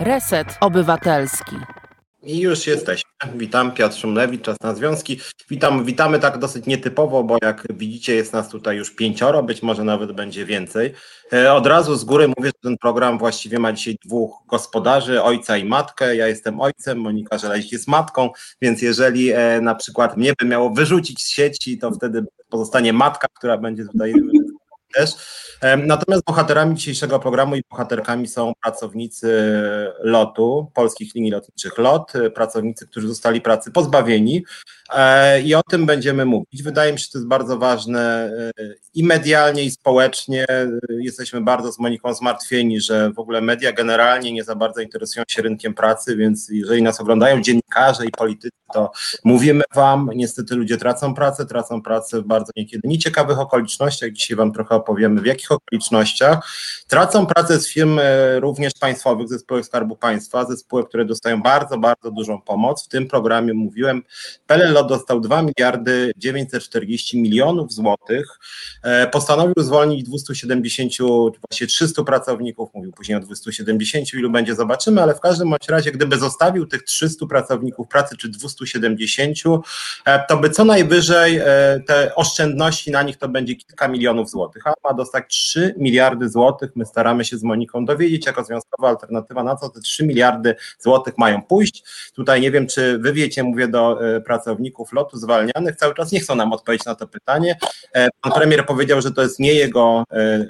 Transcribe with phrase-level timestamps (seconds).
[0.00, 1.56] Reset Obywatelski.
[2.22, 3.10] I już jesteśmy.
[3.34, 5.20] Witam, Piotr Szumlewicz, Czas na Związki.
[5.50, 9.84] Witam, witamy tak dosyć nietypowo, bo jak widzicie jest nas tutaj już pięcioro, być może
[9.84, 10.94] nawet będzie więcej.
[11.32, 15.56] E, od razu z góry mówię, że ten program właściwie ma dzisiaj dwóch gospodarzy, ojca
[15.56, 16.16] i matkę.
[16.16, 18.30] Ja jestem ojcem, Monika Żeleś jest matką,
[18.62, 23.28] więc jeżeli e, na przykład mnie by miało wyrzucić z sieci, to wtedy pozostanie matka,
[23.34, 24.14] która będzie tutaj
[24.94, 25.10] też.
[25.86, 29.52] Natomiast bohaterami dzisiejszego programu i bohaterkami są pracownicy
[30.00, 34.44] lotu, polskich linii lotniczych LOT, pracownicy, którzy zostali pracy pozbawieni
[34.94, 36.62] e, i o tym będziemy mówić.
[36.62, 40.46] Wydaje mi się, że to jest bardzo ważne e, i medialnie, i społecznie.
[40.88, 45.42] Jesteśmy bardzo z Moniką zmartwieni, że w ogóle media generalnie nie za bardzo interesują się
[45.42, 48.90] rynkiem pracy, więc jeżeli nas oglądają dziennikarze i politycy, to
[49.24, 54.12] mówimy wam, niestety ludzie tracą pracę, tracą pracę w bardzo niekiedy nieciekawych okolicznościach.
[54.12, 56.38] Dzisiaj wam trochę opowiemy, w jakich okolicznościach.
[56.88, 62.10] Tracą pracę z firm e, również państwowych, zespołów Skarbu Państwa, zespoły, które dostają bardzo, bardzo
[62.10, 62.84] dużą pomoc.
[62.84, 64.02] W tym programie mówiłem,
[64.46, 68.38] PLLO dostał 2 miliardy 940 milionów złotych.
[68.82, 70.92] E, postanowił zwolnić 270,
[71.50, 75.92] właśnie 300 pracowników, mówił później o 270, ilu będzie, zobaczymy, ale w każdym bądź razie,
[75.92, 79.62] gdyby zostawił tych 300 pracowników pracy, czy 200 170,
[80.04, 81.44] e, to by co najwyżej e,
[81.86, 86.70] te oszczędności na nich to będzie kilka milionów złotych, a ma dostać 3 miliardy złotych.
[86.74, 91.18] My staramy się z Moniką dowiedzieć jako związkowa alternatywa, na co te 3 miliardy złotych
[91.18, 91.84] mają pójść.
[92.14, 96.20] Tutaj nie wiem, czy wy wiecie, mówię do e, pracowników lotu zwalnianych, cały czas nie
[96.20, 97.58] chcą nam odpowiedzieć na to pytanie.
[98.20, 100.04] Pan premier powiedział, że to jest nie jego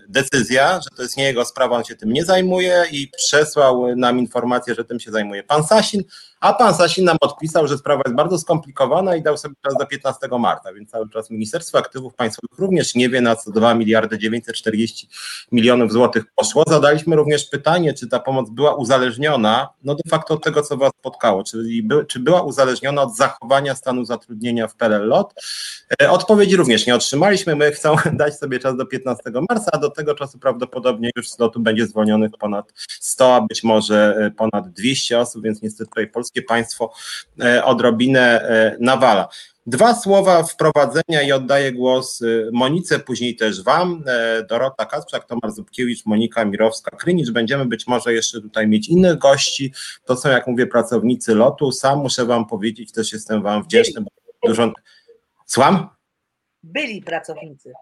[0.09, 4.19] decyzja, że to jest nie jego sprawa, on się tym nie zajmuje i przesłał nam
[4.19, 6.03] informację, że tym się zajmuje pan Sasin,
[6.41, 9.87] a pan Sasin nam odpisał, że sprawa jest bardzo skomplikowana i dał sobie czas do
[9.87, 14.19] 15 marca, więc cały czas Ministerstwo Aktywów Państwowych również nie wie, na co 2 miliardy
[14.19, 15.09] 940
[15.53, 16.65] milionów złotych poszło.
[16.67, 20.93] Zadaliśmy również pytanie, czy ta pomoc była uzależniona, no de facto od tego, co Was
[20.99, 25.15] spotkało, czyli by, czy była uzależniona od zachowania stanu zatrudnienia w PLL.
[26.03, 27.57] E, odpowiedzi również nie otrzymaliśmy.
[27.57, 31.39] My chcemy dać sobie czas do 15 marca, a do tego czasu prawdopodobnie już z
[31.39, 36.07] lotu będzie zwolnionych ponad 100, a być może e, ponad 200 osób, więc niestety tutaj
[36.07, 36.93] Polska polskie państwo
[37.41, 39.29] e, odrobinę e, nawala.
[39.67, 44.05] Dwa słowa wprowadzenia i oddaję głos e, Monice, później też Wam,
[44.49, 47.31] Dorota Kasprzak, Tomasz Zubkiewicz, Monika Mirowska-Krynicz.
[47.31, 49.73] Będziemy być może jeszcze tutaj mieć innych gości.
[50.05, 51.73] To są, jak mówię, pracownicy lotu.
[51.73, 54.01] Sam muszę Wam powiedzieć, też jestem Wam wdzięczny.
[54.01, 54.73] Bo dużo...
[55.47, 55.89] Słucham?
[56.63, 57.73] Byli pracownicy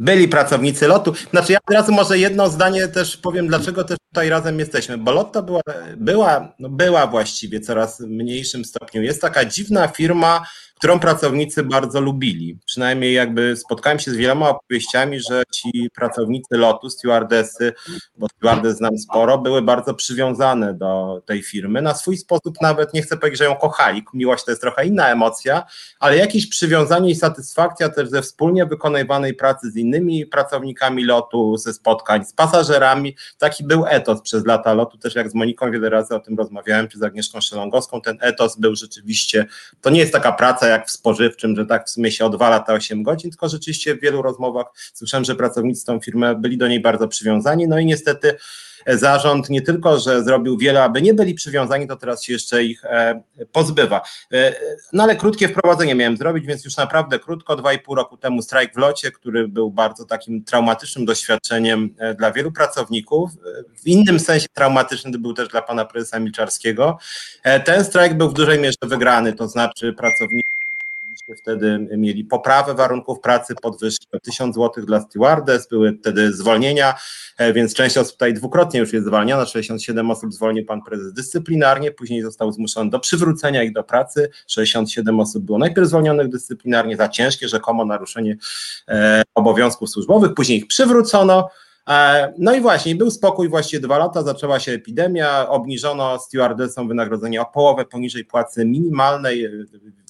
[0.00, 1.14] byli pracownicy lotu.
[1.30, 5.12] Znaczy ja od razu może jedno zdanie też powiem, dlaczego też tutaj razem jesteśmy, bo
[5.12, 5.60] Lotto była,
[5.96, 9.02] była, no była właściwie coraz mniejszym stopniu.
[9.02, 10.46] Jest taka dziwna firma,
[10.80, 12.58] którą pracownicy bardzo lubili.
[12.64, 17.72] Przynajmniej jakby spotkałem się z wieloma opowieściami, że ci pracownicy lotu, stewardesy,
[18.16, 21.82] bo stewardess znam sporo, były bardzo przywiązane do tej firmy.
[21.82, 25.08] Na swój sposób nawet, nie chcę powiedzieć, że ją kochali, miłość to jest trochę inna
[25.08, 25.62] emocja,
[25.98, 31.72] ale jakieś przywiązanie i satysfakcja też ze wspólnie wykonywanej pracy z innymi pracownikami lotu, ze
[31.72, 36.14] spotkań z pasażerami, taki był etos przez lata lotu, też jak z Moniką wiele razy
[36.14, 39.46] o tym rozmawiałem, czy z Agnieszką Szelongowską, ten etos był rzeczywiście,
[39.80, 42.72] to nie jest taka praca jak w spożywczym, że tak w sumie się odwala te
[42.72, 46.80] 8 godzin, tylko rzeczywiście w wielu rozmowach słyszałem, że pracownicy tą firmę byli do niej
[46.80, 48.36] bardzo przywiązani, no i niestety
[48.86, 52.84] zarząd nie tylko, że zrobił wiele, aby nie byli przywiązani, to teraz się jeszcze ich
[52.84, 53.22] e,
[53.52, 54.00] pozbywa.
[54.32, 54.54] E,
[54.92, 58.42] no ale krótkie wprowadzenie miałem zrobić, więc już naprawdę krótko, dwa i pół roku temu
[58.42, 63.30] strajk w locie, który był bardzo takim traumatycznym doświadczeniem e, dla wielu pracowników.
[63.82, 66.98] W innym sensie traumatyczny był też dla pana prezesa Milczarskiego.
[67.64, 70.59] Ten strajk był w dużej mierze wygrany, to znaczy pracownicy
[71.36, 76.94] wtedy mieli poprawę warunków pracy, podwyżkę 1000 zł dla stewardess, były wtedy zwolnienia,
[77.38, 81.90] e, więc część osób tutaj dwukrotnie już jest zwalniana, 67 osób zwolnił pan prezes dyscyplinarnie,
[81.90, 87.08] później został zmuszony do przywrócenia ich do pracy, 67 osób było najpierw zwolnionych dyscyplinarnie za
[87.08, 88.36] ciężkie rzekomo naruszenie
[88.88, 91.48] e, obowiązków służbowych, później ich przywrócono,
[91.90, 97.40] E, no i właśnie, był spokój właściwie dwa lata, zaczęła się epidemia, obniżono stewardessom wynagrodzenie
[97.40, 99.48] o połowę poniżej płacy minimalnej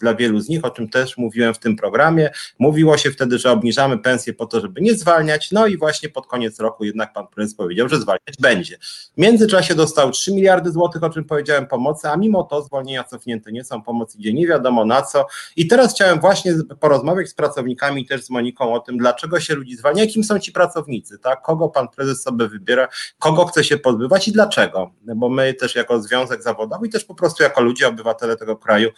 [0.00, 2.30] dla wielu z nich, o czym też mówiłem w tym programie.
[2.58, 6.26] Mówiło się wtedy, że obniżamy pensję po to, żeby nie zwalniać, no i właśnie pod
[6.26, 8.78] koniec roku jednak pan prezes powiedział, że zwalniać będzie.
[9.16, 13.52] W międzyczasie dostał 3 miliardy złotych, o czym powiedziałem, pomocy, a mimo to zwolnienia cofnięte
[13.52, 15.26] nie są, pomoc idzie nie wiadomo na co.
[15.56, 19.76] I teraz chciałem właśnie porozmawiać z pracownikami, też z Moniką o tym, dlaczego się ludzi
[19.76, 21.42] zwalnia, kim są ci pracownicy, tak?
[21.42, 22.88] kogo pan prezes sobie wybiera,
[23.18, 24.90] kogo chce się pozbywać i dlaczego.
[25.16, 28.90] Bo my też jako związek zawodowy i też po prostu jako ludzie, obywatele tego kraju,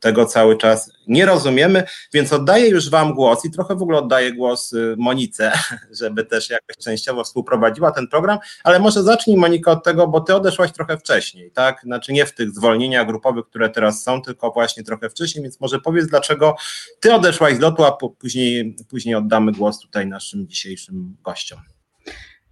[0.00, 3.98] tego całego cały czas nie rozumiemy, więc oddaję już Wam głos i trochę w ogóle
[3.98, 5.52] oddaję głos y, Monice,
[6.00, 10.34] żeby też jakoś częściowo współprowadziła ten program, ale może zacznij Monika od tego, bo Ty
[10.34, 11.80] odeszłaś trochę wcześniej, tak?
[11.82, 15.80] Znaczy nie w tych zwolnieniach grupowych, które teraz są, tylko właśnie trochę wcześniej, więc może
[15.80, 16.56] powiedz, dlaczego
[17.00, 21.58] Ty odeszłaś z lotu, a później, później oddamy głos tutaj naszym dzisiejszym gościom.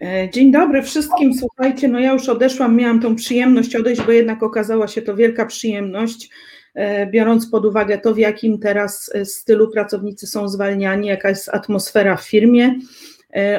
[0.03, 1.35] E, dzień dobry wszystkim.
[1.39, 5.47] Słuchajcie, no ja już odeszłam, miałam tą przyjemność odejść, bo jednak okazała się to wielka
[5.47, 6.29] przyjemność,
[7.11, 12.17] biorąc pod uwagę to, w jakim teraz e, stylu pracownicy są zwalniani, jaka jest atmosfera
[12.17, 12.75] w firmie.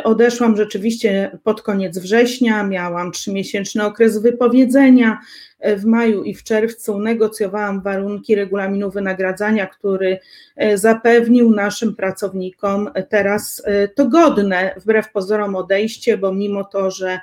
[0.04, 5.20] Odeszłam rzeczywiście pod koniec września, miałam trzymiesięczny okres wypowiedzenia,
[5.62, 10.20] w maju i w czerwcu negocjowałam warunki regulaminu wynagradzania, który
[10.56, 17.10] e, zapewnił naszym pracownikom teraz e, to godne, wbrew pozorom, odejście, bo mimo to, że
[17.10, 17.20] e,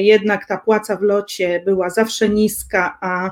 [0.00, 3.30] jednak ta płaca w locie była zawsze niska, a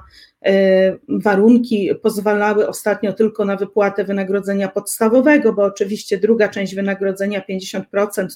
[1.09, 7.83] warunki pozwalały ostatnio tylko na wypłatę wynagrodzenia podstawowego, bo oczywiście druga część wynagrodzenia 50%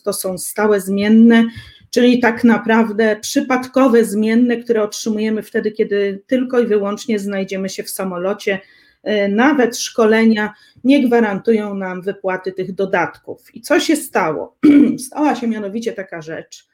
[0.05, 1.45] to są stałe zmienne
[1.91, 7.91] czyli tak naprawdę przypadkowe zmienne, które otrzymujemy wtedy, kiedy tylko i wyłącznie znajdziemy się w
[7.91, 8.61] samolocie.
[9.03, 10.55] E, nawet szkolenia
[10.85, 13.55] nie gwarantują nam wypłaty tych dodatków.
[13.55, 14.57] I co się stało?
[15.07, 16.69] Stała się mianowicie taka rzecz,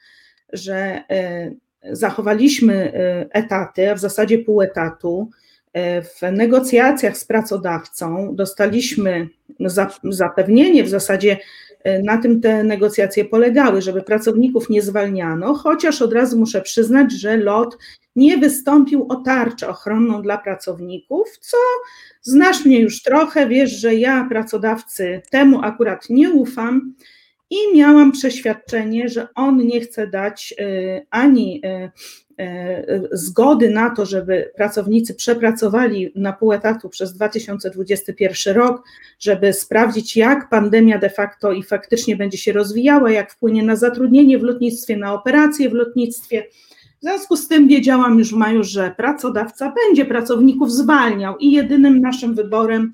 [0.53, 1.51] że e,
[1.93, 5.31] zachowaliśmy e, etaty, a w zasadzie pół etatu.
[6.05, 9.29] W negocjacjach z pracodawcą dostaliśmy
[10.05, 11.37] zapewnienie w zasadzie
[11.85, 17.13] E, na tym te negocjacje polegały, żeby pracowników nie zwalniano, chociaż od razu muszę przyznać,
[17.13, 17.79] że LOT
[18.17, 21.57] nie wystąpił o tarczę ochronną dla pracowników, co
[22.23, 26.95] znasz mnie już trochę, wiesz, że ja pracodawcy temu akurat nie ufam
[27.55, 31.91] i miałam przeświadczenie, że on nie chce dać e, ani e,
[32.39, 38.83] E, zgody na to, żeby pracownicy przepracowali na pół etatu przez 2021 rok,
[39.19, 44.39] żeby sprawdzić, jak pandemia de facto i faktycznie będzie się rozwijała, jak wpłynie na zatrudnienie
[44.39, 46.45] w lotnictwie, na operacje w lotnictwie.
[47.05, 52.01] W związku z tym wiedziałam już w maju, że pracodawca będzie pracowników zwalniał i jedynym
[52.01, 52.93] naszym wyborem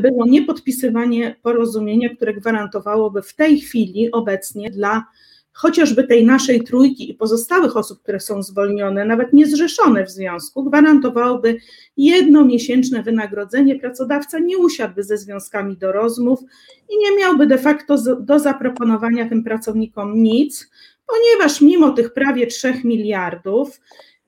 [0.00, 5.04] było niepodpisywanie porozumienia, które gwarantowałoby w tej chwili obecnie dla
[5.52, 11.56] chociażby tej naszej trójki i pozostałych osób, które są zwolnione, nawet niezrzeszone w związku, gwarantowałoby
[11.96, 13.78] jednomiesięczne wynagrodzenie.
[13.78, 16.40] Pracodawca nie usiadłby ze związkami do rozmów
[16.88, 20.70] i nie miałby de facto do zaproponowania tym pracownikom nic,
[21.08, 23.80] ponieważ mimo tych prawie 3 miliardów,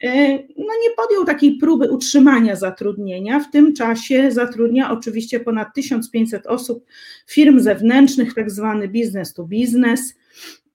[0.03, 3.41] e, no nie podjął takiej próby utrzymania zatrudnienia.
[3.41, 6.85] W tym czasie zatrudnia oczywiście ponad 1500 osób,
[7.27, 10.15] firm zewnętrznych, tak zwany business to business.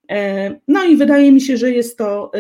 [0.10, 2.40] E, no i wydaje mi się, że jest to e,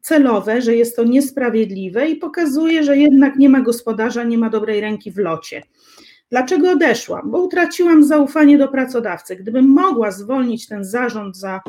[0.00, 4.80] celowe, że jest to niesprawiedliwe i pokazuje, że jednak nie ma gospodarza, nie ma dobrej
[4.80, 5.62] ręki w locie.
[6.30, 7.30] Dlaczego odeszłam?
[7.30, 9.36] Bo utraciłam zaufanie do pracodawcy.
[9.36, 11.60] Gdybym mogła zwolnić ten zarząd za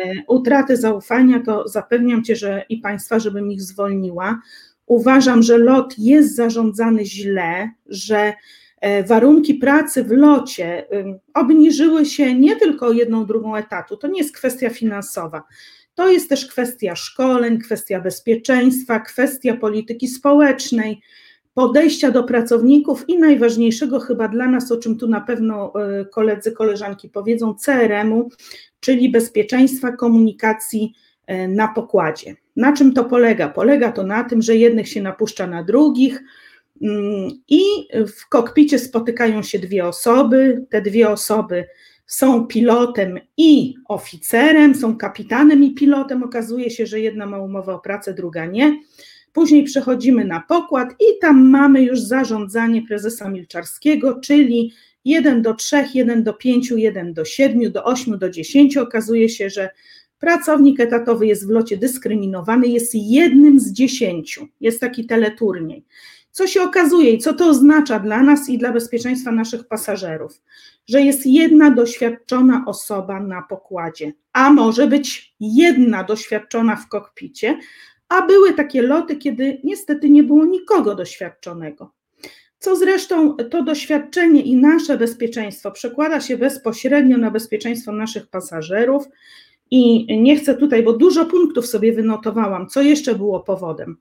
[0.00, 4.40] e, utratę zaufania, to zapewniam Cię, że i Państwa, żebym ich zwolniła.
[4.86, 8.32] Uważam, że lot jest zarządzany źle, że
[8.80, 10.86] E, warunki pracy w locie
[11.34, 13.96] obniżyły się nie tylko o jedną drugą etatu.
[13.96, 15.42] To nie jest kwestia finansowa.
[15.94, 21.00] To jest też kwestia szkoleń, kwestia bezpieczeństwa, kwestia polityki społecznej,
[21.54, 26.52] podejścia do pracowników i najważniejszego chyba dla nas, o czym tu na pewno e, koledzy,
[26.52, 28.28] koleżanki powiedzą, CRM-u,
[28.80, 30.92] czyli bezpieczeństwa komunikacji
[31.26, 32.36] e, na pokładzie.
[32.56, 33.48] Na czym to polega?
[33.48, 36.22] Polega to na tym, że jednych się napuszcza na drugich,
[37.48, 37.62] i
[38.06, 40.66] w kokpicie spotykają się dwie osoby.
[40.70, 41.66] Te dwie osoby
[42.06, 46.22] są pilotem i oficerem, są kapitanem i pilotem.
[46.22, 48.80] Okazuje się, że jedna ma umowę o pracę, druga nie.
[49.32, 54.72] Później przechodzimy na pokład i tam mamy już zarządzanie prezesa Milczarskiego, czyli
[55.04, 58.76] 1 do 3, 1 do 5, 1 do 7, do 8, do 10.
[58.76, 59.70] Okazuje się, że
[60.18, 64.40] pracownik etatowy jest w locie dyskryminowany, jest jednym z 10.
[64.60, 65.84] Jest taki teleturniej.
[66.30, 70.42] Co się okazuje i co to oznacza dla nas i dla bezpieczeństwa naszych pasażerów?
[70.88, 77.58] Że jest jedna doświadczona osoba na pokładzie, a może być jedna doświadczona w kokpicie,
[78.10, 81.92] a były takie loty, kiedy niestety nie było nikogo doświadczonego.
[82.58, 89.04] Co zresztą to doświadczenie i nasze bezpieczeństwo przekłada się bezpośrednio na bezpieczeństwo naszych pasażerów.
[89.70, 93.96] I nie chcę tutaj, bo dużo punktów sobie wynotowałam, co jeszcze było powodem.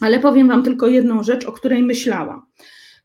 [0.00, 2.42] Ale powiem Wam tylko jedną rzecz, o której myślałam.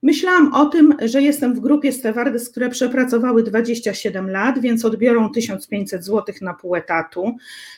[0.04, 6.06] Myślałam o tym, że jestem w grupie stewardes, które przepracowały 27 lat, więc odbiorą 1500
[6.06, 7.36] zł na pół etatu.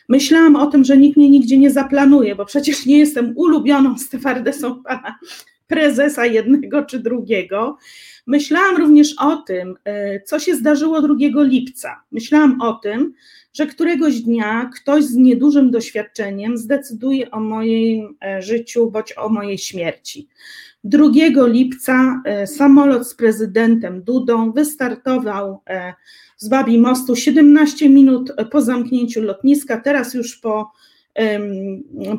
[0.10, 4.84] Myślałam o tym, że nikt mnie nigdzie nie zaplanuje, bo przecież nie jestem ulubioną stewardesą
[4.84, 5.20] pana
[5.68, 7.78] prezesa jednego czy drugiego.
[8.28, 12.04] Myślałam również o tym, e, co się zdarzyło 2 lipca.
[12.12, 13.14] Myślałam o tym,
[13.54, 19.58] że któregoś dnia ktoś z niedużym doświadczeniem zdecyduje o moim e, życiu bądź o mojej
[19.58, 20.28] śmierci.
[20.84, 25.62] 2 lipca e, samolot z prezydentem Dudą wystartował
[26.38, 27.16] z Babi Mostu.
[27.16, 29.82] 17 minut po zamknięciu lotniska.
[29.82, 30.72] Teraz już po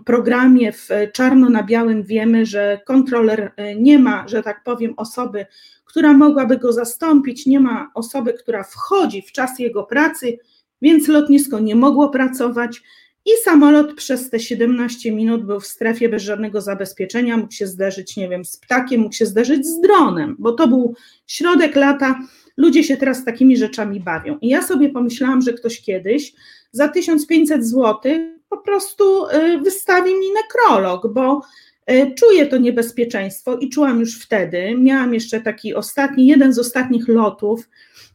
[0.05, 5.47] programie w czarno na białym wiemy, że kontroler nie ma, że tak powiem, osoby,
[5.85, 10.38] która mogłaby go zastąpić, nie ma osoby, która wchodzi w czas jego pracy,
[10.83, 12.83] więc lotnisko nie mogło pracować
[13.27, 18.17] i samolot przez te 17 minut był w strefie bez żadnego zabezpieczenia, mógł się zderzyć,
[18.17, 20.95] nie wiem, z ptakiem, mógł się zderzyć z dronem, bo to był
[21.27, 22.21] środek lata,
[22.57, 24.39] ludzie się teraz takimi rzeczami bawią.
[24.41, 26.33] I ja sobie pomyślałam, że ktoś kiedyś
[26.73, 28.00] za 1500 zł
[28.49, 31.43] po prostu y, wystawi mi nekrolog, bo
[31.91, 34.75] y, czuję to niebezpieczeństwo i czułam już wtedy.
[34.79, 37.69] Miałam jeszcze taki ostatni, jeden z ostatnich lotów,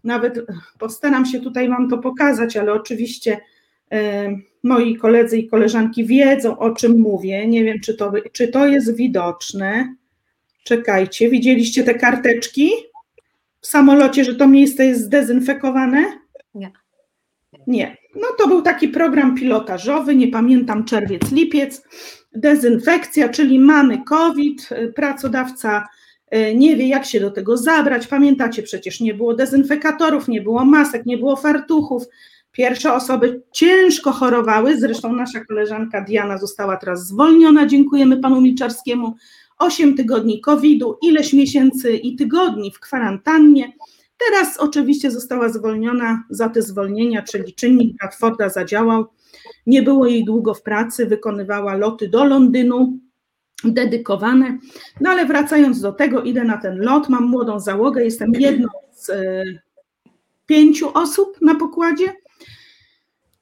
[0.03, 0.45] nawet
[0.79, 3.54] postaram się tutaj Wam to pokazać, ale oczywiście y,
[4.63, 7.47] moi koledzy i koleżanki wiedzą, o czym mówię.
[7.47, 9.95] Nie wiem, czy to, czy to jest widoczne.
[10.63, 12.69] Czekajcie, widzieliście te karteczki
[13.61, 16.05] w samolocie, że to miejsce jest zdezynfekowane?
[16.55, 16.71] Nie.
[17.67, 17.97] Nie.
[18.15, 21.81] No to był taki program pilotażowy, nie pamiętam, czerwiec, lipiec,
[22.35, 25.87] dezynfekcja, czyli mamy COVID, pracodawca
[26.29, 28.07] e, nie wie, jak się do tego zabrać.
[28.07, 32.03] Pamiętacie, przecież nie było dezynfekatorów, nie było masek, nie było fartuchów.
[32.55, 39.15] Pierwsze osoby ciężko chorowały, zresztą nasza koleżanka Diana została teraz zwolniona, dziękujemy panu Milczarskiemu.
[39.59, 43.73] Osiem tygodni COVID-u, ileś miesięcy i tygodni w kwarantannie.
[44.17, 49.05] Teraz oczywiście została zwolniona za te zwolnienia, czyli czynnik Bradforda zadziałał.
[49.67, 52.99] Nie było jej długo w pracy, wykonywała loty do Londynu,
[53.63, 54.57] dedykowane.
[55.01, 59.09] No ale wracając do tego, idę na ten lot, mam młodą załogę, jestem jedną z
[59.09, 59.59] y,
[60.45, 62.24] pięciu osób na pokładzie.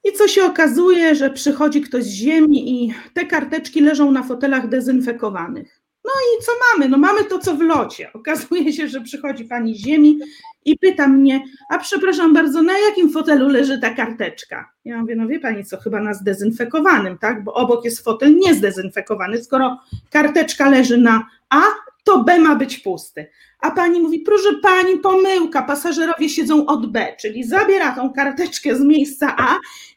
[0.03, 4.69] I co się okazuje, że przychodzi ktoś z ziemi i te karteczki leżą na fotelach
[4.69, 5.83] dezynfekowanych.
[6.05, 6.89] No i co mamy?
[6.89, 8.13] No mamy to, co w locie.
[8.13, 10.19] Okazuje się, że przychodzi pani z ziemi
[10.65, 14.71] i pyta mnie, a przepraszam bardzo, na jakim fotelu leży ta karteczka?
[14.85, 17.43] Ja mówię, no wie pani co, chyba na zdezynfekowanym, tak?
[17.43, 19.43] Bo obok jest fotel niezdezynfekowany.
[19.43, 19.79] Skoro
[20.09, 21.61] karteczka leży na A,
[22.03, 23.29] to B ma być pusty.
[23.59, 28.81] A pani mówi, proszę pani, pomyłka, pasażerowie siedzą od B, czyli zabiera tą karteczkę z
[28.81, 29.55] miejsca A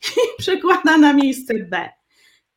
[0.09, 1.89] i przekłada na miejsce B.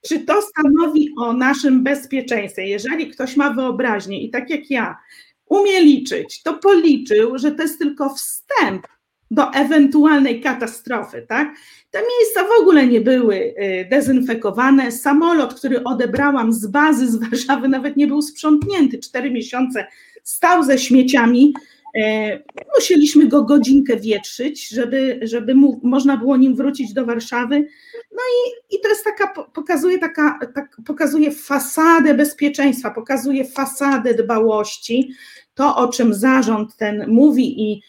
[0.07, 2.67] Czy to stanowi o naszym bezpieczeństwie?
[2.67, 4.97] Jeżeli ktoś ma wyobraźnię i tak jak ja,
[5.45, 8.87] umie liczyć, to policzył, że to jest tylko wstęp
[9.31, 11.55] do ewentualnej katastrofy, tak?
[11.91, 14.91] Te miejsca w ogóle nie były y, dezynfekowane.
[14.91, 18.99] Samolot, który odebrałam z bazy z Warszawy, nawet nie był sprzątnięty.
[18.99, 19.85] Cztery miesiące
[20.23, 21.53] stał ze śmieciami.
[21.95, 22.39] E,
[22.75, 27.67] musieliśmy go godzinkę wietrzyć, żeby, żeby mu, można było nim wrócić do Warszawy.
[28.11, 35.13] No i, i to jest taka, pokazuje, taka, tak, pokazuje fasadę bezpieczeństwa, pokazuje fasadę dbałości,
[35.53, 37.81] to o czym zarząd ten mówi i,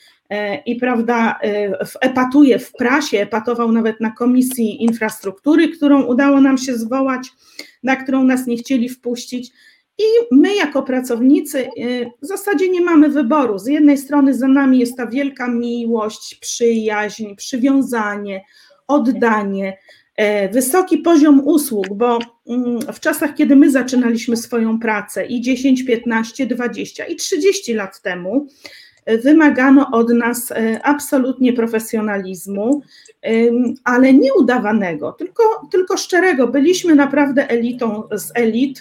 [0.67, 6.75] i prawda, e, epatuje w prasie, epatował nawet na Komisji Infrastruktury, którą udało nam się
[6.77, 7.29] zwołać,
[7.83, 9.53] na którą nas nie chcieli wpuścić.
[10.01, 13.59] I my, jako pracownicy, y, w zasadzie nie mamy wyboru.
[13.59, 18.45] Z jednej strony za nami jest ta wielka miłość, przyjaźń, przywiązanie,
[18.89, 19.79] oddanie,
[20.17, 25.83] e, wysoki poziom usług, bo mm, w czasach, kiedy my zaczynaliśmy swoją pracę i 10,
[25.83, 32.83] 15, 20 i 30 lat temu, e, wymagano od nas e, absolutnie profesjonalizmu,
[33.85, 36.49] ale nie udawanego, tylko, tylko szczerego.
[36.49, 38.81] Byliśmy naprawdę elitą z elit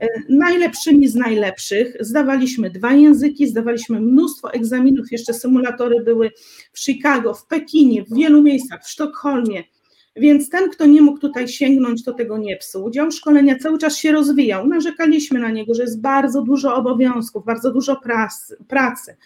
[0.00, 1.96] E, najlepszymi z najlepszych.
[2.00, 6.30] Zdawaliśmy dwa języki, zdawaliśmy mnóstwo egzaminów, jeszcze symulatory były
[6.72, 9.64] w Chicago, w Pekinie, w wielu miejscach, w Sztokholmie.
[10.16, 12.90] Więc ten, kto nie mógł tutaj sięgnąć, to tego nie psuł.
[12.90, 14.66] Dział szkolenia cały czas się rozwijał.
[14.66, 18.00] Narzekaliśmy na niego, że jest bardzo dużo obowiązków, bardzo dużo
[18.68, 19.16] pracy,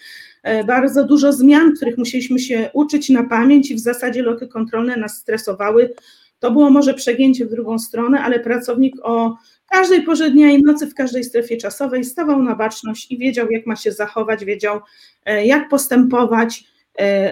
[0.42, 4.96] e, bardzo dużo zmian, których musieliśmy się uczyć na pamięć i w zasadzie loty kontrolne
[4.96, 5.94] nas stresowały.
[6.38, 9.36] To było może przegięcie w drugą stronę, ale pracownik o
[9.70, 13.66] każdej porze dnia i nocy, w każdej strefie czasowej stawał na baczność i wiedział, jak
[13.66, 14.80] ma się zachować, wiedział,
[15.24, 16.64] e, jak postępować,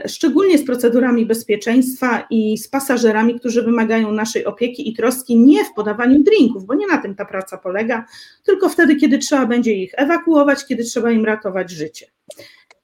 [0.06, 5.72] szczególnie z procedurami bezpieczeństwa i z pasażerami, którzy wymagają naszej opieki i troski nie w
[5.74, 8.04] podawaniu drinków, bo nie na tym ta praca polega,
[8.44, 12.06] tylko wtedy, kiedy trzeba będzie ich ewakuować, kiedy trzeba im ratować życie.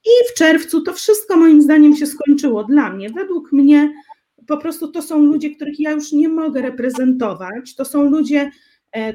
[0.05, 3.09] I w czerwcu to wszystko moim zdaniem się skończyło dla mnie.
[3.09, 3.93] Według mnie
[4.47, 7.75] po prostu to są ludzie, których ja już nie mogę reprezentować.
[7.75, 8.51] To są ludzie, e,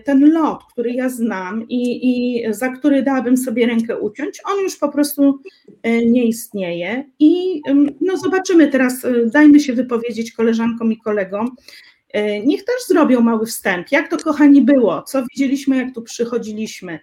[0.05, 4.77] ten lot, który ja znam i, i za który dałabym sobie rękę uciąć, on już
[4.77, 5.41] po prostu
[5.83, 7.05] e, nie istnieje.
[7.19, 7.63] I
[8.01, 11.57] no zobaczymy teraz, e, dajmy się wypowiedzieć koleżankom i kolegom.
[12.47, 13.93] Niech też zrobią mały wstęp.
[13.93, 15.03] Jak to, kochani, było?
[15.03, 16.99] Co widzieliśmy, jak tu przychodziliśmy?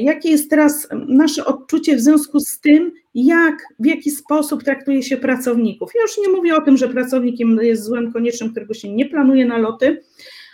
[0.00, 5.16] Jakie jest teraz nasze odczucie w związku z tym, jak, w jaki sposób traktuje się
[5.16, 5.90] pracowników?
[5.94, 9.46] Ja już nie mówię o tym, że pracownikiem jest złem koniecznym, którego się nie planuje
[9.46, 10.02] na loty,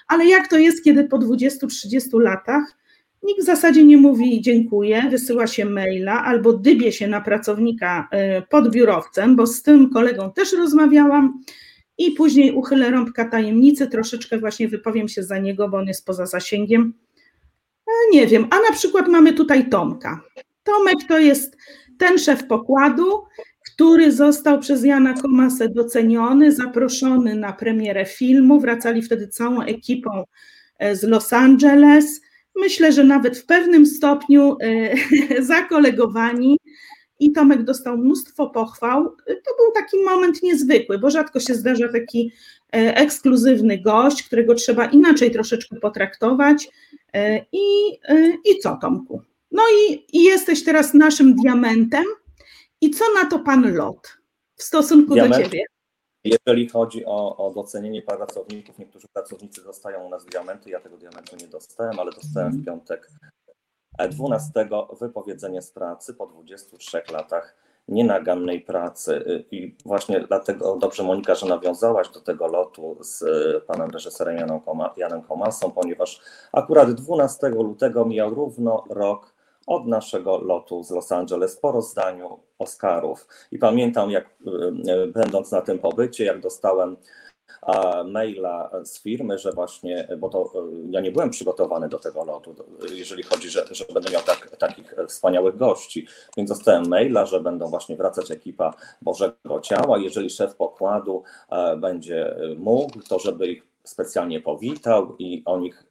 [0.08, 2.78] ale jak to jest, kiedy po 20-30 latach
[3.22, 8.42] nikt w zasadzie nie mówi dziękuję, wysyła się maila albo dybie się na pracownika y,
[8.42, 11.40] pod biurowcem, bo z tym kolegą też rozmawiałam
[11.98, 16.26] i później uchylę rąbka tajemnicy, troszeczkę właśnie wypowiem się za niego, bo on jest poza
[16.26, 16.94] zasięgiem.
[17.86, 20.20] E, nie wiem, a na przykład mamy tutaj Tomka.
[20.62, 21.56] Tomek to jest
[21.98, 23.22] ten szef pokładu,
[23.78, 28.60] który został przez Jana Komasę doceniony, zaproszony na premierę filmu.
[28.60, 30.24] Wracali wtedy całą ekipą
[30.78, 32.20] e, z Los Angeles.
[32.56, 36.58] Myślę, że nawet w pewnym stopniu e, zakolegowani.
[37.20, 39.04] I Tomek dostał mnóstwo pochwał.
[39.26, 42.32] To był taki moment niezwykły, bo rzadko się zdarza taki
[42.72, 46.68] e, ekskluzywny gość, którego trzeba inaczej troszeczkę potraktować.
[47.52, 47.92] I,
[48.44, 49.22] i co, Tomku?
[49.52, 52.04] No i, i jesteś teraz naszym diamentem,
[52.80, 54.18] i co na to pan Lot
[54.56, 55.64] w stosunku Diament, do ciebie?
[56.24, 61.36] Jeżeli chodzi o, o docenienie pracowników, niektórzy pracownicy dostają u nas diamenty, ja tego diamentu
[61.36, 63.10] nie dostałem, ale dostałem w piątek
[64.10, 64.68] 12
[65.00, 67.56] wypowiedzenie z pracy po 23 latach
[67.88, 69.44] nienagannej pracy.
[69.50, 73.24] I właśnie dlatego dobrze Monika, że nawiązałaś do tego lotu z
[73.64, 74.60] panem reżyserem Janem,
[74.96, 76.20] Janem Komasą, ponieważ
[76.52, 79.34] akurat 12 lutego mijał równo rok
[79.68, 83.26] od naszego lotu z Los Angeles po rozdaniu Oscarów.
[83.52, 86.96] I pamiętam, jak e, e, będąc na tym pobycie, jak dostałem
[88.04, 90.46] maila z firmy, że właśnie, bo to e,
[90.90, 92.54] ja nie byłem przygotowany do tego lotu,
[92.94, 96.06] jeżeli chodzi, że, że będę miał tak, takich wspaniałych gości,
[96.36, 99.98] więc dostałem maila, że będą właśnie wracać ekipa Bożego Ciała.
[99.98, 101.22] Jeżeli szef pokładu
[101.76, 105.87] będzie mógł, to żeby ich specjalnie powitał i o nich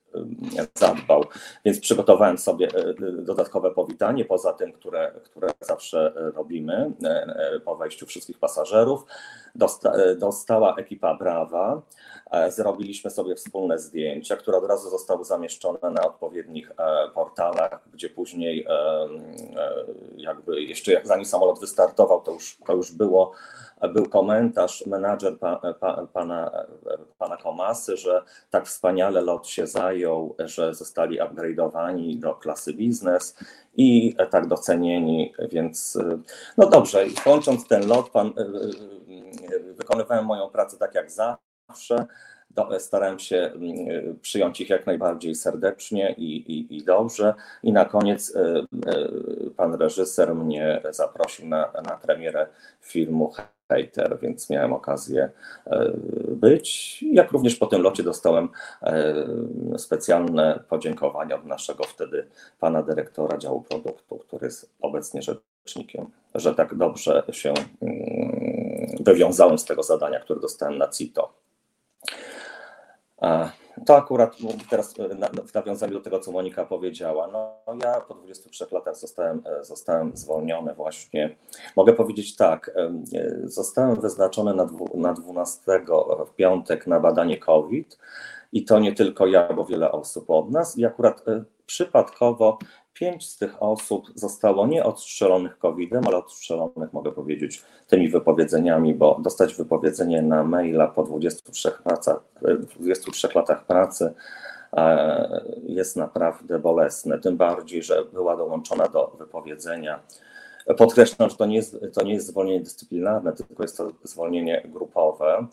[0.73, 1.25] zadbał.
[1.65, 7.75] Więc przygotowałem sobie e, dodatkowe powitanie, poza tym, które, które zawsze robimy e, e, po
[7.75, 9.05] wejściu wszystkich pasażerów.
[9.55, 11.81] Dosta, dostała ekipa Brawa.
[12.49, 16.71] Zrobiliśmy sobie wspólne zdjęcia, które od razu zostały zamieszczone na odpowiednich
[17.13, 18.67] portalach, gdzie później
[20.17, 23.31] jakby jeszcze jak zanim samolot wystartował, to już, to już było
[23.93, 26.51] był komentarz menadżer pa, pa, pana,
[27.17, 33.37] pana Komasy, że tak wspaniale lot się zajął, że zostali upgrade'owani do klasy biznes
[33.75, 35.97] i tak docenieni, więc
[36.57, 38.33] no dobrze, kończąc ten lot, pan,
[39.77, 42.05] wykonywałem moją pracę tak jak zawsze,
[42.79, 43.51] starałem się
[44.21, 47.33] przyjąć ich jak najbardziej serdecznie i, i, i dobrze.
[47.63, 49.09] I na koniec e, e,
[49.57, 52.47] pan reżyser mnie zaprosił na, na premierę
[52.81, 53.33] filmu
[53.69, 55.29] Hater, więc miałem okazję
[55.65, 55.91] e,
[56.27, 57.03] być.
[57.11, 58.49] Jak również po tym locie dostałem
[59.77, 62.27] specjalne podziękowania od naszego wtedy
[62.59, 69.65] pana dyrektora działu produktu, który jest obecnie rzecznikiem, że tak dobrze się mm, wywiązałem z
[69.65, 71.33] tego zadania, które dostałem na CITO.
[73.85, 74.35] To akurat
[74.69, 74.93] teraz
[75.45, 77.27] w nawiązaniu do tego, co Monika powiedziała.
[77.27, 81.35] No, ja po 23 latach zostałem, e, zostałem zwolniony właśnie.
[81.75, 82.91] Mogę powiedzieć tak, e,
[83.43, 85.61] zostałem wyznaczony na, na 12
[86.27, 87.97] w piątek na badanie COVID
[88.53, 92.57] i to nie tylko ja, bo wiele osób od nas i akurat e, przypadkowo
[92.99, 99.19] Pięć z tych osób zostało nie odstrzelonych COVID-em, ale odstrzelonych, mogę powiedzieć, tymi wypowiedzeniami, bo
[99.23, 102.19] dostać wypowiedzenie na maila po 23, praca,
[102.79, 104.13] 23 latach pracy
[104.73, 107.19] e, jest naprawdę bolesne.
[107.19, 109.99] Tym bardziej, że była dołączona do wypowiedzenia.
[110.77, 115.47] Podkreślam, że to nie, jest, to nie jest zwolnienie dyscyplinarne, tylko jest to zwolnienie grupowe,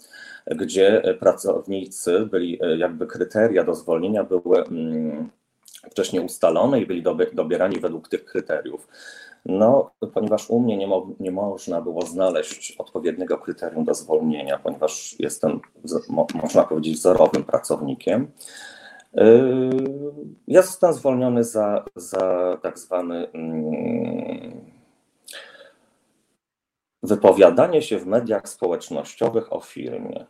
[0.47, 4.65] gdzie pracownicy byli, jakby kryteria do zwolnienia były.
[4.65, 5.31] Mm,
[5.91, 8.89] wcześniej ustalone i byli dobierani według tych kryteriów.
[9.47, 15.17] No, ponieważ u mnie nie, mo nie można było znaleźć odpowiedniego kryterium do zwolnienia, ponieważ
[15.19, 15.61] jestem,
[16.09, 18.33] mo można powiedzieć, wzorowym pracownikiem.
[19.15, 19.71] Yy,
[20.49, 24.71] ja zostałem zwolniony za, za tak zwany mm,
[27.03, 30.27] wypowiadanie się w mediach społecznościowych o firmie.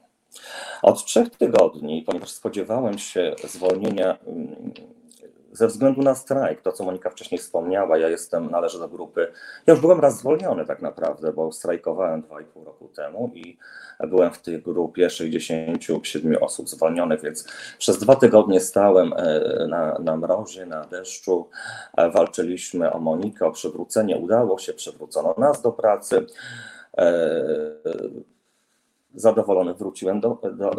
[0.82, 4.72] Od trzech tygodni, ponieważ spodziewałem się zwolnienia mm,
[5.54, 9.32] ze względu na strajk, to co Monika wcześniej wspomniała, ja jestem, należę do grupy,
[9.66, 13.58] ja już byłem raz zwolniony tak naprawdę, bo strajkowałem 2,5 roku temu i
[14.00, 20.16] byłem w tej grupie 67 osób zwolnionych, więc przez dwa tygodnie stałem e, na, na
[20.16, 21.48] mrozie, na deszczu,
[21.96, 26.26] e, walczyliśmy o Monikę, o przywrócenie, udało się, przywrócono nas do pracy.
[29.14, 30.70] Zadowolony wróciłem do, do,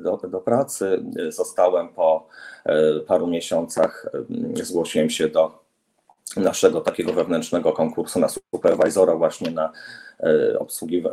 [0.00, 1.04] do, do pracy.
[1.28, 2.26] Zostałem po
[2.64, 4.06] e, paru miesiącach,
[4.60, 5.62] e, zgłosiłem się do
[6.36, 9.72] naszego takiego wewnętrznego konkursu na superwizora właśnie na
[10.20, 11.04] e, obsługi.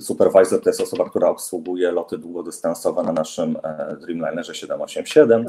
[0.00, 3.58] Supervisor to jest osoba, która obsługuje loty długodystansowe na naszym
[4.00, 5.46] Dreamlinerze 787.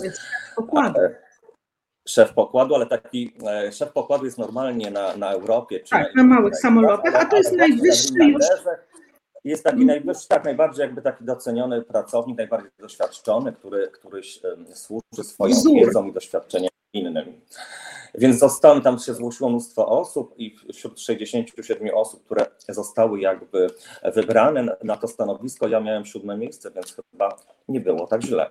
[0.55, 0.99] Pokładu.
[2.07, 3.33] Szef pokładu, ale taki
[3.71, 5.79] szef pokładu jest normalnie na, na Europie.
[5.89, 8.45] Tak, na, na małych samolotach, a to jest najwyższy już
[9.43, 14.21] jest taki najwyższy, tak najbardziej jakby taki doceniony pracownik, najbardziej doświadczony, który, który
[14.73, 17.41] służy swoją wiedzą i doświadczeniem innym.
[18.15, 23.67] Więc zostałem, tam się zgłosiło mnóstwo osób i wśród 67 osób, które zostały jakby
[24.15, 28.49] wybrane na to stanowisko, ja miałem siódme miejsce, więc chyba nie było tak źle.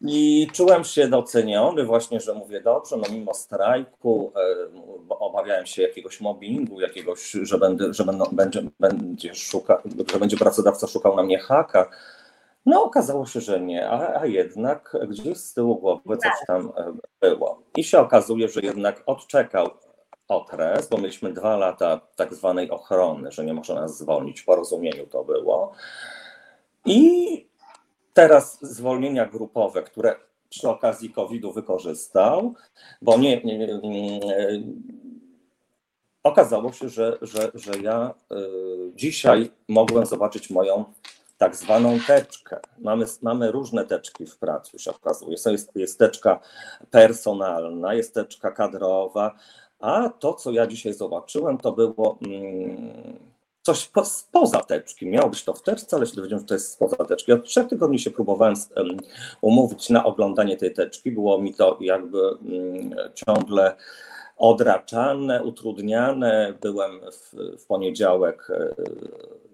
[0.00, 6.20] I czułem się doceniony właśnie, że mówię dobrze, no mimo strajku, e, obawiałem się jakiegoś
[6.20, 11.38] mobbingu, jakiegoś, że, będę, że będą, będzie, będzie szuka, że będzie pracodawca szukał na mnie
[11.38, 11.90] haka.
[12.66, 16.92] No okazało się, że nie, a, a jednak gdzieś z tyłu głowy coś tam e,
[17.20, 17.62] było.
[17.76, 19.70] I się okazuje, że jednak odczekał
[20.28, 25.06] okres, bo mieliśmy dwa lata tak zwanej ochrony, że nie może nas zwolnić, w porozumieniu
[25.06, 25.72] to było.
[26.84, 27.51] I
[28.12, 30.16] Teraz zwolnienia grupowe, które
[30.48, 32.54] przy okazji COVID-u wykorzystał,
[33.02, 34.20] bo nie, nie, nie, nie
[36.22, 38.36] okazało się, że, że, że ja y,
[38.94, 40.84] dzisiaj mogłem zobaczyć moją
[41.38, 42.60] tak zwaną teczkę.
[42.78, 45.36] Mamy, mamy różne teczki w pracy, się okazuje.
[45.46, 46.40] Jest, jest teczka
[46.90, 49.34] personalna, jest teczka kadrowa,
[49.80, 52.18] a to, co ja dzisiaj zobaczyłem, to było.
[52.26, 53.31] Mm,
[53.62, 55.06] coś po, spoza teczki.
[55.06, 57.32] Miało być to w teczce, ale się dowiedziałem, że to jest spoza teczki.
[57.32, 58.96] Od trzech tygodni się próbowałem um,
[59.40, 61.12] umówić na oglądanie tej teczki.
[61.12, 63.76] Było mi to jakby um, ciągle
[64.36, 66.54] odraczane, utrudniane.
[66.60, 68.74] Byłem w, w poniedziałek e,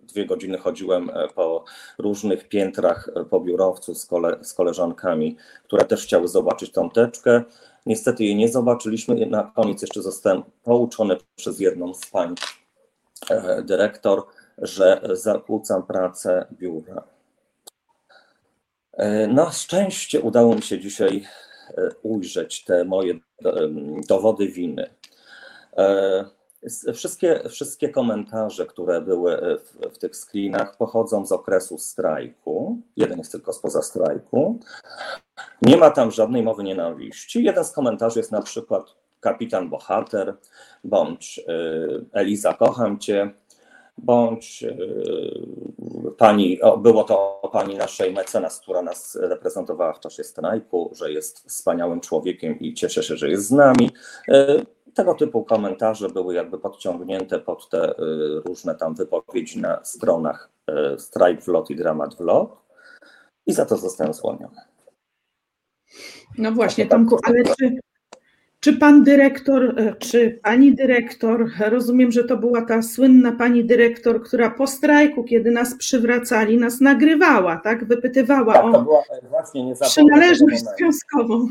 [0.03, 1.65] dwie godziny chodziłem e, po
[1.99, 7.43] różnych piętrach e, po biurowcu z, kole, z koleżankami, które też chciały zobaczyć tą teczkę.
[7.87, 9.27] Niestety jej nie zobaczyliśmy.
[9.27, 12.35] Na koniec jeszcze zostałem pouczony przez jedną z pań
[13.63, 14.27] dyrektor,
[14.59, 17.03] że zakłócam pracę biura.
[18.93, 21.27] E, na szczęście udało mi się dzisiaj
[21.77, 23.15] e, ujrzeć te moje
[24.09, 24.91] dowody winy.
[26.95, 32.79] Wszystkie, wszystkie komentarze, które były w, w, tych screenach, pochodzą z okresu strajku.
[32.97, 34.61] Jeden jest tylko spoza strajku.
[35.63, 37.45] Nie ma tam żadnej mowy nienawiści.
[37.45, 40.37] Jeden z komentarzy jest na przykład kapitan bohater,
[40.85, 43.31] bądź y, Eliza, kocham cię,
[43.99, 51.13] bądź y, pani, było to pani naszej mecenas, która nas reprezentowała w czasie strajku, że
[51.13, 53.91] jest wspaniałym człowiekiem i cieszę się, że jest z nami.
[54.29, 57.95] Y, tego typu komentarze były jakby podciągnięte pod te
[58.47, 60.51] różne tam wypowiedzi na stronach
[60.99, 62.57] Strajk Vlot i Dramat Vlot
[63.47, 64.61] i za to zostałem zwolniony.
[66.39, 67.81] No właśnie, Tomku, ale czy,
[68.61, 74.23] czy pan dyrektor, e, czy pani dyrektor, rozumiem, że to była ta słynna pani dyrektor,
[74.23, 77.85] która po strajku, kiedy nas przywracali, nas nagrywała, tak?
[77.85, 81.47] Wypytywała tak, o była e, właśnie przynależność związkową.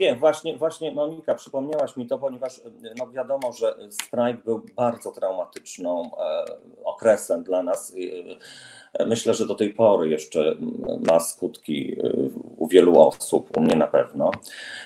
[0.00, 2.60] Nie, właśnie, właśnie Monika, przypomniałaś mi to, ponieważ
[2.98, 6.44] no wiadomo, że strajk był bardzo traumatyczną e,
[6.84, 7.94] okresem dla nas.
[9.06, 10.56] Myślę, że do tej pory jeszcze
[11.06, 12.12] ma skutki e,
[12.56, 14.30] u wielu osób, u mnie na pewno.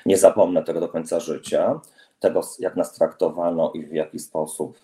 [0.06, 1.80] Nie zapomnę tego do końca życia
[2.20, 4.78] tego, jak nas traktowano i w jaki sposób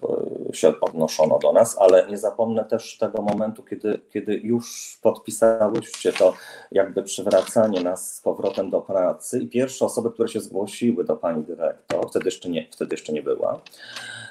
[0.50, 6.12] e, się odnoszono do nas, ale nie zapomnę też tego momentu, kiedy, kiedy już podpisałyście
[6.12, 6.34] to
[6.72, 11.44] jakby przywracanie nas z powrotem do pracy i pierwsze osoby, które się zgłosiły do pani
[11.44, 13.60] dyrektor, wtedy jeszcze nie, wtedy jeszcze nie była,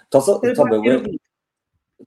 [0.10, 0.22] to,
[0.56, 1.04] to były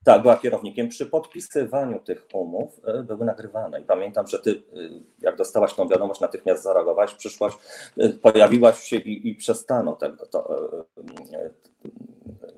[0.05, 0.89] tak, była kierownikiem.
[0.89, 3.81] Przy podpisywaniu tych umów e, były nagrywane.
[3.81, 4.79] I pamiętam, że ty, e,
[5.19, 7.55] jak dostałaś tą wiadomość, natychmiast zareagowałaś, przyszłaś,
[7.99, 10.71] e, pojawiłaś się i, i przestano tego to,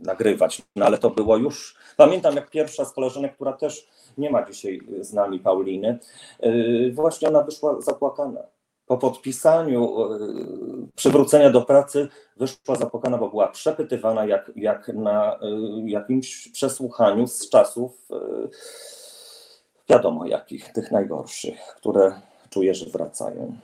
[0.00, 0.62] nagrywać.
[0.76, 1.76] No ale to było już.
[1.96, 5.98] Pamiętam, jak pierwsza z koleżanek, która też nie ma dzisiaj z nami Pauliny,
[6.92, 8.42] właśnie ona wyszła zapłakana
[8.88, 10.18] po podpisaniu e,
[10.96, 15.38] przywrócenia do pracy wyszła zapłakana, bo była przepytywana jak, jak na e,
[15.86, 18.16] jakimś przesłuchaniu z czasów e,
[19.88, 22.20] wiadomo jakich, tych najgorszych, które
[22.50, 23.56] czuję, że wracają.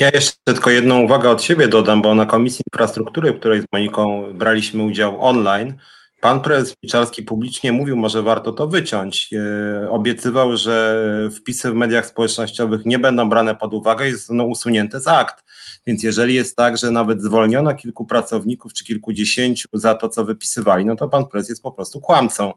[0.00, 3.64] Ja jeszcze tylko jedną uwagę od siebie dodam, bo na Komisji Infrastruktury, w której z
[3.72, 5.74] Moniką braliśmy udział online,
[6.20, 9.30] pan prezes Milczarski publicznie mówił, może warto to wyciąć.
[9.32, 11.04] E, obiecywał, że
[11.36, 15.44] wpisy w mediach społecznościowych nie będą brane pod uwagę i zostaną usunięte z akt.
[15.86, 20.84] Więc jeżeli jest tak, że nawet zwolniono kilku pracowników czy kilkudziesięciu za to, co wypisywali,
[20.84, 22.52] no to pan prezes jest po prostu kłamcą.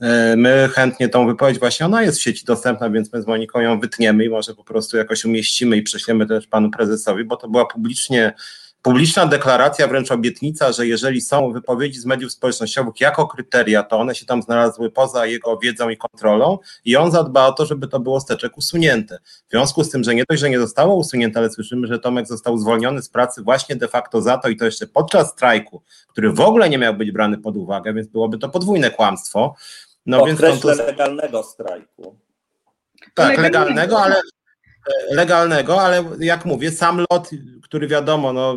[0.00, 3.60] E, My chętnie tą wypowiedź, właśnie ona jest w sieci dostępna, więc my z Moniką
[3.60, 7.48] ją wytniemy i może po prostu jakoś umieścimy i prześlemy też panu prezesowi, bo to
[7.48, 8.32] była publicznie,
[8.82, 14.14] publiczna deklaracja, wręcz obietnica, że jeżeli są wypowiedzi z mediów społecznościowych jako kryteria, to one
[14.14, 18.00] się tam znalazły poza jego wiedzą i kontrolą i on zadba o to, żeby to
[18.00, 19.18] było z teczek usunięte.
[19.48, 22.26] W związku z tym, że nie dość, że nie zostało usunięte, ale słyszymy, że Tomek
[22.26, 26.32] został zwolniony z pracy właśnie de facto za to i to jeszcze podczas strajku, który
[26.32, 29.54] w ogóle nie miał być brany pod uwagę, więc byłoby to podwójne kłamstwo.
[30.06, 32.18] No więc to, legalnego strajku.
[33.14, 34.20] tak, legalnego, ale
[35.10, 37.30] legalnego, ale jak mówię, sam lot,
[37.62, 38.56] który wiadomo, no,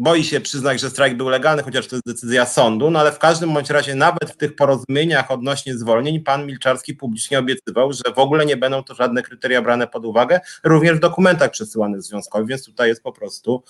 [0.00, 3.18] boi się przyznać, że strajk był legalny, chociaż to jest decyzja sądu, no ale w
[3.18, 8.18] każdym bądź razie nawet w tych porozumieniach odnośnie zwolnień pan Milczarski publicznie obiecywał, że w
[8.18, 12.64] ogóle nie będą to żadne kryteria brane pod uwagę, również w dokumentach przesyłanych związkowych, więc
[12.64, 13.62] tutaj jest po prostu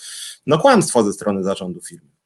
[0.47, 2.20] no, kłamstwo ze strony zarządu firmy.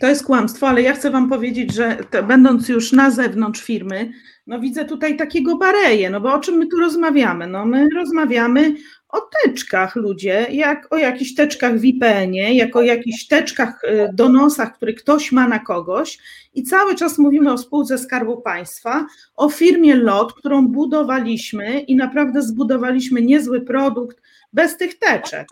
[0.00, 4.12] To jest kłamstwo, ale ja chcę Wam powiedzieć, że te, będąc już na zewnątrz firmy,
[4.46, 7.46] no widzę tutaj takiego bareję, no bo o czym my tu rozmawiamy?
[7.46, 8.74] No my rozmawiamy
[9.08, 14.74] o teczkach ludzie, jak o jakichś teczkach w IPN-ie, jak o jakichś teczkach, y, donosach,
[14.74, 16.18] które ktoś ma na kogoś
[16.54, 22.42] i cały czas mówimy o spółce Skarbu Państwa, o firmie LOT, którą budowaliśmy i naprawdę
[22.42, 24.22] zbudowaliśmy niezły produkt
[24.52, 25.48] bez tych teczek.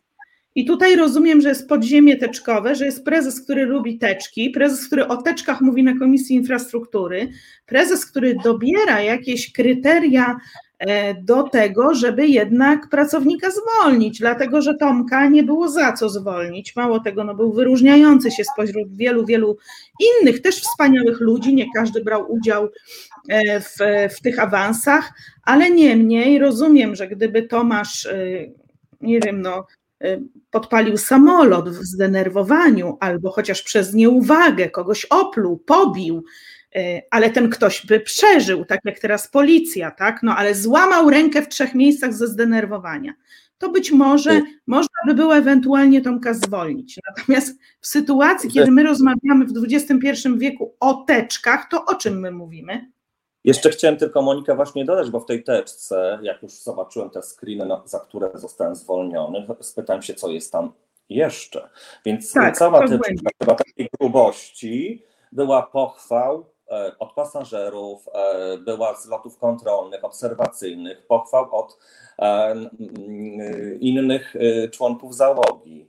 [0.59, 5.09] I tutaj rozumiem, że jest podziemie teczkowe, że jest prezes, który lubi teczki, prezes, który
[5.09, 7.29] o teczkach mówi na Komisji Infrastruktury,
[7.67, 10.37] prezes, który dobiera jakieś kryteria
[10.79, 16.77] e, do tego, żeby jednak pracownika zwolnić, dlatego że Tomka nie było za co zwolnić.
[16.77, 19.57] Mało tego, no był wyróżniający się spośród wielu, wielu
[20.01, 22.69] innych, też wspaniałych ludzi, nie każdy brał udział
[23.29, 23.77] e, w,
[24.17, 28.19] w tych awansach, ale niemniej rozumiem, że gdyby Tomasz, e,
[29.01, 29.67] nie wiem, no,
[30.51, 36.25] podpalił samolot w zdenerwowaniu, albo chociaż przez nieuwagę kogoś opluł, pobił,
[36.77, 40.23] y, ale ten ktoś by przeżył, tak jak teraz policja, tak?
[40.23, 43.15] No ale złamał rękę w trzech miejscach ze zdenerwowania.
[43.59, 46.99] To być może można by było ewentualnie Tomka zwolnić.
[47.09, 52.31] Natomiast w sytuacji, kiedy my rozmawiamy w XXI wieku o teczkach, to o czym my
[52.31, 52.91] mówimy?
[53.49, 57.67] Jeszcze chciałem tylko Monika właśnie dodać, bo w tej teczce, jak już zobaczyłem te screeny,
[57.67, 60.73] no, za które zostałem zwolniony, spytałem się, co jest tam
[61.09, 61.69] jeszcze.
[62.05, 69.07] Więc Tak, cała teczka chyba takiej grubości była pochwał e, od pasażerów, e, była z
[69.07, 71.79] lotów kontrolnych, obserwacyjnych, pochwał od
[72.19, 72.55] e,
[73.81, 74.35] innych
[74.73, 75.89] członków załogi.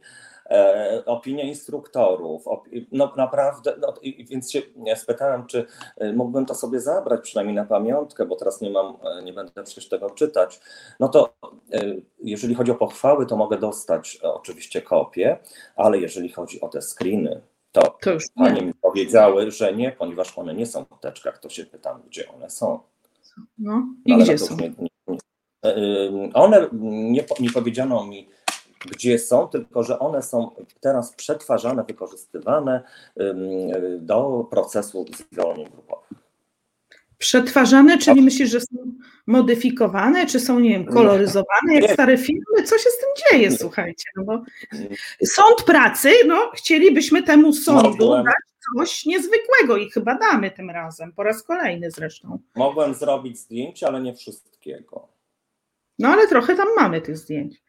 [0.49, 2.45] E, Opinie instruktorów,
[2.91, 3.93] no naprawdę, no,
[4.29, 4.61] więc się
[4.95, 5.65] spytałem, czy
[5.97, 9.63] e, mógłbym to sobie zabrać przynajmniej na pamiątkę, bo teraz nie mam, e, nie będę
[9.63, 10.59] przecież tego czytać.
[10.99, 11.33] No to
[12.23, 15.37] jeżeli chodzi o pochwały, to mogę dostać oczywiście kopię,
[15.75, 18.67] ale jeżeli chodzi o te screeny, to To już panie nie.
[18.67, 22.49] mi powiedziały, że nie, ponieważ one nie są w teczkach, to się pytam, gdzie one
[22.49, 22.79] są.
[23.37, 24.57] No, No, i ale gdzie są?
[24.57, 24.89] Nie, nie,
[26.33, 28.29] One, nie, nie powiedziano mi,
[28.85, 32.83] gdzie są, tylko że one są teraz przetwarzane, wykorzystywane
[33.19, 33.33] y,
[33.99, 36.09] do procesu zwolnień grupowych.
[37.17, 38.75] Przetwarzane, czyli myślisz, że są
[39.27, 42.63] modyfikowane, czy są, nie wiem, koloryzowane jak stare filmy?
[42.65, 44.09] Co się z tym dzieje, słuchajcie?
[44.15, 44.43] No bo
[45.25, 48.23] sąd pracy, no chcielibyśmy temu sądu Mogłem.
[48.23, 48.33] dać
[48.77, 52.39] coś niezwykłego i chyba damy tym razem, po raz kolejny zresztą.
[52.55, 55.07] Mogłem zrobić zdjęcia, ale nie wszystkiego.
[55.99, 57.61] No ale trochę tam mamy tych zdjęć.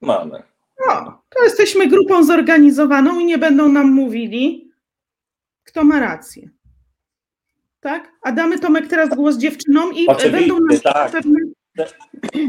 [0.00, 0.42] Mamy.
[0.86, 4.70] No, to jesteśmy grupą zorganizowaną i nie będą nam mówili,
[5.64, 6.48] kto ma rację.
[7.80, 8.12] Tak?
[8.22, 11.12] A damy Tomek teraz głos dziewczynom i Oczywiście, będą nam tak.
[11.12, 11.38] pewne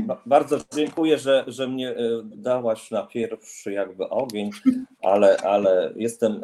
[0.05, 4.49] Ba- Bardzo dziękuję, że, że mnie y, dałaś na pierwszy jakby ogień,
[5.03, 6.41] ale, ale jestem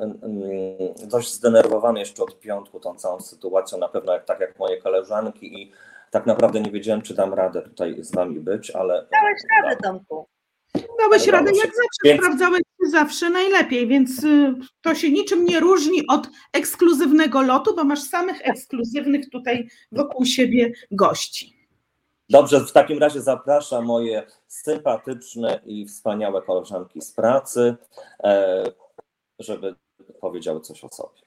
[1.08, 5.62] dość zdenerwowany jeszcze od piątku tą całą sytuacją, na pewno jak, tak jak moje koleżanki
[5.62, 5.72] i
[6.12, 9.08] tak naprawdę nie wiedziałem, czy dam radę tutaj z wami być, ale...
[9.12, 10.28] Dałeś radę, Tomku.
[11.00, 12.62] Dałeś radę, jak zawsze Więc- sprawdzałeś
[12.92, 18.48] zawsze najlepiej, więc y, to się niczym nie różni od ekskluzywnego lotu, bo masz samych
[18.48, 21.56] ekskluzywnych tutaj wokół siebie gości.
[22.30, 27.76] Dobrze, w takim razie zapraszam moje sympatyczne i wspaniałe koleżanki z pracy,
[28.24, 28.64] e,
[29.40, 29.76] żeby
[30.22, 31.26] powiedziały coś o sobie.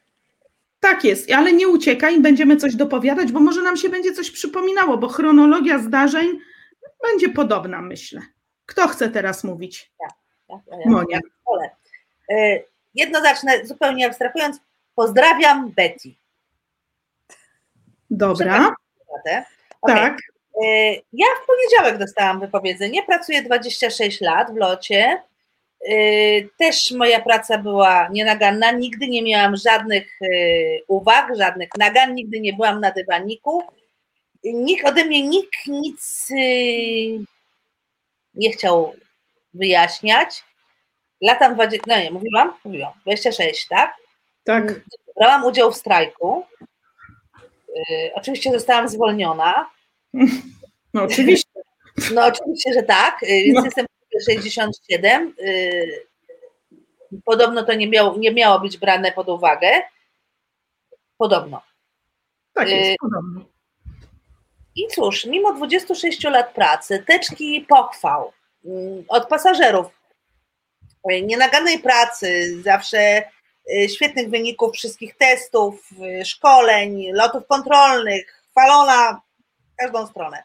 [0.80, 4.98] Tak jest, ale nie uciekaj, będziemy coś dopowiadać, bo może nam się będzie coś przypominało,
[4.98, 6.38] bo chronologia zdarzeń
[7.02, 8.20] będzie podobna, myślę.
[8.68, 9.90] Kto chce teraz mówić?
[10.00, 11.06] ja- Monia.
[11.16, 11.70] ja wolę.
[12.30, 12.60] E,
[12.94, 14.60] Jedno zacznę zupełnie abstrahując.
[14.94, 16.08] Pozdrawiam Betty.
[18.10, 18.74] Dobra,
[19.80, 19.96] Okej.
[19.96, 20.18] tak.
[20.64, 23.02] E, Ja w poniedziałek dostałam wypowiedzenie.
[23.02, 25.22] Pracuję 26 lat w locie.
[25.88, 25.92] E,
[26.58, 28.70] Też moja praca była nienaganna.
[28.70, 30.18] Nigdy nie miałam żadnych
[30.88, 32.14] uwag, żadnych nagan.
[32.14, 33.62] Nigdy nie byłam na dywaniku.
[34.44, 36.28] Nikt ode mnie nikt nic
[38.38, 38.94] nie chciał
[39.54, 40.44] wyjaśniać.
[41.20, 42.52] Latam 20, no nie, mówiłam?
[42.64, 42.92] Mówiłam.
[43.02, 43.94] 26, tak?
[44.44, 44.80] Tak.
[45.16, 46.46] Brałam udział w strajku.
[47.90, 49.70] E, Oczywiście zostałam zwolniona.
[50.94, 51.50] No oczywiście.
[52.14, 53.64] No oczywiście, że tak, y, więc No.
[53.64, 53.86] jestem
[54.28, 55.34] 67.
[55.40, 56.06] y,
[57.24, 59.68] Podobno to nie miało, nie miało być brane pod uwagę.
[61.18, 61.62] Podobno.
[62.54, 63.40] Tak jest, Y, podobno.
[64.78, 68.32] I cóż, mimo 26 lat pracy, teczki pochwał
[68.64, 69.86] mm, od pasażerów,
[71.12, 73.22] y, nienaganej pracy, zawsze
[73.72, 79.20] y, świetnych wyników wszystkich testów, y, szkoleń, lotów kontrolnych, chwalona
[79.72, 80.42] w każdą stronę.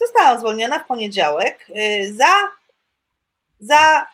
[0.00, 1.66] Zostałam zwolniona w poniedziałek
[2.12, 2.48] za,
[3.60, 4.06] za,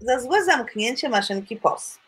[0.00, 1.98] za złe zamknięcie maszynki POS.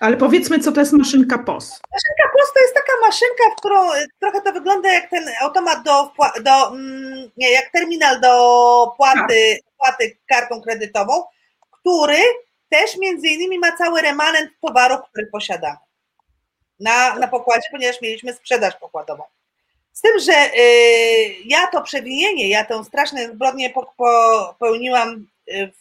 [0.00, 1.80] Ale powiedzmy, co to jest maszynka POS.
[1.92, 5.82] Maszynka POS to jest taka maszynka, w którą y, trochę to wygląda jak ten automat
[5.84, 11.24] do, do mm, nie, jak terminal do płaty, płaty kartą kredytową,
[11.70, 12.18] który
[12.68, 15.76] też między innymi ma cały remanent towarów, który posiadamy
[16.80, 19.22] na, na pokładzie, ponieważ mieliśmy sprzedaż pokładową.
[19.92, 25.79] Z tym, że y, ja to przewinienie, ja tę straszną zbrodnię po- popełniłam y, w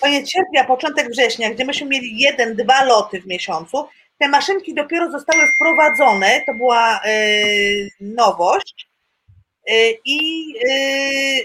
[0.00, 3.88] koniec sierpnia, początek września, gdzie myśmy mieli jeden, dwa loty w miesiącu.
[4.18, 8.88] Te maszynki dopiero zostały wprowadzone, to była y, nowość.
[9.70, 11.44] Y, I y,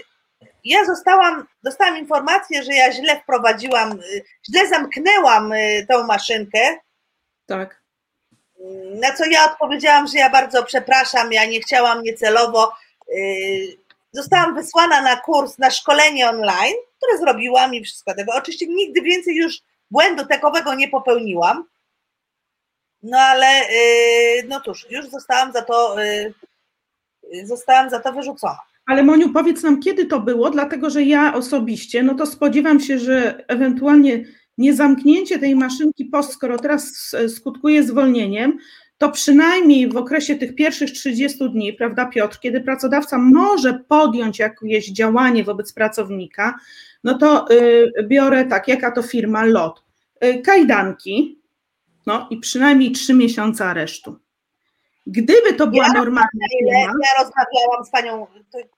[0.64, 3.98] ja zostałam, dostałam informację, że ja źle wprowadziłam,
[4.50, 5.52] źle zamknęłam
[5.88, 6.76] tą maszynkę,
[7.46, 7.82] Tak.
[9.00, 12.72] na co ja odpowiedziałam, że ja bardzo przepraszam, ja nie chciałam niecelowo.
[14.12, 18.32] Zostałam wysłana na kurs, na szkolenie online, które zrobiłam i wszystko tego.
[18.34, 21.64] Oczywiście nigdy więcej już błędu takowego nie popełniłam.
[23.02, 28.58] No ale yy, no cóż, już zostałam za to yy, zostałam za to wyrzucona.
[28.86, 32.98] Ale Moniu, powiedz nam, kiedy to było, dlatego że ja osobiście, no to spodziewam się,
[32.98, 34.24] że ewentualnie
[34.58, 38.58] nie zamknięcie tej maszynki POS, skoro teraz e, skutkuje zwolnieniem,
[38.98, 44.90] to przynajmniej w okresie tych pierwszych 30 dni, prawda Piotr, kiedy pracodawca może podjąć jakieś
[44.92, 46.54] działanie wobec pracownika,
[47.04, 49.82] no to y, biorę tak, jaka to firma, LOT,
[50.24, 51.42] y, kajdanki,
[52.06, 54.18] no i przynajmniej 3 miesiące aresztu.
[55.06, 58.26] Gdyby to była Ja- normalna ile firma, ja rozmawiałam z panią,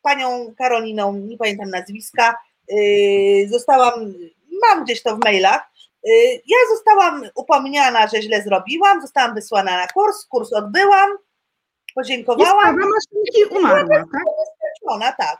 [0.02, 2.36] panią Karoliną, nie pamiętam nazwiska,
[2.68, 4.14] yy, zostałam,
[4.62, 5.69] mam gdzieś to w mailach, yy,
[6.46, 12.76] ja zostałam upomniana, że źle zrobiłam, zostałam wysłana na kurs, kurs odbyłam, jest podziękowałam, sprawa
[12.76, 15.16] maszynki umarła, tak?
[15.18, 15.38] tak,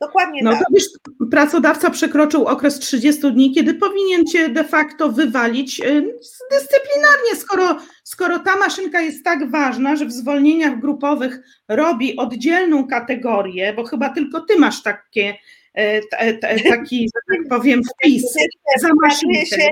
[0.00, 0.58] dokładnie No tak.
[0.60, 0.84] to wiesz,
[1.30, 6.18] pracodawca przekroczył okres 30 dni, kiedy powinien cię de facto wywalić y,
[6.50, 13.72] dyscyplinarnie, skoro, skoro ta maszynka jest tak ważna, że w zwolnieniach grupowych robi oddzielną kategorię,
[13.72, 15.38] bo chyba tylko ty masz takie,
[16.68, 18.34] taki, że tak powiem, wpis
[18.80, 19.46] za maszynkę.
[19.46, 19.68] się,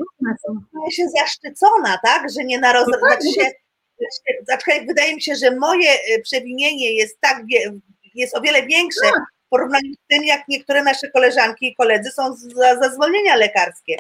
[0.73, 2.87] czuję się zaszczycona, tak, że nie na roz...
[2.89, 3.51] No się,
[4.87, 7.43] wydaje mi się, że moje y, przewinienie jest tak,
[8.15, 9.23] jest o wiele większe Tak.
[9.47, 13.97] w porównaniu z tym, jak niektóre nasze koleżanki i koledzy są za, za zwolnienia lekarskie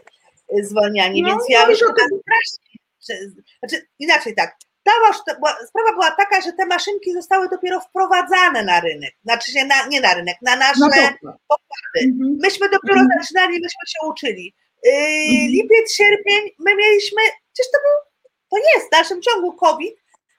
[0.62, 2.08] zwolniani, No, więc no ja i już to tak
[3.60, 4.56] znaczy inaczej tak,
[5.34, 9.86] była, sprawa była taka, że te maszynki zostały dopiero wprowadzane na rynek, znaczy się na,
[9.86, 12.38] nie na rynek, na nasze No to, mhm.
[12.42, 13.08] Myśmy dopiero Mhm.
[13.22, 14.54] zaczynali, myśmy się uczyli.
[14.84, 15.48] Yy, Mhm.
[15.50, 17.22] Lipiec, sierpień, my mieliśmy,
[17.52, 19.94] przecież to był, to jest w dalszym ciągu COVID,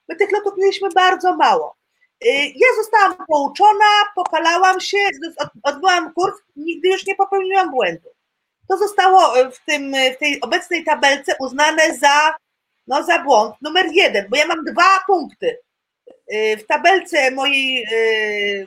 [0.08, 1.76] my tych lotów mieliśmy bardzo mało.
[2.20, 3.84] Yy, ja zostałam pouczona,
[4.14, 4.98] pokalałam się,
[5.38, 8.08] od- odbyłam kurs, nigdy już nie popełniłam błędu.
[8.68, 12.34] To zostało y, w, tym, y, w tej obecnej tabelce uznane za,
[12.88, 15.58] no, za błąd numer jeden, bo ja mam dwa punkty.
[16.30, 18.66] Yy, W tabelce mojej yy,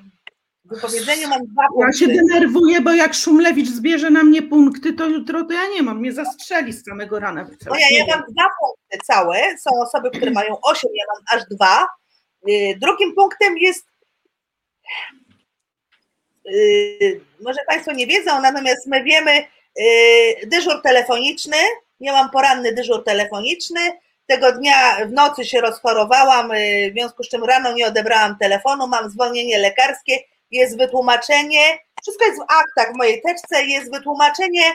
[0.66, 1.98] wypowiedzenia mam dwa Ja punkty.
[1.98, 6.00] się denerwuję, bo jak Szumlewicz zbierze na mnie punkty, to jutro to ja nie mam,
[6.00, 7.48] mnie zastrzeli z samego rana.
[7.66, 9.58] No ja, ja mam dwa punkty całe.
[9.58, 11.88] Są osoby, które mają osiem, ja mam aż dwa.
[12.48, 13.86] Yy, Drugim punktem jest.
[17.42, 19.44] Może Państwo nie wiedzą, natomiast my wiemy,
[20.48, 21.58] dyżur telefoniczny.
[22.00, 23.80] Ja mam poranny dyżur telefoniczny.
[24.32, 28.88] Tego dnia w nocy się rozchorowałam, yy, w związku z czym rano nie odebrałam telefonu,
[28.88, 30.20] mam zwolnienie lekarskie,
[30.52, 34.72] jest wytłumaczenie, wszystko jest w aktach w mojej teczce, jest wytłumaczenie,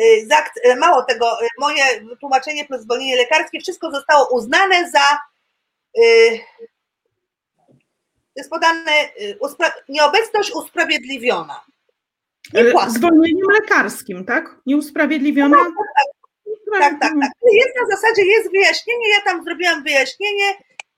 [0.00, 5.18] y, akt, y, mało tego, y, moje wytłumaczenie plus zwolnienie lekarskie, wszystko zostało uznane za,
[5.98, 6.40] y,
[8.36, 11.60] jest podane y, uspra- nieobecność usprawiedliwiona.
[12.52, 12.90] Nie E.
[12.90, 14.56] Zwolnieniem lekarskim, tak?
[14.66, 15.56] Nieusprawiedliwiona?
[15.56, 16.21] Tak, tak,
[17.00, 17.14] tak.
[17.52, 20.50] Jest na zasadzie, jest wyjaśnienie, ja tam zrobiłam wyjaśnienie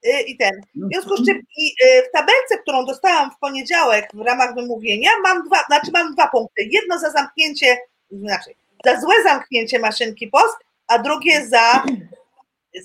[0.07, 0.51] y, i ten.
[0.75, 5.09] W związku z czym i y, w tabelce, którą dostałam w poniedziałek w ramach wymówienia,
[5.23, 6.63] mam dwa, znaczy mam dwa punkty.
[6.71, 7.77] Jedno za zamknięcie,
[8.11, 8.51] znaczy
[8.85, 10.51] za złe zamknięcie maszynki POS,
[10.87, 11.83] a drugie za,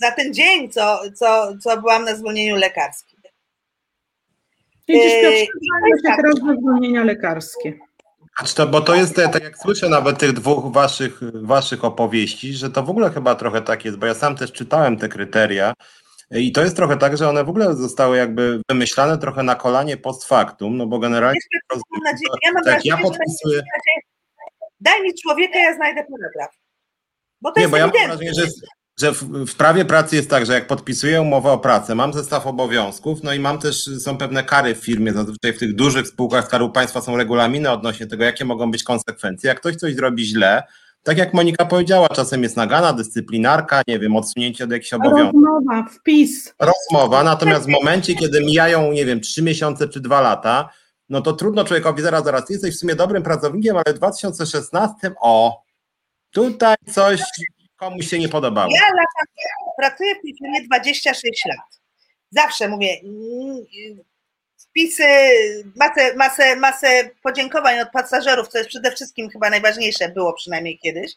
[0.01, 3.21] za ten dzień, co, co, co byłam na zwolnieniu lekarskim.
[4.89, 6.17] Widzisz, Piotr, i zdają się tak.
[6.17, 7.79] teraz na zwolnienia lekarskie.
[8.41, 12.71] Znaczy to, bo to jest, tak jak słyszę nawet tych dwóch waszych, waszych opowieści, że
[12.71, 15.75] to w ogóle chyba trochę tak jest, bo ja sam też czytałem te kryteria
[16.31, 19.97] i to jest trochę tak, że one w ogóle zostały jakby wymyślane trochę na kolanie
[19.97, 23.63] post factum, no bo generalnie Jeszcze mam nadzieję, ja mam tak, ja podpisuję,
[24.81, 26.57] daj mi człowieka, ja znajdę paragraf.
[27.41, 28.47] Bo to nie, jest bo ja mam wrażenie, że,
[29.01, 32.47] że w, w prawie pracy jest tak, że jak podpisuję umowę o pracę, mam zestaw
[32.47, 36.47] obowiązków, no i mam też, są pewne kary w firmie, zazwyczaj w tych dużych spółkach
[36.47, 39.49] Skarbu Państwa są regulaminy odnośnie tego, jakie mogą być konsekwencje.
[39.49, 40.63] Jak ktoś coś zrobi źle,
[41.03, 45.43] tak jak Monika powiedziała, czasem jest nagana, dyscyplinarka, nie wiem, odsunięcie od jakichś obowiązków.
[45.45, 46.55] Rozmowa, wpis.
[46.59, 50.71] rozmowa, natomiast w momencie, kiedy mijają, nie wiem, trzy miesiące czy dwa lata,
[51.09, 55.63] no to trudno człowiekowi zaraz, zaraz, jesteś w sumie dobrym pracownikiem, ale w 2016, o,
[56.31, 57.21] tutaj coś
[57.81, 58.71] komuś się nie podobało.
[58.75, 59.27] Ja latam,
[59.79, 61.81] pracuję w firmie 26 lat.
[62.31, 63.67] Zawsze mówię, mm,
[64.59, 65.05] wpisy,
[65.77, 71.13] masę, masę, masę podziękowań od pasażerów, co jest przede wszystkim chyba najważniejsze, było przynajmniej kiedyś.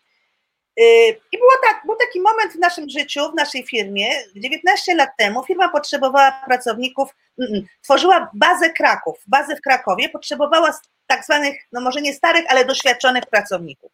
[0.78, 0.86] Yy,
[1.32, 5.44] I było tak, był taki moment w naszym życiu, w naszej firmie, 19 lat temu
[5.44, 7.10] firma potrzebowała pracowników,
[7.40, 12.46] mm, mm, tworzyła bazę Kraków, bazę w Krakowie, potrzebowała tak zwanych, no może nie starych,
[12.50, 13.92] ale doświadczonych pracowników.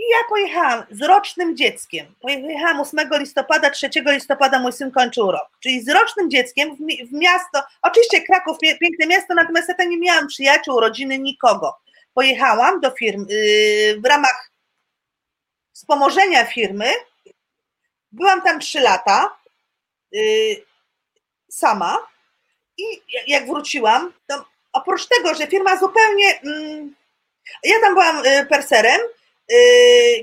[0.00, 2.14] Yy, i ja pojechałam z rocznym dzieckiem.
[2.20, 5.48] Pojechałam 8 listopada, 3 listopada mój syn kończył rok.
[5.60, 7.62] Czyli z rocznym dzieckiem w, mi- w miasto.
[7.82, 11.76] Oczywiście Kraków, piękne miasto, natomiast ja tam nie miałam przyjaciół, rodziny, nikogo.
[12.14, 14.50] Pojechałam do firmy yy, w ramach
[15.72, 16.86] wspomożenia firmy.
[18.12, 19.36] Byłam tam 3 lata
[20.12, 20.64] yy,
[21.50, 21.98] sama.
[22.78, 22.84] I
[23.26, 26.40] jak- wróciłam, to oprócz tego, że firma zupełnie.
[26.40, 26.94] Mm,
[27.64, 29.19] ja tam byłam y, perserem, Yy,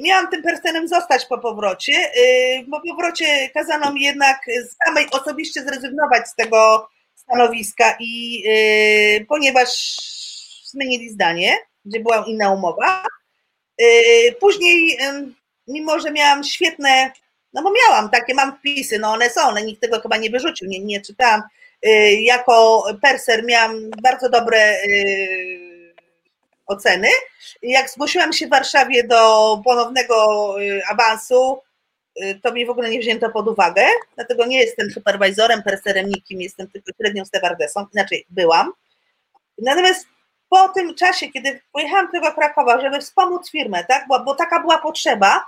[0.02, 1.94] miałam tym personelem zostać po powrocie.
[1.94, 4.38] Yy, po powrocie kazano mi jednak
[4.86, 9.70] samej osobiście zrezygnować z tego stanowiska i yy, ponieważ
[10.66, 13.04] zmienili zdanie, gdzie była inna umowa.
[13.80, 15.34] Yy, później, yy,
[15.68, 17.12] mimo że miałam świetne,
[17.54, 20.68] no bo miałam takie, mam wpisy, no one są, one nikt tego chyba nie wyrzucił,
[20.68, 21.42] nie, nie czytałam.
[21.84, 25.67] Yy, jako perser miałam bardzo dobre yy,
[26.68, 27.08] oceny.
[27.62, 31.62] Jak zgłosiłam się w Warszawie do ponownego y, awansu,
[32.22, 36.42] y, to mnie w ogóle nie wzięto pod uwagę, dlatego nie jestem superwajzorem, perserem, nikim,
[36.42, 38.72] jestem tylko średnią stewardesą, inaczej byłam.
[39.58, 40.08] Natomiast
[40.50, 44.60] po tym czasie, kiedy pojechałam do tego Krakowa, żeby wspomóc firmę, tak, bo, bo taka
[44.60, 45.46] była potrzeba,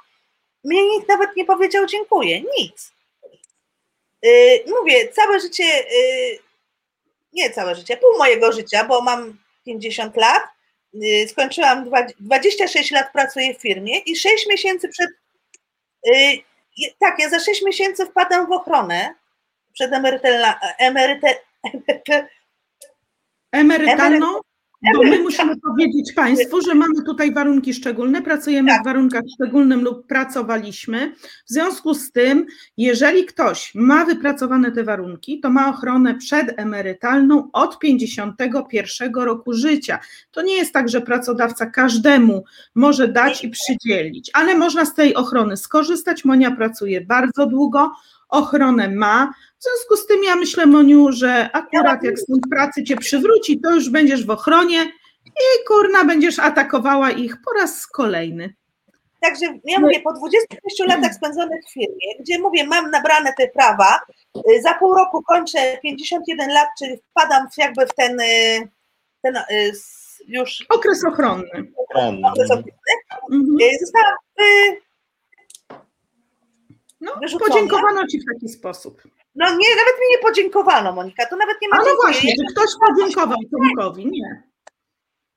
[0.64, 2.92] mnie nikt nawet nie powiedział dziękuję, nic.
[4.22, 6.40] Yy, mówię, całe życie, yy,
[7.34, 10.44] nie całe życie, pół mojego życia, bo mam 50 lat,
[11.28, 15.10] skończyłam dwa- 26 lat pracuję w firmie i 6 miesięcy przed.
[16.08, 16.44] y,
[17.00, 19.14] Tak, ja za 6 miesięcy wpadam w ochronę
[19.74, 21.36] przed emerytelna, emeryte,
[23.52, 24.40] Emerytalną?
[24.96, 28.82] Bo my musimy powiedzieć Państwu, że mamy tutaj warunki szczególne, pracujemy Tak.
[28.82, 31.14] w warunkach szczególnym lub pracowaliśmy.
[31.46, 32.46] W związku z tym,
[32.78, 40.00] jeżeli ktoś ma wypracowane te warunki, to ma ochronę przedemerytalną od 51 roku życia.
[40.32, 42.44] To nie jest tak, że pracodawca każdemu
[42.76, 46.26] może dać i przydzielić, ale można z tej ochrony skorzystać.
[46.26, 47.92] Monia pracuje bardzo długo,
[48.30, 49.34] ochronę ma.
[49.60, 53.72] W związku z tym ja myślę, Moniu, że akurat jak stąd pracy cię przywróci, to
[53.76, 54.84] już będziesz w ochronie
[55.26, 58.54] i kurna będziesz atakowała ich po raz kolejny.
[59.22, 64.00] Także ja mówię, po 26 latach spędzonych w firmie, gdzie mówię, mam nabrane te prawa,
[64.38, 68.70] y, za pół roku kończę 51 lat, czyli wpadam w jakby w ten, y,
[69.22, 69.72] ten y,
[70.28, 71.50] już Okres ochronny.
[72.24, 72.72] Okres ochronny,
[73.32, 73.58] Mhm.
[73.82, 74.16] zostałam
[77.02, 77.50] No, Wyrzucona.
[77.54, 79.02] podziękowano ci w taki sposób.
[79.36, 82.54] No nie, nawet mi nie podziękowano, Monika, to nawet nie ma A no właśnie, czy
[82.54, 84.06] ktoś podziękował Tomkowi?
[84.12, 84.44] Nie.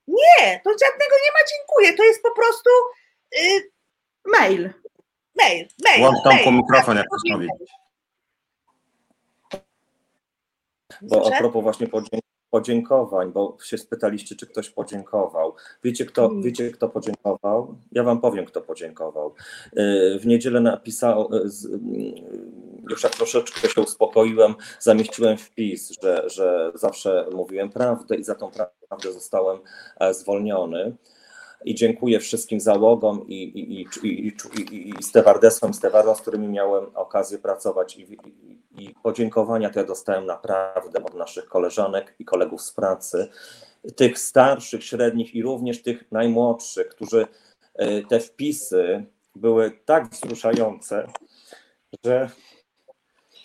[0.09, 2.71] Nie, to żadnego nie ma dziękuję, to jest po prostu
[3.39, 3.71] y,
[4.27, 4.71] Mail.
[5.37, 6.01] mail, mail.
[6.01, 6.57] Włącz Tomku mail.
[6.57, 7.71] mikrofon, jak chcesz powiedzieć.
[11.03, 12.22] Bo a propos właśnie podziękowań,
[12.53, 15.55] podziękowań, bo się spytaliście, czy ktoś podziękował.
[15.85, 17.75] Wiecie kto, wiecie, kto podziękował?
[17.93, 19.35] Ja wam powiem, kto podziękował.
[19.79, 21.49] Y, w niedzielę napisał, y,
[22.91, 28.51] już jak troszeczkę się uspokoiłem, zamieściłem wpis, że, że zawsze mówiłem prawdę i za tą
[28.89, 29.59] prawdę zostałem
[30.01, 30.97] e, zwolniony
[31.65, 36.87] i dziękuję wszystkim załogom i, i, i, i, i, i stewardesom, stewardom, z którymi miałem
[36.95, 42.63] okazję pracować i, i, i podziękowania to ja dostałem naprawdę od naszych koleżanek i kolegów
[42.63, 43.29] z pracy,
[43.97, 47.27] tych starszych, średnich i również tych najmłodszych, którzy
[47.75, 49.05] e, te wpisy
[49.37, 51.07] były tak wzruszające,
[52.05, 52.31] że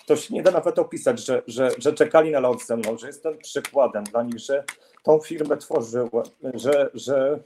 [0.06, 3.08] to się nie da nawet opisać, że, że, że czekali na lot ze mną, że
[3.08, 4.64] jestem przykładem dla nich, że
[5.04, 6.10] tą firmę tworzyłem,
[6.54, 7.40] że, że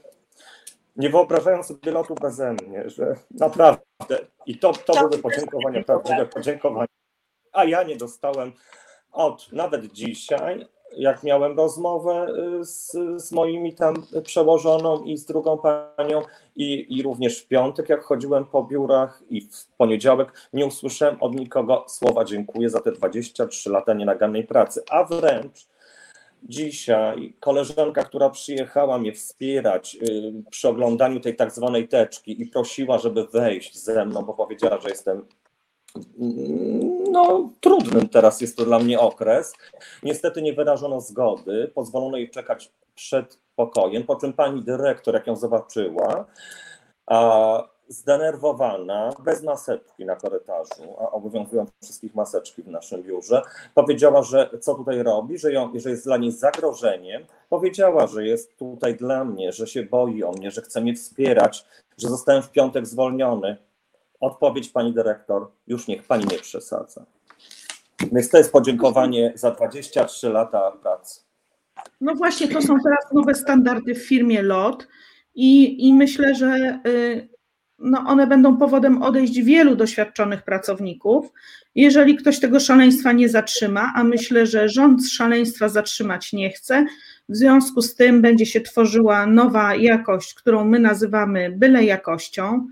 [0.96, 4.18] nie wyobrażają sobie lotu beze mnie, że naprawdę.
[4.46, 6.86] I to, to były podziękowania, prawdziwe podziękowania.
[7.52, 8.52] A ja nie dostałem
[9.12, 10.66] od nawet dzisiaj,
[10.96, 12.26] jak miałem rozmowę
[12.60, 16.22] y, z, z moimi tam przełożoną i z drugą panią
[16.56, 21.34] i, i również w piątek, jak chodziłem po biurach i w poniedziałek, nie usłyszałem od
[21.34, 25.71] nikogo słowa dziękuję za te 23 lata nienagannej pracy, a wręcz
[26.44, 32.98] Dzisiaj koleżanka, która przyjechała mnie wspierać y, przy oglądaniu tej tak zwanej teczki i prosiła,
[32.98, 35.26] żeby wejść ze mną, bo powiedziała, że jestem
[37.10, 39.52] no, trudnym teraz jest to dla mnie okres.
[40.02, 45.36] Niestety nie wyrażono zgody, pozwolono jej czekać przed pokojem, po czym pani dyrektor, jak ją
[45.36, 46.26] zobaczyła,
[47.06, 53.42] a zdenerwowana, bez maseczki na korytarzu, a obowiązują wszystkich maseczki w naszym biurze,
[53.74, 57.24] powiedziała, że co tutaj robi, że, ją, że jest dla niej zagrożeniem.
[57.48, 61.64] Powiedziała, że jest tutaj dla mnie, że się boi o mnie, że chce mnie wspierać,
[61.98, 63.56] że zostałem w piątek zwolniony.
[64.20, 67.06] Odpowiedź pani dyrektor, już niech pani nie przesadza.
[68.12, 71.20] Więc to jest podziękowanie za 23 lata pracy.
[72.00, 74.88] No właśnie, to są teraz nowe standardy w firmie LOT
[75.34, 77.28] i, i myślę, że y,
[77.82, 81.32] no one będą powodem odejść wielu doświadczonych pracowników.
[81.74, 86.86] Jeżeli ktoś tego szaleństwa nie zatrzyma, a myślę, że rząd szaleństwa zatrzymać nie chce,
[87.28, 92.66] w związku z tym będzie się tworzyła nowa jakość, którą my nazywamy byle jakością.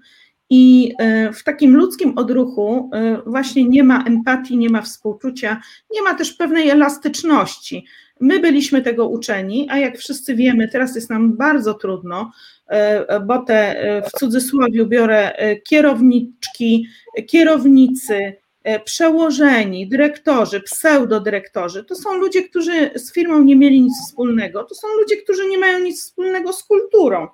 [0.50, 5.60] I e, w takim ludzkim odruchu e, właśnie nie ma empatii, nie ma współczucia,
[5.94, 7.86] nie ma też pewnej elastyczności.
[8.20, 12.32] My byliśmy tego uczeni, a jak wszyscy wiemy, teraz jest nam bardzo trudno,
[12.66, 15.32] e, bo te w cudzysłowie biorę
[15.64, 16.86] kierowniczki,
[17.26, 18.36] kierownicy,
[18.84, 24.88] przełożeni, dyrektorzy, pseudodyrektorzy, to są ludzie, którzy z firmą nie mieli nic wspólnego, to są
[25.00, 27.28] ludzie, którzy nie mają nic wspólnego z kulturą.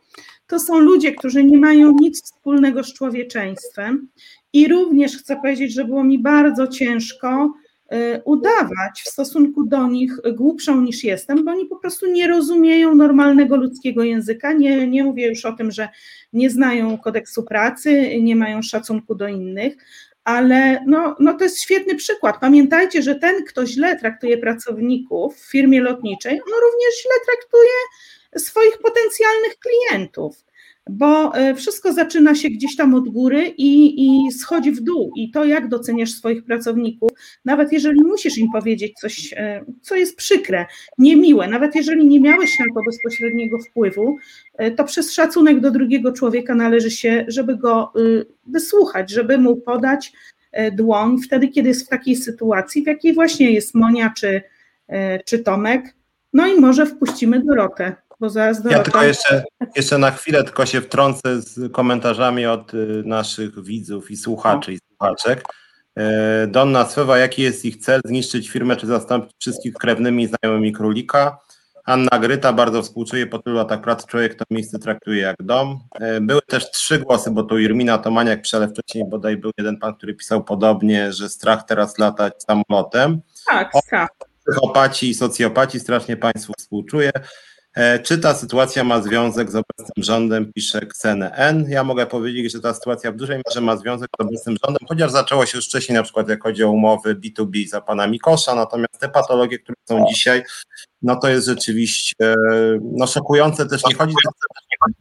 [0.46, 4.08] To są ludzie, którzy nie mają nic wspólnego z człowieczeństwem
[4.52, 7.52] i również chcę powiedzieć, że było mi bardzo ciężko
[7.92, 12.94] y, udawać w stosunku do nich głupszą niż jestem, bo oni po prostu nie rozumieją
[12.94, 14.52] normalnego ludzkiego języka.
[14.52, 15.88] Nie, nie mówię już o tym, że
[16.32, 19.76] nie znają kodeksu pracy, nie mają szacunku do innych,
[20.26, 22.36] ale no, no to jest świetny przykład.
[22.40, 27.72] Pamiętajcie, że ten, kto źle traktuje pracowników w firmie lotniczej, on również źle traktuje
[28.36, 30.44] swoich potencjalnych klientów,
[30.90, 35.12] bo e, wszystko zaczyna się gdzieś tam od góry i, i schodzi w dół.
[35.16, 37.10] I to, jak doceniasz swoich pracowników,
[37.44, 40.66] nawet jeżeli musisz im powiedzieć coś, e, co jest przykre,
[40.98, 44.16] niemiłe, nawet jeżeli nie miałeś na to bezpośredniego wpływu,
[44.58, 47.92] e, to przez szacunek do drugiego człowieka należy się, żeby go
[48.46, 50.12] wysłuchać, żeby mu podać
[50.72, 54.42] dłoń wtedy, kiedy jest w takiej sytuacji, w jakiej właśnie jest Monia czy,
[55.24, 55.94] czy Tomek.
[56.32, 57.96] No i może wpuścimy Dorotę.
[58.70, 59.44] Ja tylko jeszcze,
[59.76, 64.78] jeszcze na chwilę tylko się wtrącę z komentarzami od y, naszych widzów i słuchaczy i
[64.88, 65.44] słuchaczek.
[65.98, 68.00] E, Donna Swewa, jaki jest ich cel?
[68.04, 71.38] Zniszczyć firmę czy zastąpić wszystkich krewnymi znajomymi królika?
[71.84, 75.78] Anna Gryta, bardzo współczuję po tylu latach pracy, człowiek to miejsce traktuje jak dom.
[76.00, 79.94] E, były też trzy głosy, bo to Irmina Tomaniak, ale wcześniej bodaj był jeden pan,
[79.94, 83.20] który pisał podobnie, że strach teraz latać samolotem.
[83.46, 84.08] Tak, strach.
[84.46, 87.10] Psychopaci i socjopaci, strasznie Państwu współczuję.
[87.76, 91.66] E, czy ta sytuacja ma związek z obecnym rządem, pisze CNN.
[91.68, 95.10] Ja mogę powiedzieć, że ta sytuacja w dużej mierze ma związek z obecnym rządem, chociaż
[95.10, 98.98] zaczęło się już wcześniej, na przykład jak chodzi o umowy B2B za pana Mikosza, natomiast
[99.00, 100.42] te patologie, które są dzisiaj,
[101.02, 102.34] no to jest rzeczywiście
[102.82, 103.66] no, szokujące.
[103.66, 104.14] Też nie chodzi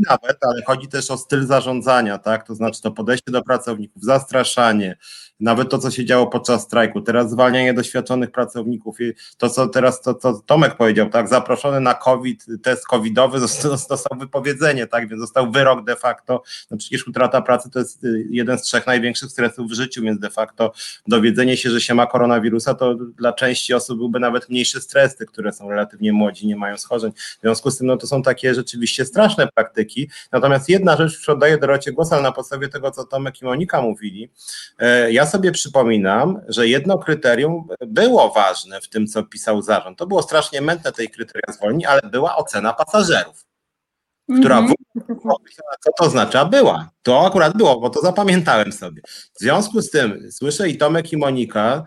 [0.10, 2.48] nawet, ale chodzi też o styl zarządzania, tak?
[2.48, 4.98] To znaczy to podejście do pracowników, zastraszanie,
[5.40, 10.02] nawet to, co się działo podczas strajku, teraz zwalnianie doświadczonych pracowników, i to, co teraz
[10.02, 15.22] to, to Tomek powiedział, tak, zaproszony na COVID, test covidowy został, dostał wypowiedzenie, tak, więc
[15.22, 19.30] został wyrok de facto, no przecież utrata pracy to jest y, jeden z trzech największych
[19.30, 20.74] stresów w życiu, więc de facto
[21.08, 25.26] dowiedzenie się, że się ma koronawirusa, to dla części osób byłby nawet mniejszy stres, te,
[25.26, 28.54] które są relatywnie młodzi, nie mają schorzeń, w związku z tym, no to są takie
[28.54, 33.04] rzeczywiście straszne praktyki, natomiast jedna rzecz, już oddaję Dorocie głos, ale na podstawie tego, co
[33.04, 34.30] Tomek i Monika mówili,
[34.80, 39.98] e, ja sobie przypominam, że jedno kryterium było ważne w tym, co pisał zarząd.
[39.98, 43.46] To było strasznie mętne tej kryteria zwolnień, ale była ocena pasażerów,
[44.40, 44.74] która Mhm.
[45.84, 46.46] co to oznacza?
[46.46, 46.90] Była.
[47.04, 49.02] To akurat było, bo to zapamiętałem sobie.
[49.34, 51.84] W związku z tym słyszę i Tomek i Monika,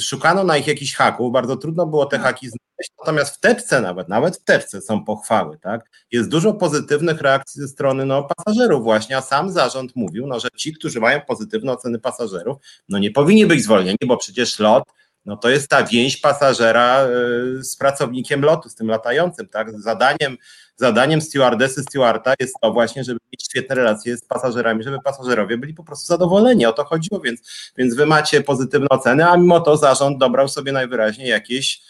[0.00, 4.08] szukano na ich jakichś haków, bardzo trudno było te haki znaleźć, natomiast w teczce nawet,
[4.08, 5.90] nawet w teczce są pochwały, tak?
[6.12, 10.48] Jest dużo pozytywnych reakcji ze strony no, pasażerów właśnie, a sam zarząd mówił, no, że
[10.56, 12.56] ci, którzy mają pozytywne oceny pasażerów,
[12.88, 14.84] no nie powinni być zwolnieni, bo przecież lot
[15.28, 19.80] no to jest ta więź pasażera y, z pracownikiem lotu, z tym latającym, tak?
[19.80, 20.36] Zadaniem,
[20.76, 25.74] zadaniem stewardesy, stewarda jest to właśnie, żeby mieć świetne relacje z pasażerami, żeby pasażerowie byli
[25.74, 27.40] po prostu zadowoleni, o to chodziło, więc,
[27.76, 31.82] więc wy macie pozytywne oceny, a mimo to zarząd dobrał sobie najwyraźniej jakieś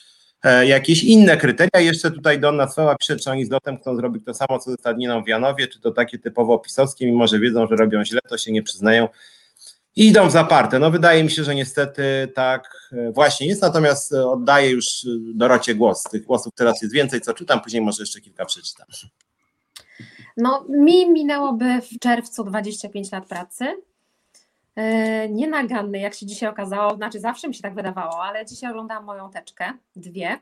[0.43, 1.80] e, jakieś inne kryteria.
[1.80, 4.76] Jeszcze tutaj Donna Sweła pisze, czy oni z lotem chcą zrobić to samo, co ze
[4.76, 8.39] Stadniną w Janowie, czy to takie typowo pisowskie, mimo że wiedzą, że robią źle, to
[8.39, 9.09] się nie przyznają
[9.99, 10.78] i idą w zaparte.
[10.78, 15.09] No wydaje mi się, że niestety tak e, właśnie jest, natomiast e, oddaję już e,
[15.34, 16.03] Dorocie głos.
[16.03, 18.86] Tych głosów teraz jest więcej, co czytam, później może jeszcze kilka przeczytam.
[20.36, 23.64] No, mi minęłoby w czerwcu 25 lat pracy.
[25.30, 29.30] Nienaganny, jak się dzisiaj okazało, znaczy zawsze mi się tak wydawało, ale dzisiaj oglądałam moją
[29.30, 30.38] teczkę, dwie.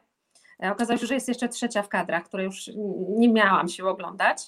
[0.73, 2.71] Okazało się, że jest jeszcze trzecia w kadrach, której już
[3.09, 4.39] nie miałam siły oglądać.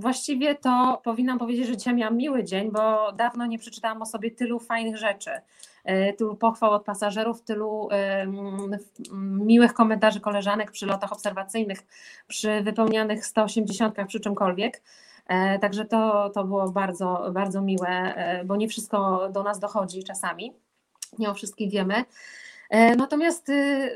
[0.00, 4.30] Właściwie to powinnam powiedzieć, że dzisiaj miałam miły dzień, bo dawno nie przeczytałam o sobie
[4.30, 5.30] tylu fajnych rzeczy,
[5.84, 7.88] yy, tylu pochwał od pasażerów, tylu
[9.22, 11.78] miłych komentarzy koleżanek przy lotach obserwacyjnych,
[12.28, 14.82] przy wypełnianych 180 przy czymkolwiek.
[15.28, 20.04] E, Także to, to było bardzo, bardzo miłe, e, bo nie wszystko do nas dochodzi
[20.04, 20.52] czasami,
[21.18, 22.04] nie o wszystkim wiemy.
[22.70, 23.94] E, Natomiast y,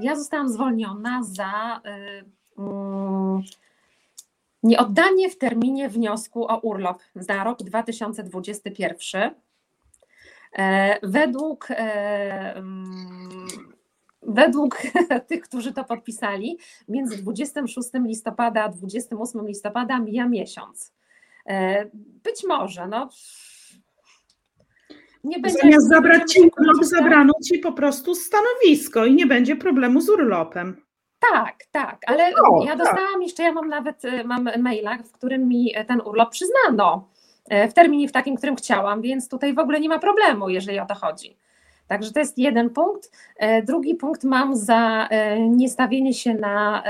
[0.00, 2.24] ja zostałam zwolniona za y,
[4.62, 9.30] nieoddanie w terminie wniosku o urlop za rok 2021.
[10.52, 13.46] E, Według, e, mm,
[14.22, 14.82] według
[15.28, 20.92] tych, którzy to podpisali, między 26 listopada a 28 listopada mija miesiąc.
[21.46, 21.84] E,
[22.24, 23.08] Być może, no.
[25.24, 30.00] Nie będzie Zamiast zabrać ci urlop, zabrano ci po prostu stanowisko i nie będzie problemu
[30.00, 30.87] z urlopem.
[31.32, 32.78] Tak, tak, ale No, ja tak.
[32.78, 37.08] dostałam jeszcze, ja mam nawet y, mam maila, w którym mi ten urlop przyznano
[37.48, 40.80] e, w terminie w takim, którym chciałam, więc tutaj w ogóle nie ma problemu, jeżeli
[40.80, 41.36] o to chodzi.
[41.88, 43.10] Także to jest jeden punkt.
[43.36, 46.82] E, Drugi punkt mam za e, niestawienie się na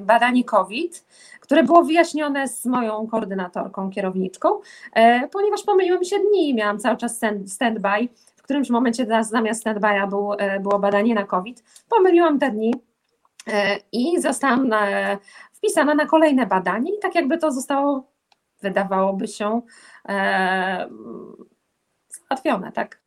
[0.00, 1.04] badanie COVID,
[1.40, 4.48] które było wyjaśnione z moją koordynatorką, kierowniczką,
[4.94, 8.08] e, ponieważ pomyliły mi się dni i miałam cały czas stand- stand-by.
[8.36, 11.64] W którymś momencie za- zamiast stand-by'a był, e, było badanie na COVID.
[11.88, 12.78] Pomyliłam te dni E,
[13.92, 14.86] i zostałam na,
[15.52, 18.12] wpisana na kolejne badanie i tak jakby to zostało,
[18.62, 19.62] wydawałoby się,
[20.08, 20.88] e,
[22.08, 23.02] załatwione, tak?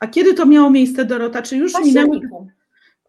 [0.00, 1.42] A kiedy to miało miejsce, Dorota?
[1.42, 2.48] Czy już październiku.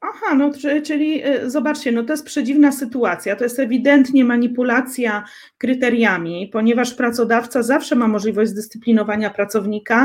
[0.05, 3.35] Aha, no czy- czyli y, zobaczcie, no to jest przedziwna sytuacja.
[3.35, 5.23] To jest ewidentnie manipulacja
[5.57, 9.95] kryteriami, ponieważ pracodawca zawsze ma możliwość zdyscyplinowania pracownika.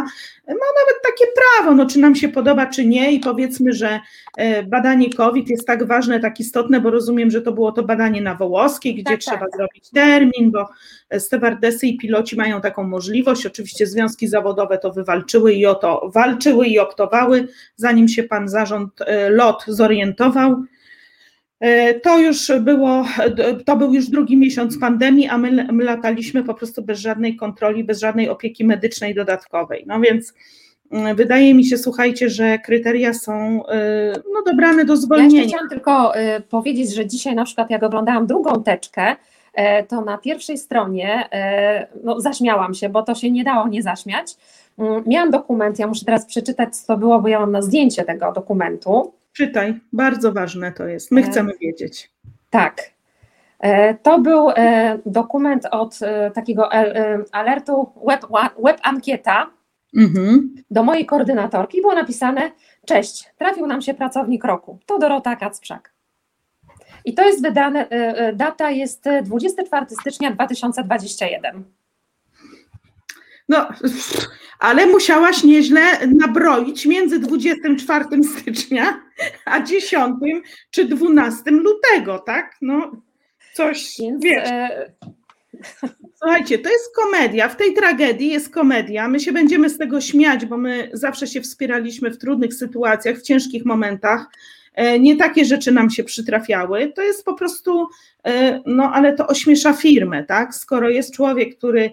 [0.47, 4.01] Ma nawet takie prawo, no czy nam się podoba, czy nie, i powiedzmy, że
[4.37, 8.21] e, badanie COVID jest tak ważne, tak istotne, bo rozumiem, że to było to badanie
[8.23, 9.57] na Wołoskiej, gdzie Tak, trzeba tak.
[9.57, 10.69] zrobić termin, bo
[11.11, 13.47] e, stewardesy i piloci mają taką możliwość.
[13.47, 19.01] Oczywiście związki zawodowe to wywalczyły i o to walczyły i optowały zanim się pan zarząd
[19.01, 20.65] e, LOT zorientował.
[21.61, 23.05] E, To już było,
[23.67, 27.85] to był już drugi miesiąc pandemii, a my, my lataliśmy po prostu bez żadnej kontroli,
[27.85, 29.85] bez żadnej opieki medycznej dodatkowej.
[29.87, 30.35] No więc
[31.15, 35.49] wydaje mi się, słuchajcie, że kryteria są e, no, dobrane do Ja zwolnienia.
[35.49, 39.17] chciałam tylko y, powiedzieć, że dzisiaj na przykład jak oglądałam drugą teczkę,
[39.55, 43.83] e, to na pierwszej stronie e, no, zaśmiałam się, bo to się nie dało nie
[43.83, 44.37] zaśmiać.
[44.79, 48.05] Mm, Miałam dokument, ja muszę teraz przeczytać, co to było, bo ja mam na zdjęcie
[48.05, 49.13] tego dokumentu.
[49.43, 51.11] Czytaj, bardzo ważne to jest.
[51.11, 52.11] My E, chcemy wiedzieć.
[52.51, 52.83] Tak.
[53.61, 55.99] E, To był e, dokument od
[56.35, 56.73] takiego
[57.33, 58.27] alertu web,
[58.65, 59.51] web ankieta
[59.97, 60.55] Mhm.
[60.71, 61.81] do mojej koordynatorki.
[61.81, 62.51] Było napisane:
[62.87, 64.79] Cześć, trafił nam się pracownik roku.
[64.87, 65.93] To Dorota Kacprzak.
[67.05, 67.87] I to jest wydane,
[68.35, 71.65] data jest e, 24 stycznia 2021.
[73.49, 73.69] No,
[74.59, 78.05] ale musiałaś nieźle nabroić między 24
[78.41, 79.01] stycznia
[79.45, 80.15] a 10
[80.71, 82.57] czy 12 lutego, tak?
[82.63, 82.93] No,
[83.55, 84.49] coś, Więc, wiesz.
[84.49, 84.93] e,
[86.19, 87.49] Słuchajcie, to jest komedia.
[87.49, 89.09] W tej tragedii jest komedia.
[89.09, 93.23] My się będziemy z tego śmiać, bo my zawsze się wspieraliśmy w trudnych sytuacjach, w
[93.23, 94.27] ciężkich momentach.
[94.75, 96.93] E, Nie takie rzeczy nam się przytrafiały.
[96.97, 97.87] To jest po prostu,
[98.27, 100.55] e, no ale to ośmiesza firmę, tak?
[100.55, 101.91] Skoro jest człowiek, który,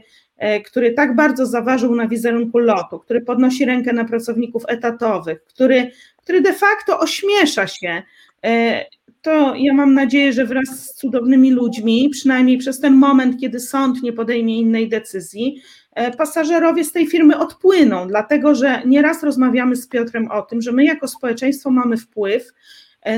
[0.65, 6.41] który tak bardzo zaważył na wizerunku lotu, który podnosi rękę na pracowników etatowych, który, który
[6.41, 8.03] de facto ośmiesza się,
[8.45, 8.85] e,
[9.25, 14.03] to ja mam nadzieję, że wraz z cudownymi ludźmi, przynajmniej przez ten moment, kiedy sąd
[14.03, 15.61] nie podejmie innej decyzji,
[15.95, 20.71] e, pasażerowie z tej firmy odpłyną, dlatego że nieraz rozmawiamy z Piotrem o tym, że
[20.71, 22.51] my jako społeczeństwo mamy wpływ e,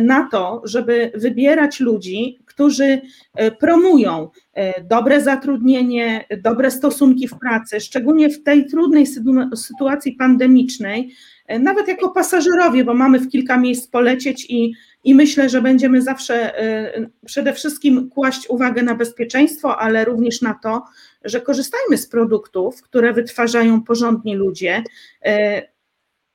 [0.01, 3.01] na to, żeby wybierać ludzi, którzy
[3.35, 10.13] e, promują e, dobre zatrudnienie, dobre stosunki w pracy, szczególnie w tej trudnej sytu- sytuacji
[10.13, 11.13] pandemicznej,
[11.47, 14.73] e, nawet jako pasażerowie, bo mamy w kilka miejsc polecieć i,
[15.03, 20.53] i myślę, że będziemy zawsze e, przede wszystkim kłaść uwagę na bezpieczeństwo, ale również na
[20.53, 20.83] to,
[21.23, 24.83] że korzystajmy z produktów, które wytwarzają porządni ludzie.
[25.25, 25.67] e,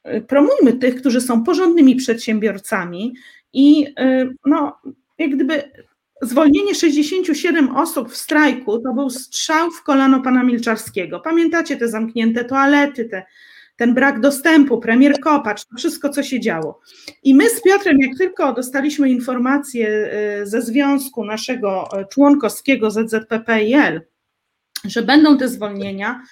[0.04, 3.14] e, Promujmy tych, którzy są porządnymi przedsiębiorcami
[3.52, 4.78] i e, no,
[5.18, 5.62] jak gdyby
[6.22, 11.20] zwolnienie 67 osób w strajku to był strzał w kolano pana Milczarskiego.
[11.20, 13.24] Pamiętacie te zamknięte toalety, te,
[13.76, 16.80] ten brak dostępu, premier Kopacz, to wszystko, co się działo.
[17.22, 24.00] I my z Piotrem, jak tylko dostaliśmy informację e, ze związku naszego e, członkowskiego ZZPPIL,
[24.84, 26.22] że będą te zwolnienia,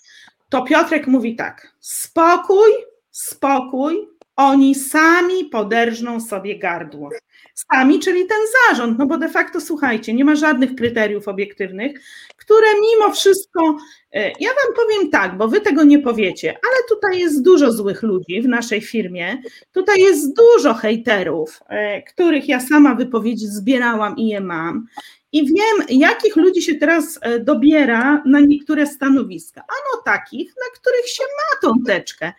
[0.49, 2.71] to Piotrek mówi tak: spokój,
[3.11, 4.10] spokój,
[4.41, 7.11] oni sami poderżną sobie gardło.
[7.55, 8.39] Sami, czyli ten
[8.69, 11.93] zarząd, no bo de facto słuchajcie, nie ma żadnych kryteriów obiektywnych,
[12.37, 13.77] które mimo wszystko,
[14.13, 18.03] e, ja Wam powiem tak, bo Wy tego nie powiecie, ale tutaj jest dużo złych
[18.03, 24.29] ludzi w naszej firmie, tutaj jest dużo hejterów, e, których ja sama wypowiedzi zbierałam i
[24.29, 24.87] je mam.
[25.33, 29.61] I wiem, jakich ludzi się teraz e, dobiera na niektóre stanowiska.
[29.61, 32.33] Ano takich, na których się ma tą teczkę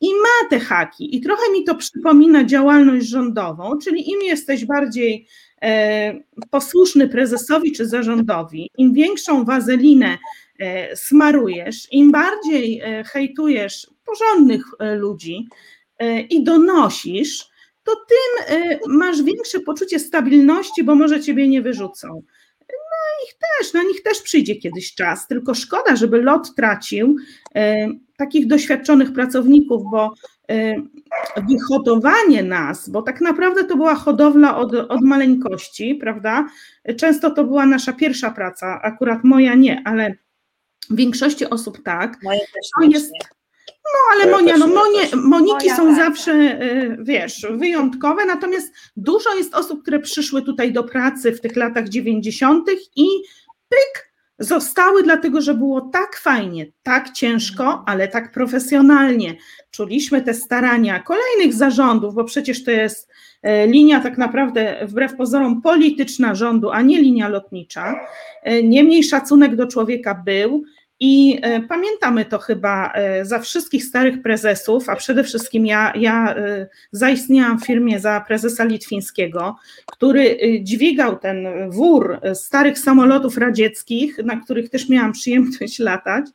[0.00, 1.16] i ma te haki.
[1.16, 5.26] I trochę mi to przypomina działalność rządową, czyli im jesteś bardziej
[5.62, 6.14] e,
[6.50, 10.18] posłuszny prezesowi czy zarządowi, im większą wazelinę
[10.58, 15.48] e, smarujesz, im bardziej e, hejtujesz porządnych e, ludzi
[15.98, 17.48] e, i donosisz,
[17.84, 22.22] to tym e, masz większe poczucie stabilności, bo może ciebie nie wyrzucą.
[22.68, 27.16] No ich też, na nich też przyjdzie kiedyś czas, tylko szkoda, żeby lot tracił
[28.18, 30.14] takich doświadczonych pracowników, bo
[30.50, 30.74] e,
[31.48, 36.46] wyhodowanie nas, bo tak naprawdę to była hodowla od, od maleńkości, prawda?
[36.96, 40.14] Często to była nasza pierwsza praca, akurat moja nie, ale
[40.90, 42.22] w większości osób tak.
[42.22, 43.12] Moje też To jest,
[43.68, 45.08] no ale Monia, też no nie, Monie.
[45.14, 45.96] Moniki Moja są tak.
[45.96, 51.56] zawsze, y, wiesz, wyjątkowe, natomiast dużo jest osób, które przyszły tutaj do pracy w tych
[51.56, 52.70] latach 90.
[52.96, 53.06] i
[53.68, 59.36] pyk, zostały dlatego, że było tak fajnie, tak ciężko, ale tak profesjonalnie.
[59.70, 63.08] Czuliśmy te starania kolejnych zarządów, bo przecież to jest
[63.42, 67.94] e, linia tak naprawdę wbrew pozorom polityczna rządu, a nie linia lotnicza.
[68.42, 70.64] E, Niemniej szacunek do człowieka był.
[71.00, 76.34] I e, pamiętamy to chyba e, za wszystkich starych prezesów, a przede wszystkim ja, ja
[76.34, 84.36] e, zaistniałam w firmie za prezesa Litwińskiego, który dźwigał ten wór starych samolotów radzieckich, na
[84.36, 86.26] których też miałam przyjemność latać,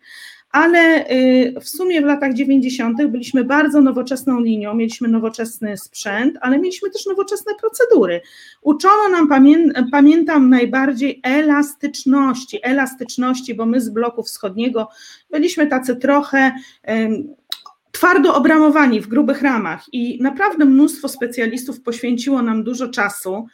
[0.54, 3.06] ale e, w sumie w latach 90.
[3.08, 8.22] byliśmy bardzo nowoczesną linią, mieliśmy nowoczesny sprzęt, ale mieliśmy też nowoczesne procedury.
[8.62, 9.58] Uczono nam, pamię,
[9.92, 14.90] pamiętam, najbardziej elastyczności, elastyczności, bo my z bloku wschodniego
[15.32, 16.52] byliśmy tacy trochę
[17.92, 23.48] twardo obramowani w grubych ramach i naprawdę mnóstwo specjalistów poświęciło nam dużo czasu.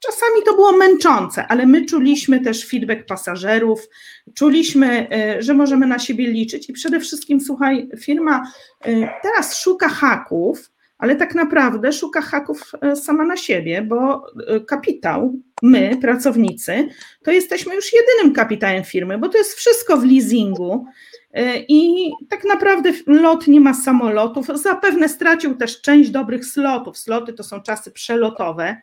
[0.00, 3.88] Czasami to było męczące, ale my czuliśmy też feedback pasażerów,
[4.34, 8.52] czuliśmy, y, że możemy na siebie liczyć i przede wszystkim, słuchaj, firma
[8.86, 14.60] y, teraz szuka haków, ale tak naprawdę szuka haków e, sama na siebie, bo e,
[14.60, 16.88] kapitał, my, pracownicy,
[17.24, 20.84] to jesteśmy już jedynym kapitałem firmy, bo to jest wszystko w leasingu
[21.32, 24.46] e, i tak naprawdę lot nie ma samolotów.
[24.54, 26.98] Zapewne stracił też część dobrych slotów.
[26.98, 28.76] Sloty to są czasy przelotowe,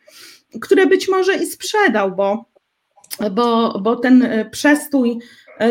[0.62, 2.56] które być może i sprzedał, bo
[3.32, 5.20] bo, bo ten e, przestój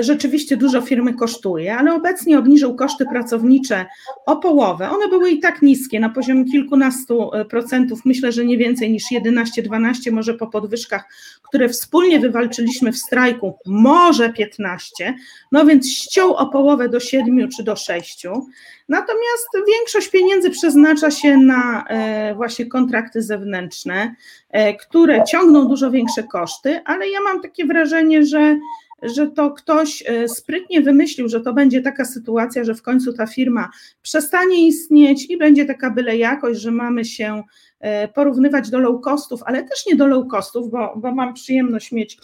[0.00, 3.86] rzeczywiście dużo firmy kosztuje, ale obecnie obniżył koszty pracownicze
[4.26, 4.90] o połowę.
[4.90, 9.04] One były i tak niskie, na poziomie kilkunastu e, procentów, myślę, że nie więcej niż
[9.12, 11.04] 11-12, może po podwyżkach,
[11.42, 15.14] które wspólnie wywalczyliśmy w strajku, może 15,
[15.52, 18.26] no więc ściął o połowę do 7 czy do 6.
[18.88, 24.14] Natomiast większość pieniędzy przeznacza się na e, właśnie kontrakty zewnętrzne,
[24.80, 28.58] które ciągną dużo większe koszty, ale ja mam takie wrażenie, że
[29.04, 33.26] że to ktoś e, sprytnie wymyślił, że to będzie taka sytuacja, że w końcu ta
[33.26, 33.70] firma
[34.02, 37.42] przestanie istnieć i będzie taka byle jakość, że mamy się
[37.80, 41.92] e, porównywać do low costów, ale też nie do low costów, bo, bo mam przyjemność
[41.92, 42.18] mieć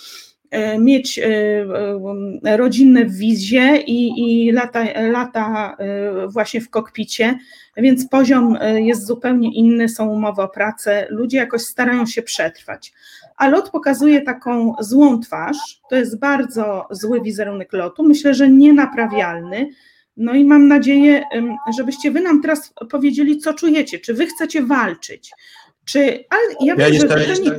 [0.51, 1.21] e, mieć
[2.57, 5.77] rodzinne w wizie i, i lata, lata
[6.29, 7.39] właśnie w kokpicie,
[7.77, 12.93] więc poziom jest zupełnie inny, są umowy o pracę, ludzie jakoś starają się przetrwać
[13.41, 15.81] a lot pokazuje taką złą twarz.
[15.91, 19.71] To jest bardzo zły wizerunek lotu, myślę, że nienaprawialny.
[20.17, 21.25] No i mam nadzieję,
[21.77, 25.31] żebyście wy nam teraz powiedzieli, co czujecie, czy wy chcecie walczyć,
[25.85, 27.51] czy, ale ja wiem, że to nie,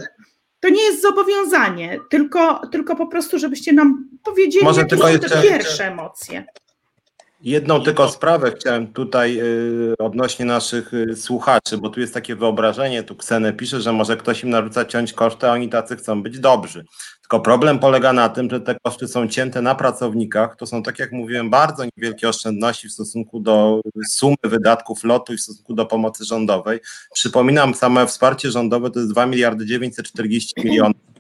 [0.60, 5.42] to nie jest zobowiązanie, tylko, tylko po prostu, żebyście nam powiedzieli, Może jakie są te
[5.42, 6.46] pierwsze emocje.
[7.44, 13.04] Jedną tylko sprawę chciałem tutaj y, odnośnie naszych y, słuchaczy, bo tu jest takie wyobrażenie,
[13.04, 16.40] tu Ksenę pisze, że może ktoś im narzuca ciąć koszty, a oni tacy chcą być
[16.40, 16.86] dobrzy.
[17.22, 20.56] Tylko problem polega na tym, że te koszty są cięte na pracownikach.
[20.56, 25.38] To są, tak jak mówiłem, bardzo niewielkie oszczędności w stosunku do sumy wydatków lotu i
[25.38, 26.80] w stosunku do pomocy rządowej.
[27.14, 31.11] Przypominam, same wsparcie rządowe to jest 2 miliardy 940 milionów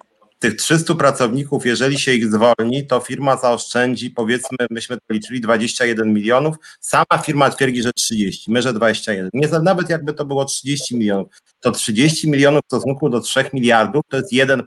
[0.41, 6.13] tych 300 pracowników, jeżeli się ich zwolni, to firma zaoszczędzi, powiedzmy, myśmy to liczyli 21
[6.13, 9.29] milionów, sama firma twierdzi, że 30, my, że 21.
[9.33, 11.27] Nie, nawet jakby to było 30 milionów,
[11.59, 14.63] to 30 milionów w stosunku do 3 miliardów to jest 1%.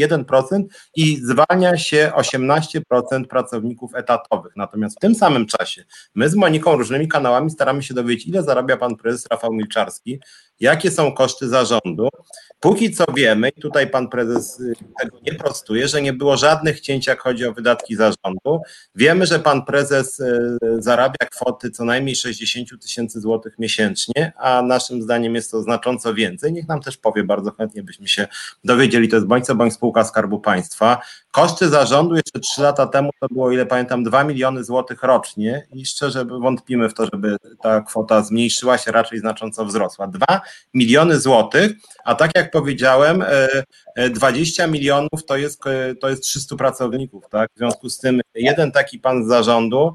[0.00, 0.62] 1%
[0.96, 2.80] i zwalnia się 18%
[3.28, 4.52] pracowników etatowych.
[4.56, 8.76] Natomiast w tym samym czasie my z Moniką różnymi kanałami staramy się dowiedzieć, ile zarabia
[8.76, 10.20] pan prezes Rafał Milczarski,
[10.60, 12.08] jakie są koszty zarządu.
[12.64, 16.80] Póki co wiemy, i tutaj pan prezes y, tego nie prostuje, że nie było żadnych
[16.80, 18.60] cięć, jak chodzi o wydatki zarządu.
[18.94, 25.02] Wiemy, że pan prezes y, zarabia kwoty co najmniej 60 tysięcy złotych miesięcznie, a naszym
[25.02, 26.52] zdaniem jest to znacząco więcej.
[26.52, 28.26] Niech nam też powie, bardzo chętnie byśmy się
[28.64, 29.08] dowiedzieli.
[29.08, 30.98] To jest bądź co bądź spółka Skarbu Państwa.
[31.30, 35.86] Koszty zarządu jeszcze 3 lata temu to było, ile pamiętam, 2 miliony złotych rocznie i
[35.86, 40.06] szczerze wątpimy w to, żeby ta kwota zmniejszyła się, raczej znacząco wzrosła.
[40.06, 40.40] 2
[40.74, 41.72] miliony złotych,
[42.04, 43.24] a tak jak powiedziałem,
[44.10, 47.50] 20 e, e, milionów to jest, e, to jest 300 pracowników, tak?
[47.54, 49.94] W związku z tym jeden taki pan z zarządu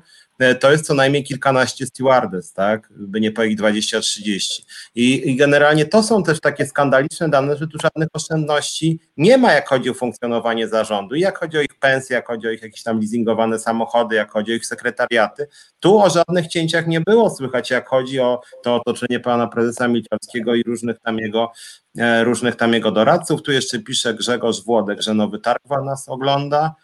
[0.60, 4.62] to jest co najmniej kilkanaście stewardess, tak, by nie powiedzieć 20-30.
[4.96, 9.54] I, I generalnie to są też takie skandaliczne dane, że tu żadnych oszczędności nie ma,
[9.54, 12.84] jak chodzi o funkcjonowanie zarządu, jak chodzi o ich pensje, jak chodzi o ich jakieś
[12.84, 15.48] tam leasingowane samochody, jak chodzi o ich sekretariaty.
[15.80, 20.56] Tu o żadnych cięciach nie było słychać, jak chodzi o to otoczenie pana prezesa Milczarskiego
[20.56, 21.52] i różnych tam jego
[21.98, 23.44] e, różnych tam jego doradców.
[23.44, 26.76] Tu jeszcze pisze Grzegorz Włodek, że Nowy Targ nas ogląda.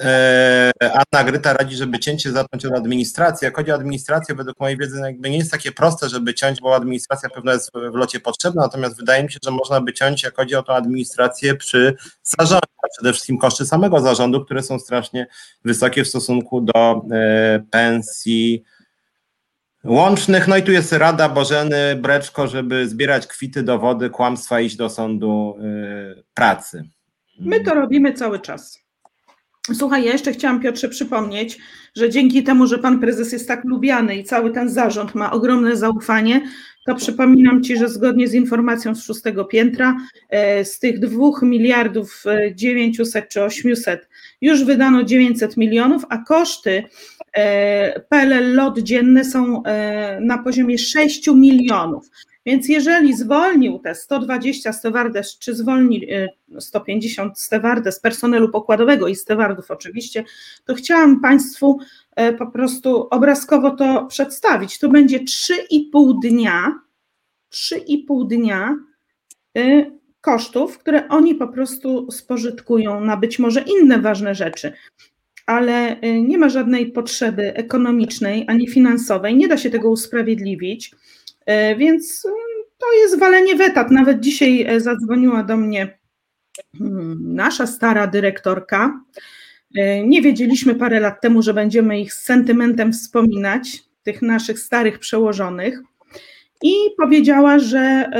[0.00, 3.44] E, Anna Gryta radzi, żeby cięcie zacząć od administracji.
[3.44, 6.60] Jak chodzi o administrację, według mojej wiedzy no jakby nie jest takie proste, żeby ciąć,
[6.60, 10.22] bo administracja pewno jest w locie potrzebna, natomiast wydaje mi się, że można by ciąć,
[10.22, 12.66] jak chodzi o tą administrację przy zarządzie,
[12.98, 15.26] przede wszystkim koszty samego zarządu, które są strasznie
[15.64, 18.64] wysokie w stosunku do e, pensji
[19.84, 20.48] łącznych.
[20.48, 25.58] No i tu jest Rada Bożeny Breczko, żeby zbierać kwity, dowody, kłamstwa, iść do sądu
[25.60, 26.84] e, pracy.
[27.40, 28.85] My to robimy cały czas.
[29.74, 31.58] Słuchaj, ja jeszcze chciałam Piotrze przypomnieć,
[31.96, 35.76] że dzięki temu, że pan prezes jest tak lubiany i cały ten zarząd ma ogromne
[35.76, 36.40] zaufanie,
[36.86, 39.96] to przypominam Ci, że zgodnie z informacją z szóstego piętra,
[40.30, 44.08] e, z tych dwóch miliardów 900 e, czy 800
[44.40, 46.84] już wydano 900 milionów, a koszty
[47.32, 49.62] e, PLL lot dzienne są
[50.20, 52.10] na poziomie 6 milionów.
[52.46, 56.06] Więc jeżeli zwolnił te 120 stewardes, czy zwolni
[56.58, 60.24] 150 e, stewardes personelu pokładowego i stewardów oczywiście,
[60.64, 61.78] to chciałam Państwu
[62.16, 64.78] e, po prostu obrazkowo to przedstawić.
[64.78, 66.80] To będzie 3,5 dnia,
[67.52, 68.76] 3,5 dnia
[69.56, 69.90] e,
[70.20, 74.72] kosztów, które oni po prostu spożytkują na być może inne ważne rzeczy
[75.46, 80.90] ale nie ma żadnej potrzeby ekonomicznej ani finansowej, nie da się tego usprawiedliwić.
[81.46, 82.36] E, więc mm,
[82.78, 83.90] to jest walenie wetat.
[83.90, 85.98] Nawet dzisiaj e, zadzwoniła do mnie
[86.78, 89.00] hmm, nasza stara dyrektorka.
[89.76, 94.98] E, nie wiedzieliśmy parę lat temu, że będziemy ich z sentymentem wspominać, tych naszych starych
[94.98, 95.82] przełożonych.
[96.62, 98.10] I powiedziała, że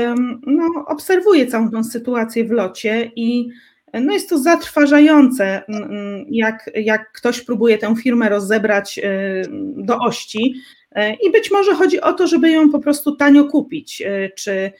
[0.47, 3.49] no, obserwuje całą tą sytuację w locie i
[3.93, 5.61] No jest to zatrważające,
[6.29, 8.99] jak, jak ktoś próbuje tę firmę rozebrać
[9.77, 10.55] do ości
[10.95, 14.03] i być może chodzi o to, żeby ją po prostu tanio kupić,
[14.35, 14.71] czy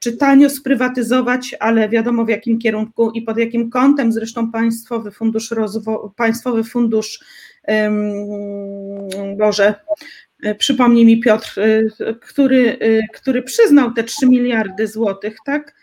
[0.00, 4.12] czy tanio sprywatyzować, ale wiadomo w jakim kierunku i pod jakim kątem.
[4.12, 7.20] Zresztą Państwowy Fundusz Rozwoju, Państwowy Fundusz,
[9.38, 9.74] Boże,
[10.58, 11.54] przypomnij mi Piotr,
[12.20, 12.78] który,
[13.14, 15.77] który przyznał te 3 miliardy złotych, tak?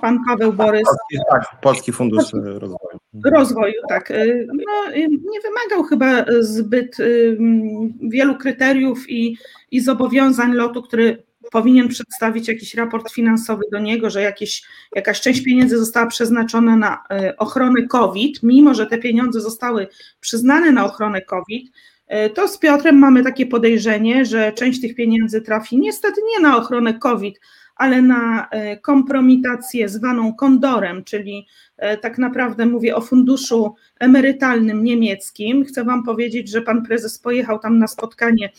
[0.00, 0.82] Pan Paweł Borys.
[0.84, 2.98] Polski, tak, Polski Fundusz Rozwoju.
[3.24, 4.12] Rozwoju, tak.
[4.46, 6.96] No, nie wymagał chyba zbyt
[8.00, 9.36] wielu kryteriów i,
[9.70, 11.22] i zobowiązań lotu, który
[11.52, 14.62] powinien przedstawić jakiś raport finansowy do niego, że jakieś,
[14.94, 17.02] jakaś część pieniędzy została przeznaczona na
[17.38, 19.86] ochronę COVID, mimo że te pieniądze zostały
[20.20, 21.72] przyznane na ochronę COVID,
[22.34, 26.94] to z Piotrem mamy takie podejrzenie, że część tych pieniędzy trafi niestety nie na ochronę
[26.94, 27.40] COVID,
[27.76, 31.46] ale na e, kompromitację zwaną kondorem, czyli
[32.02, 35.64] tak naprawdę mówię o funduszu emerytalnym niemieckim.
[35.64, 38.50] Chcę Wam powiedzieć, że pan prezes pojechał tam na spotkanie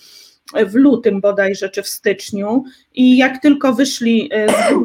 [0.54, 2.64] w lutym bodajże, czy w styczniu
[2.94, 4.76] i jak tylko wyszli e, z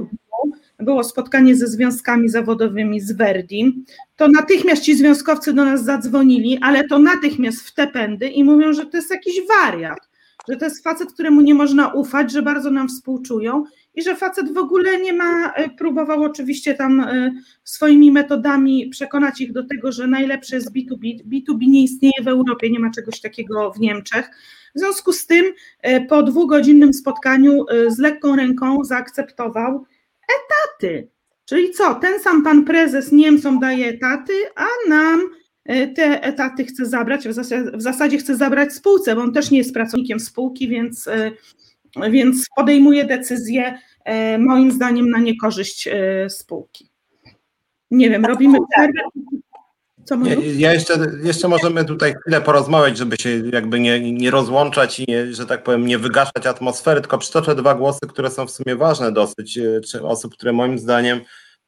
[0.78, 3.84] było spotkanie ze związkami zawodowymi z Verdi,
[4.16, 8.72] to natychmiast ci związkowcy do nas zadzwonili, ale to natychmiast w te pędy i mówią,
[8.72, 10.09] że to jest jakiś wariat,
[10.48, 13.64] że to jest facet, któremu nie można ufać, że bardzo nam współczują
[13.94, 17.32] i że facet w ogóle nie ma, e, próbował oczywiście tam e,
[17.64, 21.24] swoimi metodami przekonać ich do tego, że najlepsze jest B2B.
[21.28, 24.30] B2B nie istnieje w Europie, nie ma czegoś takiego w Niemczech.
[24.74, 25.44] W związku z tym
[25.82, 29.84] e, po dwugodzinnym spotkaniu z lekką ręką zaakceptował
[30.38, 31.08] etaty.
[31.44, 35.20] Czyli co, ten sam pan prezes Niemcom daje etaty, a nam
[35.96, 39.58] te etaty chce zabrać, w zasadzie, w zasadzie chce zabrać spółce, bo on też nie
[39.58, 41.08] jest pracownikiem spółki, więc
[42.10, 46.90] więc podejmuje decyzję e, moim zdaniem na niekorzyść e, spółki.
[47.90, 49.00] Nie wiem, robimy przerwę.
[50.04, 55.00] Co ja, ja jeszcze, jeszcze możemy tutaj chwilę porozmawiać, żeby się jakby nie, nie rozłączać
[55.00, 58.50] i, nie, że tak powiem, nie wygaszać atmosfery, tylko przytoczę dwa głosy, które są w
[58.50, 61.20] sumie ważne dosyć, e, czy osób, które moim zdaniem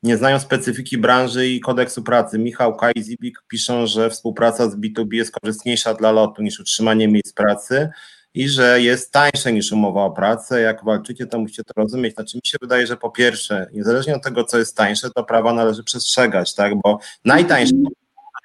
[0.03, 2.39] nie znają specyfiki branży i kodeksu pracy.
[2.39, 7.09] Michał Kaj i Zibik piszą, że współpraca z B2B jest korzystniejsza dla lotu niż utrzymanie
[7.09, 7.89] miejsc pracy
[8.35, 10.61] i że jest tańsze niż umowa o pracę.
[10.61, 12.15] Jak walczycie, to musicie to rozumieć.
[12.15, 15.53] Znaczy mi się wydaje, że po pierwsze, niezależnie od tego, co jest tańsze, to prawa
[15.53, 16.73] należy przestrzegać, tak?
[16.83, 17.75] Bo najtańsze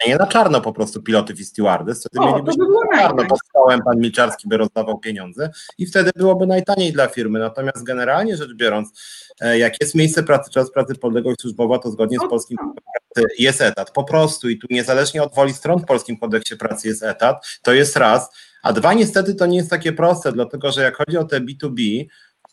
[0.07, 3.79] nie na czarno po prostu pilotów i stewardess, wtedy o, mielibyśmy by czarno pod stołem,
[3.85, 7.39] pan Milczarski by rozdawał pieniądze i wtedy byłoby najtaniej dla firmy.
[7.39, 8.89] Natomiast generalnie rzecz biorąc,
[9.41, 13.61] e, jak jest miejsce pracy, czas pracy, podległość służbowa, to zgodnie z polskim pracy jest
[13.61, 13.91] etat.
[13.91, 17.73] Po prostu i tu niezależnie od woli stron w polskim kodeksie pracy jest etat, to
[17.73, 18.29] jest raz.
[18.63, 22.05] A dwa, niestety to nie jest takie proste, dlatego że jak chodzi o te B2B,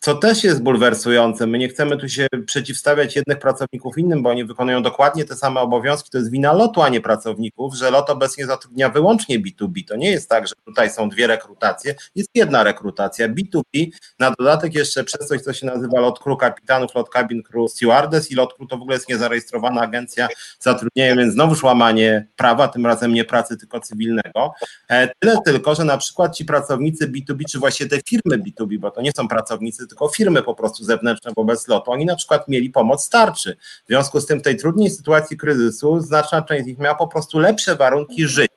[0.05, 1.47] co też jest bulwersujące.
[1.47, 5.59] My nie chcemy tu się przeciwstawiać jednych pracowników innym, bo oni wykonują dokładnie te same
[5.59, 6.09] obowiązki.
[6.11, 9.87] To jest wina lotu, a nie pracowników, że lot obecnie zatrudnia wyłącznie B2B.
[9.87, 13.87] To nie jest tak, że tutaj są dwie rekrutacje, jest jedna rekrutacja B2B,
[14.19, 18.31] na dodatek jeszcze przez coś, co się nazywa lot crew kapitanów, lot cabin crew stewardess
[18.31, 20.27] i lot crew to w ogóle jest niezarejestrowana agencja
[20.59, 24.53] zatrudnienia, więc znowuż łamanie prawa, tym razem nie pracy, tylko cywilnego.
[24.89, 28.91] E, tyle tylko, że na przykład ci pracownicy B2B, czy właśnie te firmy B2B, bo
[28.91, 31.91] to nie są pracownicy, tylko firmy po prostu zewnętrzne wobec lotu.
[31.91, 33.57] Oni na przykład mieli pomoc starczy.
[33.85, 37.07] W związku z tym w tej trudnej sytuacji kryzysu znaczna część z nich miała po
[37.07, 38.54] prostu lepsze warunki życia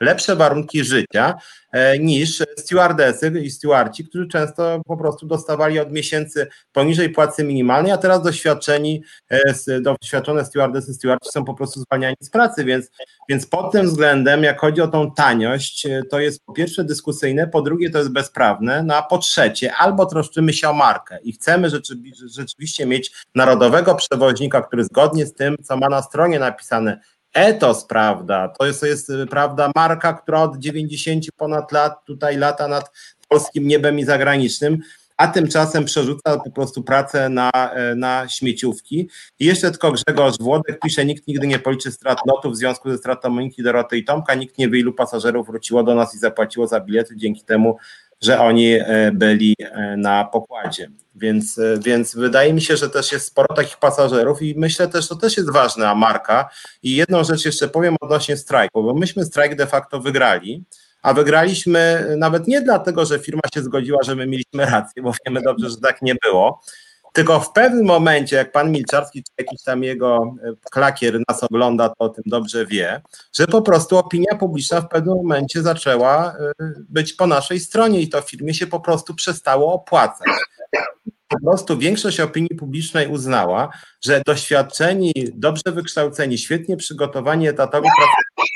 [0.00, 1.34] lepsze warunki życia
[1.72, 7.92] e, niż stewardesy i stewardci, którzy często po prostu dostawali od miesięcy poniżej płacy minimalnej,
[7.92, 12.90] a teraz doświadczeni, e, doświadczone stewardesy, stewardci są po prostu zwalniani z pracy, więc,
[13.28, 17.46] więc pod tym względem, jak chodzi o tą taniość, e, to jest po pierwsze dyskusyjne,
[17.46, 21.32] po drugie to jest bezprawne, no a po trzecie albo troszczymy się o markę i
[21.32, 21.70] chcemy
[22.26, 27.00] rzeczywiście mieć narodowego przewoźnika, który zgodnie z tym, co ma na stronie napisane,
[27.34, 28.48] etos, prawda?
[28.48, 32.90] To jest, jest, prawda, marka, która od 90 ponad lat tutaj lata nad
[33.28, 34.78] polskim niebem i zagranicznym,
[35.16, 37.50] a tymczasem przerzuca po prostu pracę na,
[37.96, 39.08] na śmieciówki.
[39.38, 42.98] I jeszcze tylko Grzegorz Włodek pisze, nikt nigdy nie policzy strat lotów w związku ze
[42.98, 46.66] stratą Moniki, Doroty i Tomka, nikt nie wie ilu pasażerów wróciło do nas i zapłaciło
[46.66, 47.76] za bilety, dzięki temu
[48.20, 50.90] że oni e, byli e, na pokładzie.
[51.14, 55.04] Więc, e, więc wydaje mi się, że też jest sporo takich pasażerów i myślę też,
[55.04, 56.50] że to też jest ważna marka.
[56.82, 60.64] I jedną rzecz jeszcze powiem odnośnie strajku, bo myśmy strajk de facto wygrali,
[61.02, 65.42] a wygraliśmy nawet nie dlatego, że firma się zgodziła, że my mieliśmy rację, bo wiemy
[65.42, 66.60] dobrze, że tak nie było,
[67.18, 71.88] tylko w pewnym momencie, jak pan Milczarski czy jakiś tam jego e, klakier nas ogląda,
[71.88, 73.00] to o tym dobrze wie,
[73.32, 76.52] że po prostu opinia publiczna w pewnym momencie zaczęła e,
[76.88, 80.28] być po naszej stronie i to firmie się po prostu przestało opłacać.
[81.28, 83.68] po prostu większość opinii publicznej uznała,
[84.04, 88.47] że doświadczeni, dobrze wykształceni, świetnie przygotowani etatowi pracownicy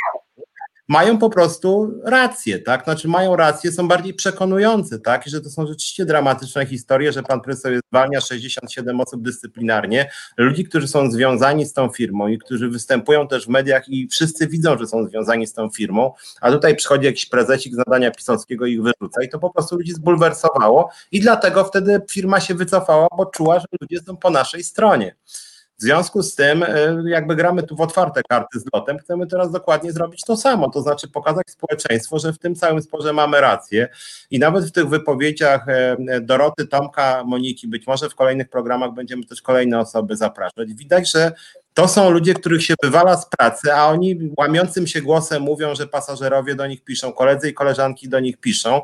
[0.88, 2.84] mają po prostu rację, tak?
[2.84, 5.26] Znaczy mają rację, są bardziej przekonujące, tak?
[5.26, 10.64] I że to są rzeczywiście dramatyczne historie, że pan profesor zwalnia 67 osób dyscyplinarnie, ludzi,
[10.64, 14.78] którzy są związani z tą firmą i którzy występują też w mediach i wszyscy widzą,
[14.78, 18.72] że są związani z tą firmą, a tutaj przychodzi jakiś prezesik z nadania pisowskiego i
[18.72, 23.26] ich wyrzuca i to po prostu ludzi zbulwersowało i dlatego wtedy firma się wycofała, bo
[23.26, 25.14] czuła, że ludzie są po naszej stronie.
[25.82, 29.50] W związku z tym, e, jakby gramy tu w otwarte karty z lotem, chcemy teraz
[29.50, 33.88] dokładnie zrobić to samo, to znaczy pokazać społeczeństwu, że w tym całym sporze mamy rację
[34.30, 39.26] i nawet w tych wypowiedziach e, Doroty, Tomka, Moniki, być może w kolejnych programach będziemy
[39.26, 40.74] też kolejne osoby zapraszać.
[40.74, 41.32] Widać, że
[41.74, 45.86] to są ludzie, których się wywala z pracy, a oni łamiącym się głosem mówią, że
[45.86, 48.80] pasażerowie do nich piszą, koledzy i koleżanki do nich piszą,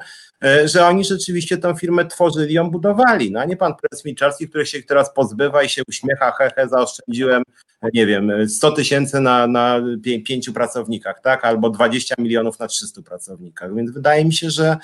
[0.65, 3.33] że oni rzeczywiście tę firmę tworzyli, ją budowali.
[3.33, 7.43] No a nie pan prezes Milczarski, który się teraz pozbywa i się uśmiecha, hehe, zaoszczędziłem,
[7.95, 9.81] nie wiem, 100 tysięcy na, na
[10.27, 13.75] pięciu pracownikach, tak, albo 20 milionów na 300 pracownikach.
[13.75, 14.77] Więc wydaje mi się, że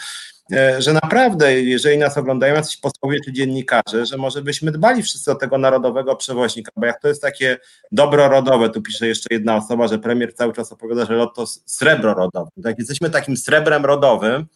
[0.53, 5.33] E, że naprawdę, jeżeli nas oglądają jacyś posłowie czy dziennikarze, że może byśmy dbali wszyscy
[5.33, 7.59] o tego narodowego przewoźnika, bo jak to jest takie
[7.93, 11.47] dobro rodowe, tu pisze jeszcze jedna osoba, że premier cały czas opowiada, że lot to
[11.47, 12.51] srebro rodowe.
[12.63, 14.47] Tak, jesteśmy takim srebrem rodowym,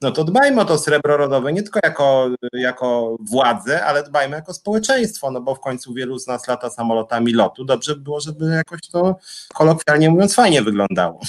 [0.00, 4.54] no to dbajmy o to srebro rodowe nie tylko jako, jako władze, ale dbajmy jako
[4.54, 7.64] społeczeństwo, no bo w końcu wielu z nas lata samolotami lotu.
[7.64, 9.16] Dobrze by było, żeby jakoś to
[9.54, 11.20] kolokwialnie mówiąc fajnie wyglądało.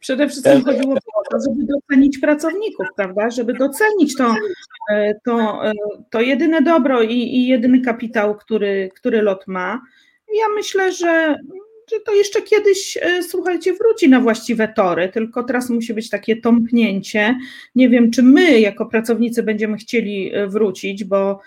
[0.00, 3.30] Przede wszystkim chodziło o to, żeby docenić pracowników, prawda?
[3.30, 4.34] Żeby docenić to,
[4.90, 5.72] e, to, e,
[6.10, 9.80] to jedyne dobro i, i jedyny kapitał, który, który lot ma.
[10.34, 11.38] Ja myślę, że
[11.92, 16.36] że to jeszcze kiedyś, e, słuchajcie, wróci na właściwe tory, tylko teraz musi być takie
[16.36, 17.38] tąpnięcie.
[17.74, 21.40] Nie wiem, czy my jako pracownicy będziemy chcieli wrócić, bo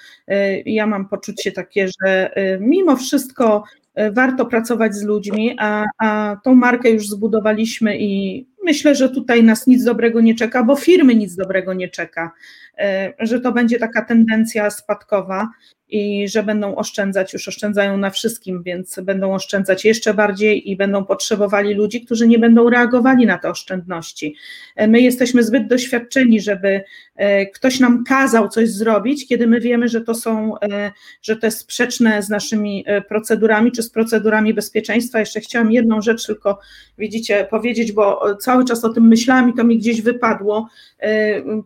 [0.66, 3.64] ja mam poczucie takie, że mimo wszystko
[4.12, 9.68] warto pracować z ludźmi, a, a tą markę już zbudowaliśmy i myślę, że tutaj nas
[9.68, 12.32] nic dobrego nie czeka, bo firmy nic dobrego nie czeka,
[12.78, 15.50] e, że to będzie taka tendencja spadkowa
[15.90, 21.06] i że będą oszczędzać, już oszczędzają na wszystkim, więc będą oszczędzać jeszcze bardziej i będą
[21.06, 24.36] potrzebowali ludzi, którzy nie będą reagowali na te oszczędności.
[24.76, 26.84] E, my jesteśmy zbyt doświadczeni, żeby
[27.16, 31.48] e, ktoś nam kazał coś zrobić, kiedy my wiemy, że to są, e, że to
[31.48, 35.20] jest sprzeczne z naszymi procedurami czy z procedurami bezpieczeństwa.
[35.20, 36.60] Jeszcze chciałam jedną rzecz tylko,
[36.98, 40.68] widzicie, powiedzieć, bo cały czas o tym myślałam i to mi gdzieś wypadło.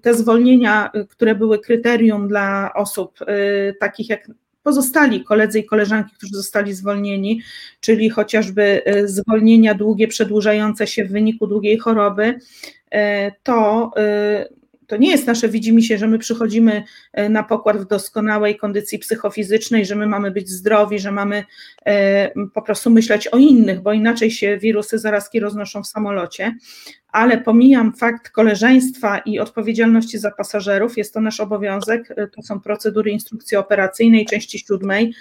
[0.02, 3.20] Te zwolnienia, które były kryterium dla osób
[3.80, 4.32] takich jak
[4.64, 7.42] pozostali koledzy i koleżanki, którzy zostali zwolnieni,
[7.80, 12.40] czyli chociażby e, zwolnienia długie, przedłużające się w wyniku długiej choroby,
[12.92, 14.59] e, to e,
[14.90, 16.84] to nie jest nasze widzimy się, że my przychodzimy
[17.14, 21.44] e, na pokład w doskonałej kondycji psychofizycznej, że my mamy być zdrowi, że mamy
[21.86, 26.56] e, po prostu myśleć o innych, bo inaczej się wirusy zarazki roznoszą w samolocie.
[27.12, 32.60] Ale pomijam fakt koleżeństwa i odpowiedzialności za pasażerów, jest to nasz obowiązek, e, to są
[32.60, 35.14] procedury instrukcji operacyjnej części siódmej.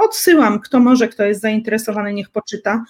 [0.00, 2.84] Odsyłam, kto może, kto jest zainteresowany, niech poczyta.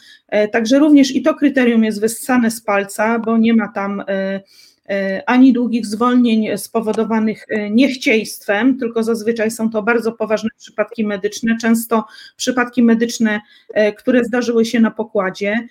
[0.53, 4.05] Także również i to kryterium jest wyssane z palca, bo nie ma tam
[5.27, 12.05] ani długich zwolnień spowodowanych e, niechciejstwem, tylko zazwyczaj są to bardzo poważne przypadki medyczne, często
[12.37, 13.41] przypadki medyczne,
[13.75, 15.69] e, które zdarzyły się na pokładzie.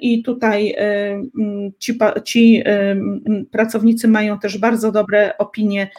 [0.00, 0.76] I tutaj
[1.78, 2.62] ci, ci
[3.50, 5.90] pracownicy mają też bardzo dobre opinie,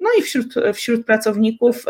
[0.00, 1.84] no i wśród, wśród pracowników,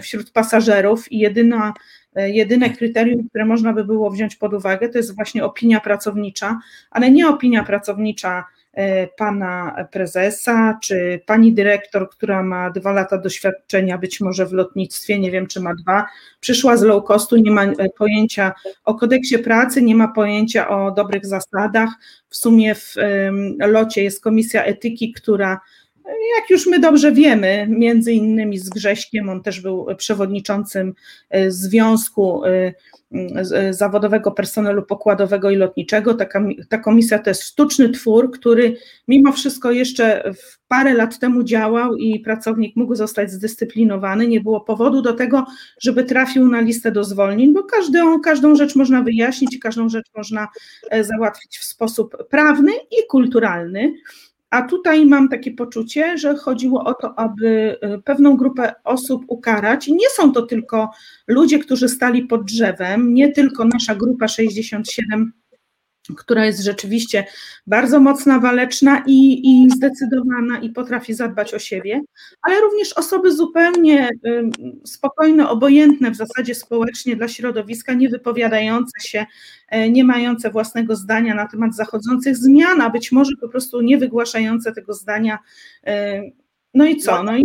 [0.00, 1.12] wśród pasażerów.
[1.12, 1.74] I jedyna
[2.16, 6.58] jedyne kryterium, które można by było wziąć pod uwagę, to jest właśnie opinia pracownicza,
[6.90, 8.57] ale nie opinia pracownicza E,
[9.16, 15.30] pana prezesa, czy pani dyrektor, która ma dwa lata doświadczenia, być może w lotnictwie, nie
[15.30, 16.06] wiem czy ma dwa,
[16.40, 18.52] przyszła z low costu, nie ma e, pojęcia
[18.84, 21.88] o kodeksie pracy, nie ma pojęcia o dobrych zasadach.
[22.28, 22.94] W sumie w
[23.58, 25.60] locie jest komisja etyki, która
[26.36, 30.94] jak już my dobrze wiemy, między innymi z Grześkiem, on też był przewodniczącym
[31.30, 32.42] e, Związku
[33.70, 36.14] zawodowego personelu pokładowego i lotniczego.
[36.14, 36.26] Ta,
[36.68, 38.76] ta komisja to jest sztuczny twór, który
[39.08, 40.32] mimo wszystko jeszcze
[40.68, 44.28] parę lat temu działał i pracownik mógł zostać zdyscyplinowany.
[44.28, 45.46] Nie było powodu do tego,
[45.80, 50.06] żeby trafił na listę do zwolnień, bo każdą, każdą rzecz można wyjaśnić i każdą rzecz
[50.16, 50.48] można
[50.90, 53.94] e, załatwić w sposób prawny i kulturalny.
[54.50, 59.88] A tutaj mam takie poczucie, że chodziło o to, aby y, pewną grupę osób ukarać.
[59.88, 60.90] I nie są to tylko
[61.26, 65.32] ludzie, którzy stali pod drzewem, nie tylko nasza grupa 67
[66.16, 67.26] która jest rzeczywiście
[67.66, 72.00] bardzo mocna, waleczna i, i zdecydowana i potrafi zadbać o siebie,
[72.42, 74.08] ale również osoby zupełnie
[74.84, 79.26] spokojne, obojętne w zasadzie społecznie dla środowiska, nie wypowiadające się,
[79.68, 83.98] e, nie mające własnego zdania na temat zachodzących zmian, a być może po prostu nie
[83.98, 85.38] wygłaszające tego zdania.
[85.86, 86.22] E,
[86.74, 87.22] no i co?
[87.22, 87.44] No i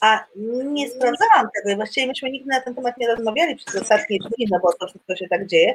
[0.00, 0.24] a
[0.64, 4.58] nie sprawdzałam tego właściwie myśmy nigdy na ten temat nie rozmawiali przez ostatnie dni, no
[4.62, 5.74] bo to wszystko się tak dzieje.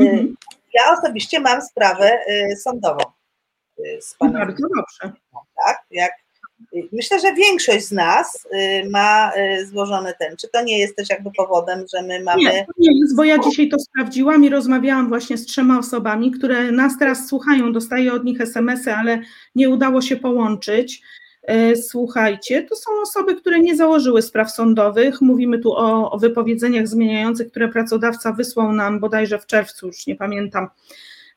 [0.00, 0.34] Mhm.
[0.74, 3.04] Ja osobiście mam sprawę y, sądową
[3.78, 4.34] y, z panem.
[4.34, 5.20] Bardzo dobrze.
[5.66, 6.12] Tak, jak,
[6.92, 8.48] myślę, że większość z nas
[8.90, 9.32] ma
[9.64, 10.36] złożony ten.
[10.36, 12.42] Czy to nie jest też jakby powodem, że my mamy.
[12.42, 16.30] Nie, to nie jest, bo ja dzisiaj to sprawdziłam i rozmawiałam właśnie z trzema osobami,
[16.30, 19.20] które nas teraz słuchają, dostaję od nich SMS-y, ale
[19.54, 21.02] nie udało się połączyć.
[21.44, 25.20] E, słuchajcie, to są osoby, które nie założyły spraw sądowych.
[25.20, 30.16] Mówimy tu o, o, wypowiedzeniach zmieniających, które pracodawca wysłał nam bodajże w czerwcu, już nie
[30.16, 30.68] pamiętam.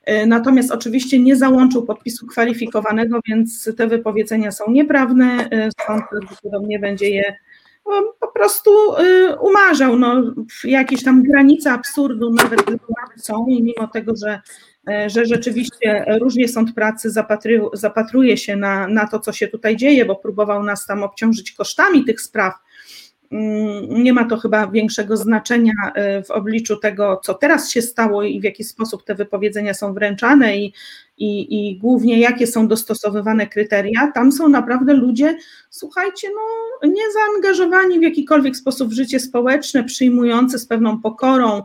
[0.04, 5.50] E, natomiast oczywiście nie załączył podpisu kwalifikowanego, więc te wypowiedzenia są nieprawne.
[5.52, 7.36] E, sąd prawdopodobnie będzie je
[8.20, 8.72] po prostu
[9.42, 9.98] umarzał.
[9.98, 10.24] No,
[10.64, 12.62] jakieś tam granice absurdu nawet
[13.18, 14.42] są i mimo tego, że
[15.08, 20.06] że rzeczywiście różnie sąd pracy zapatruje, zapatruje się na, na to, co się tutaj dzieje,
[20.06, 22.54] bo próbował nas tam obciążyć kosztami tych spraw.
[23.32, 28.24] Mm, nie ma to chyba większego znaczenia e, w obliczu tego, co teraz się stało
[28.24, 30.74] i w jaki sposób te wypowiedzenia są wręczane i,
[31.18, 34.12] i, i głównie jakie są dostosowywane kryteria.
[34.16, 35.38] Tam są naprawdę ludzie,
[35.70, 41.64] słuchajcie, no, niezaangażowani w jakikolwiek sposób w życie społeczne, przyjmujący z pewną pokorą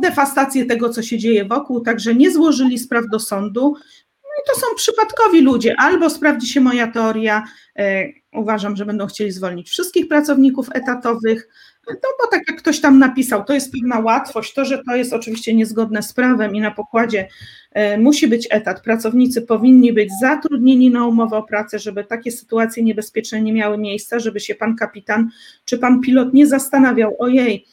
[0.00, 3.74] defastację tego, co się dzieje wokół, także nie złożyli spraw do sądu.
[4.22, 5.74] No i to są przypadkowi ludzie.
[5.78, 7.44] Albo sprawdzi się moja teoria,
[7.78, 11.48] e, uważam, że będą chcieli zwolnić wszystkich pracowników etatowych,
[11.88, 15.12] no bo tak jak ktoś tam napisał, to jest pewna łatwość, to, że to jest
[15.12, 17.28] oczywiście niezgodne z prawem i na pokładzie
[17.72, 22.82] e, musi być etat, pracownicy powinni być zatrudnieni na umowę o pracę, żeby takie sytuacje
[22.82, 25.30] niebezpieczne nie miały miejsca, żeby się pan kapitan
[25.64, 27.66] czy pan pilot nie zastanawiał, ojej,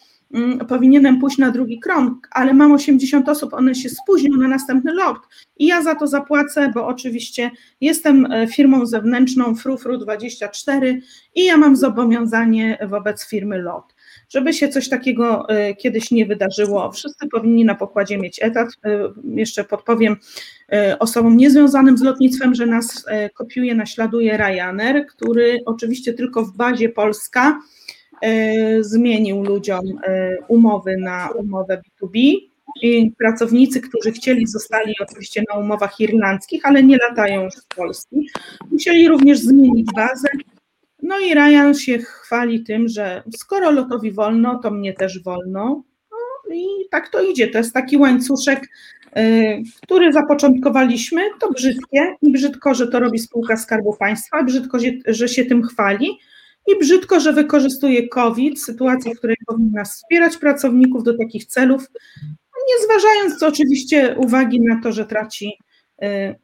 [0.69, 5.17] powinienem pójść na drugi krąg, ale mam 80 osób, one się spóźnią na następny lot
[5.57, 7.51] i ja za to zapłacę, bo oczywiście
[7.81, 10.97] jestem e, firmą zewnętrzną Frufru24
[11.35, 13.95] i ja mam zobowiązanie wobec firmy LOT.
[14.29, 18.69] Żeby się coś takiego e, kiedyś nie wydarzyło, wszyscy powinni na pokładzie mieć etat.
[18.85, 20.15] E, jeszcze podpowiem
[20.99, 27.59] osobom niezwiązanym z lotnictwem, że nas kopiuje, naśladuje Ryanair, który oczywiście tylko w bazie Polska
[28.81, 32.35] zmienił ludziom e, umowy na umowę B2B.
[32.81, 38.29] I pracownicy, którzy chcieli, zostali oczywiście na umowach irlandzkich, ale nie latają już z Polski.
[38.71, 40.27] Musieli również zmienić bazę.
[41.03, 45.83] No i Ryan się chwali tym, że skoro lotowi wolno, to mnie też wolno.
[46.49, 47.47] No i tak to idzie.
[47.47, 48.69] To jest taki łańcuszek,
[49.15, 49.23] e,
[49.83, 51.21] który zapoczątkowaliśmy.
[51.39, 54.77] To brzydkie i brzydko, że to robi spółka Skarbu Państwa, brzydko,
[55.07, 56.19] że się tym chwali
[56.67, 61.87] i brzydko, że wykorzystuje COVID, sytuację, w której powinna wspierać pracowników do takich celów,
[62.67, 65.57] nie zważając oczywiście uwagi na to, że traci
[66.03, 66.35] y,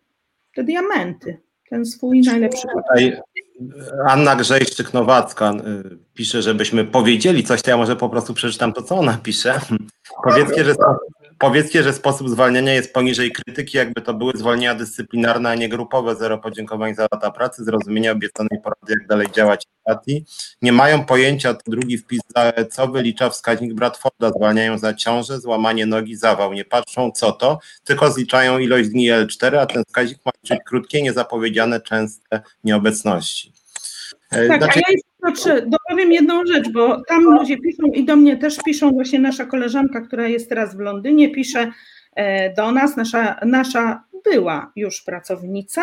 [0.56, 1.38] te diamenty,
[1.70, 2.68] ten swój najlepszy.
[2.74, 3.20] Tutaj
[4.08, 8.96] Anna Grzejszczyk-Nowacka y, pisze, żebyśmy powiedzieli coś, to ja może po prostu przeczytam to, co
[8.96, 9.60] ona pisze.
[10.24, 10.76] Powiedzcie, że
[11.40, 16.16] Powiedzcie, że sposób zwalniania jest poniżej krytyki, jakby to były zwolnienia dyscyplinarne, a nie grupowe.
[16.16, 20.26] Zero podziękowań za lata pracy, zrozumienia obiecanej porady, jak dalej działać empatii.
[20.62, 22.20] Nie mają pojęcia, to drugi wpis,
[22.72, 24.30] co wylicza wskaźnik Bradforda.
[24.30, 26.54] Zwalniają za ciążę, złamanie nogi, zawał.
[26.54, 31.02] Nie patrzą co to, tylko zliczają ilość dni L4, a ten wskaźnik ma liczyć krótkie,
[31.02, 33.54] niezapowiedziane, częste nieobecności.
[34.32, 34.82] E, tak, znaczy...
[34.88, 34.98] a ja
[35.30, 39.46] jeszcze dopowiem jedną rzecz, bo tam ludzie piszą i do mnie też piszą, właśnie nasza
[39.46, 41.72] koleżanka, która jest teraz w Londynie, pisze
[42.16, 45.82] e, do nas, nasza, nasza była już pracownica,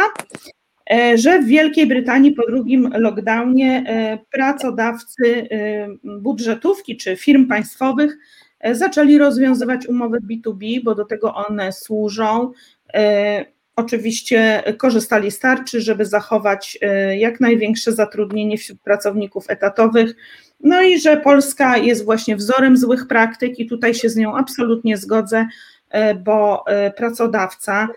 [0.91, 3.85] e, że w Wielkiej Brytanii po drugim lockdownie
[4.33, 5.49] pracodawcy
[6.05, 8.17] budżetówki czy firm państwowych
[8.73, 12.53] zaczęli rozwiązywać umowy B2B, bo do tego one służą
[13.77, 20.15] oczywiście korzystali z tarczy, żeby zachować e, jak największe zatrudnienie wśród pracowników etatowych.
[20.61, 24.97] No i że Polska jest właśnie wzorem złych praktyk i tutaj się z nią absolutnie
[24.97, 25.47] zgodzę,
[25.91, 27.89] e, bo e, pracodawca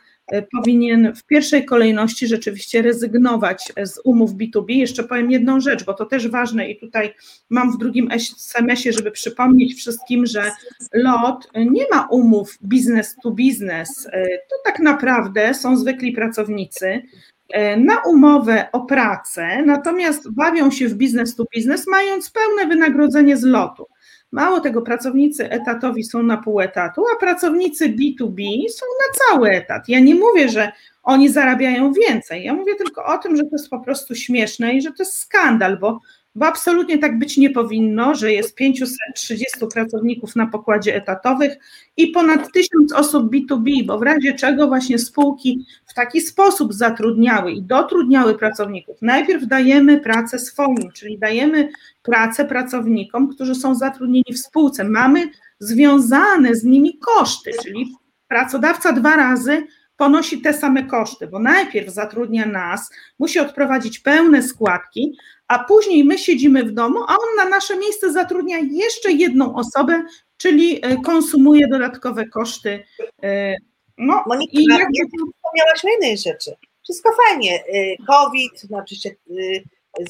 [0.51, 4.69] powinien w pierwszej kolejności rzeczywiście rezygnować z umów B2B.
[4.69, 7.13] Jeszcze powiem jedną rzecz, bo to też ważne i tutaj
[7.49, 10.51] mam w drugim SMS-ie, żeby przypomnieć wszystkim, że
[10.93, 14.07] LOT nie ma umów business to business.
[14.13, 17.01] E, to tak naprawdę są zwykli pracownicy
[17.49, 23.37] e, na umowę o pracę, natomiast bawią się w business to business, mając pełne wynagrodzenie
[23.37, 23.85] z lotu.
[24.31, 29.89] Mało tego, pracownicy etatowi są na pół etatu, a pracownicy B2B są na cały etat.
[29.89, 30.71] Ja nie mówię, że
[31.03, 32.43] oni zarabiają więcej.
[32.43, 35.17] Ja mówię tylko o tym, że to jest po prostu śmieszne i że to jest
[35.17, 35.99] skandal, bo
[36.35, 41.57] bo absolutnie tak być nie powinno, że jest 530 pracowników na pokładzie etatowych
[41.97, 47.51] i ponad 1000 osób B2B, bo w razie czego właśnie spółki w taki sposób zatrudniały
[47.51, 48.97] i dotrudniały pracowników.
[49.01, 51.69] Najpierw dajemy pracę swoim, czyli dajemy
[52.03, 54.83] pracę pracownikom, którzy są zatrudnieni w spółce.
[54.83, 55.29] Mamy
[55.59, 57.95] związane z nimi koszty, czyli
[58.27, 59.67] pracodawca dwa razy
[59.98, 65.18] ponosi te same koszty, bo najpierw zatrudnia nas, musi odprowadzić pełne składki,
[65.48, 70.03] a później my siedzimy w domu, a on na nasze miejsce zatrudnia jeszcze jedną osobę,
[70.38, 72.84] czyli e, konsumuje dodatkowe koszty.
[73.24, 73.56] E,
[73.98, 74.88] no, Monika, i jak...
[75.36, 76.56] wspomniałaś o innej rzeczy.
[76.84, 77.64] Wszystko fajnie.
[77.64, 79.15] E, COVID, no oczywiście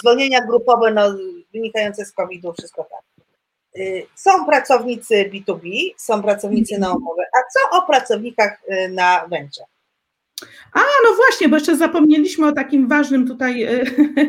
[0.02, 1.02] zwolnienia grupowe no,
[1.54, 3.08] wynikające z COVID-u, wszystko tak.
[4.16, 7.24] Są pracownicy B2B, są pracownicy na umowę.
[7.34, 9.64] A co o pracownikach na węcie?
[10.74, 13.84] A, no właśnie, bo jeszcze zapomnieliśmy o takim ważnym tutaj, e,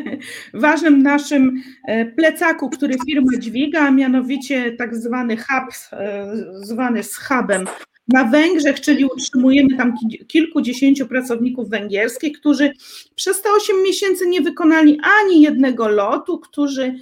[0.53, 6.27] ważnym naszym e, plecaku, który firma dźwiga, a mianowicie tak zwany hub, e,
[6.61, 7.65] zwany z hubem
[8.13, 9.93] na Węgrzech, czyli utrzymujemy tam
[10.27, 12.73] kilkudziesięciu pracowników węgierskich, którzy
[13.15, 16.95] przez te 8 miesięcy nie wykonali ani jednego lotu, którzy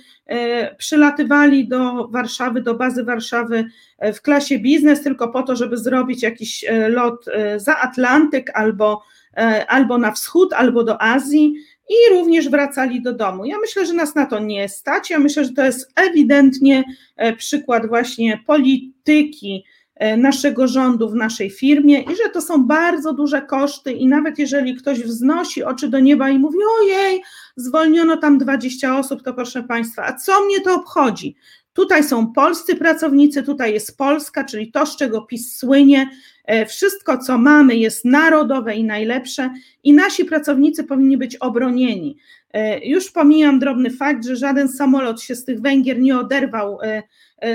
[0.78, 3.66] przylatywali do Warszawy, do bazy Warszawy
[4.14, 7.26] w klasie biznes, tylko po to, żeby zrobić jakiś lot
[7.58, 9.02] za Atlantyk albo
[9.38, 11.54] E, albo na wschód, albo do Azji
[11.90, 13.46] i również wracali do domu.
[13.46, 15.10] Ja myślę, że nas na to nie stać.
[15.10, 16.84] Ja myślę, że to jest ewidentnie
[17.16, 19.77] e, przykład właśnie polityki e,
[20.18, 24.76] naszego rządu w naszej firmie i że to są bardzo duże koszty i nawet jeżeli
[24.76, 27.22] ktoś wznosi oczy do nieba i mówi ojej,
[27.56, 31.36] zwolniono tam 20 osób, to proszę Państwa, a co mnie to obchodzi?
[31.74, 36.10] Tutaj są polscy pracownicy, tutaj jest Polska, czyli to, z czego PiS słynie.
[36.45, 39.49] E, wszystko, co mamy, jest narodowe i najlepsze,
[39.84, 42.18] i nasi pracownicy powinni być obronieni.
[42.53, 47.03] E, już pomijam drobny fakt, że żaden samolot się z tych Węgier nie oderwał e,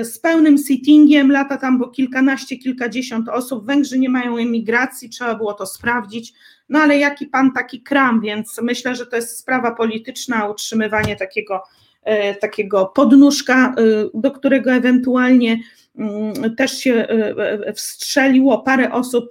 [0.02, 3.66] z pełnym sittingiem, lata tam było kilkanaście, kilkadziesiąt osób.
[3.66, 6.32] Węgrzy nie mają emigracji, trzeba było to sprawdzić.
[6.68, 11.62] No ale jaki pan taki kram, więc myślę, że to jest sprawa polityczna, utrzymywanie takiego
[12.04, 13.82] E, takiego podnóżka, e,
[14.14, 15.59] do którego ewentualnie
[15.98, 19.30] mm, też się e, wstrzeliło parę osób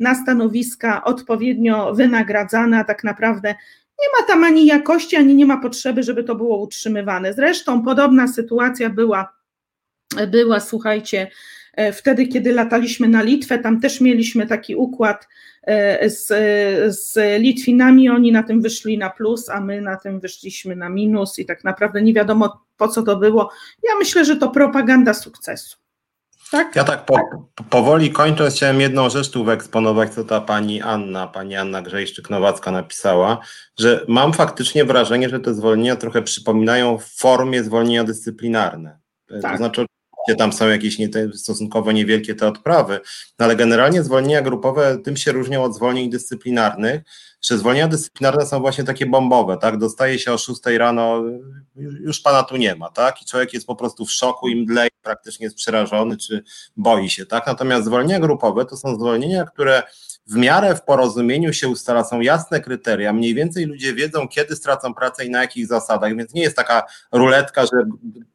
[0.00, 3.48] na stanowiska odpowiednio wynagradzane, a tak naprawdę
[4.00, 7.32] nie ma tam ani jakości, ani nie ma potrzeby, żeby to było utrzymywane.
[7.32, 9.28] Zresztą podobna sytuacja była,
[10.28, 11.30] była słuchajcie,
[11.92, 15.26] wtedy, kiedy lataliśmy na Litwę, tam też mieliśmy taki układ
[15.62, 16.26] E, z,
[16.96, 21.38] z Litwinami, oni na tym wyszli na plus, a my na tym wyszliśmy na minus
[21.38, 23.50] i tak naprawdę nie wiadomo po co to było.
[23.82, 25.76] Ja myślę, że to propaganda sukcesu.
[26.50, 26.76] Tak?
[26.76, 27.18] Ja tak po,
[27.70, 33.38] powoli kończąc, chciałem jedną rzecz tu wyeksponować, co ta pani Anna, pani Anna Grzejszczyk-Nowacka napisała,
[33.78, 38.98] że mam faktycznie wrażenie, że te zwolnienia trochę przypominają w formie zwolnienia dyscyplinarne.
[39.42, 39.52] Tak.
[39.52, 39.86] To znaczy
[40.26, 43.00] gdzie tam są jakieś nie, stosunkowo niewielkie te odprawy,
[43.38, 47.02] no ale generalnie zwolnienia grupowe tym się różnią od zwolnień dyscyplinarnych,
[47.42, 51.22] że zwolnienia dyscyplinarne są właśnie takie bombowe, tak, dostaje się o 6 rano,
[51.76, 54.90] już pana tu nie ma, tak, i człowiek jest po prostu w szoku i mdleje,
[55.02, 56.44] praktycznie jest przerażony, czy
[56.76, 59.82] boi się, tak, natomiast zwolnienia grupowe to są zwolnienia, które
[60.26, 64.94] w miarę w porozumieniu się ustala, są jasne kryteria, mniej więcej ludzie wiedzą, kiedy stracą
[64.94, 67.84] pracę i na jakich zasadach, więc nie jest taka ruletka, że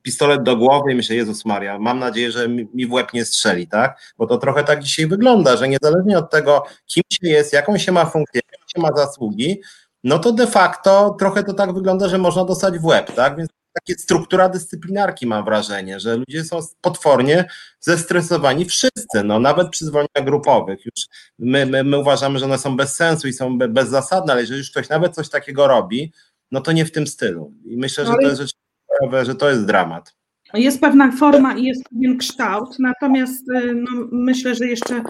[0.02, 3.68] pistolet do głowy i myślę, Jezus Maria, mam nadzieję, że mi w łeb nie strzeli,
[3.68, 4.14] tak?
[4.18, 7.92] Bo to trochę tak dzisiaj wygląda, że niezależnie od tego, kim się jest, jaką się
[7.92, 8.42] ma funkcję,
[8.76, 9.62] się ma zasługi,
[10.04, 13.38] no to de facto trochę to tak wygląda, że można dostać w łeb, tak?
[13.38, 17.46] Więc takie struktura dyscyplinarki mam wrażenie, że ludzie są potwornie
[17.80, 20.86] zestresowani wszyscy, no nawet przy zwolnieniach grupowych.
[20.86, 21.06] Już
[21.40, 24.72] my, my, my uważamy, że one są bez sensu i są bezzasadne, ale jeżeli już
[24.72, 26.14] ktoś nawet coś takiego robi,
[26.52, 27.54] no to nie w tym stylu.
[27.66, 30.14] I myślę, że to jest rzeczywiście, że to jest dramat.
[30.54, 35.04] Jest pewna forma i jest pewien kształt, natomiast y, no, myślę, że jeszcze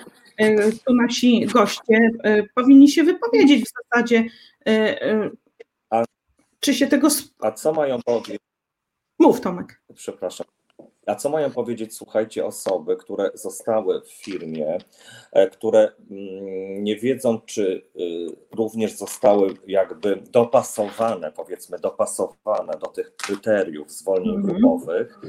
[0.85, 4.23] tu nasi goście y, powinni się wypowiedzieć w zasadzie,
[6.59, 7.07] czy się tego.
[7.39, 8.41] A co mają powiedzieć?
[9.19, 9.81] Mów, Tomek.
[9.95, 10.47] Przepraszam.
[11.05, 14.77] A co mają powiedzieć, słuchajcie, osoby, które zostały w firmie,
[15.31, 23.15] e, które mm, nie wiedzą, czy y, również zostały jakby dopasowane, powiedzmy, dopasowane do tych
[23.15, 24.51] kryteriów zwolnień mm -hmm.
[24.51, 25.19] grupowych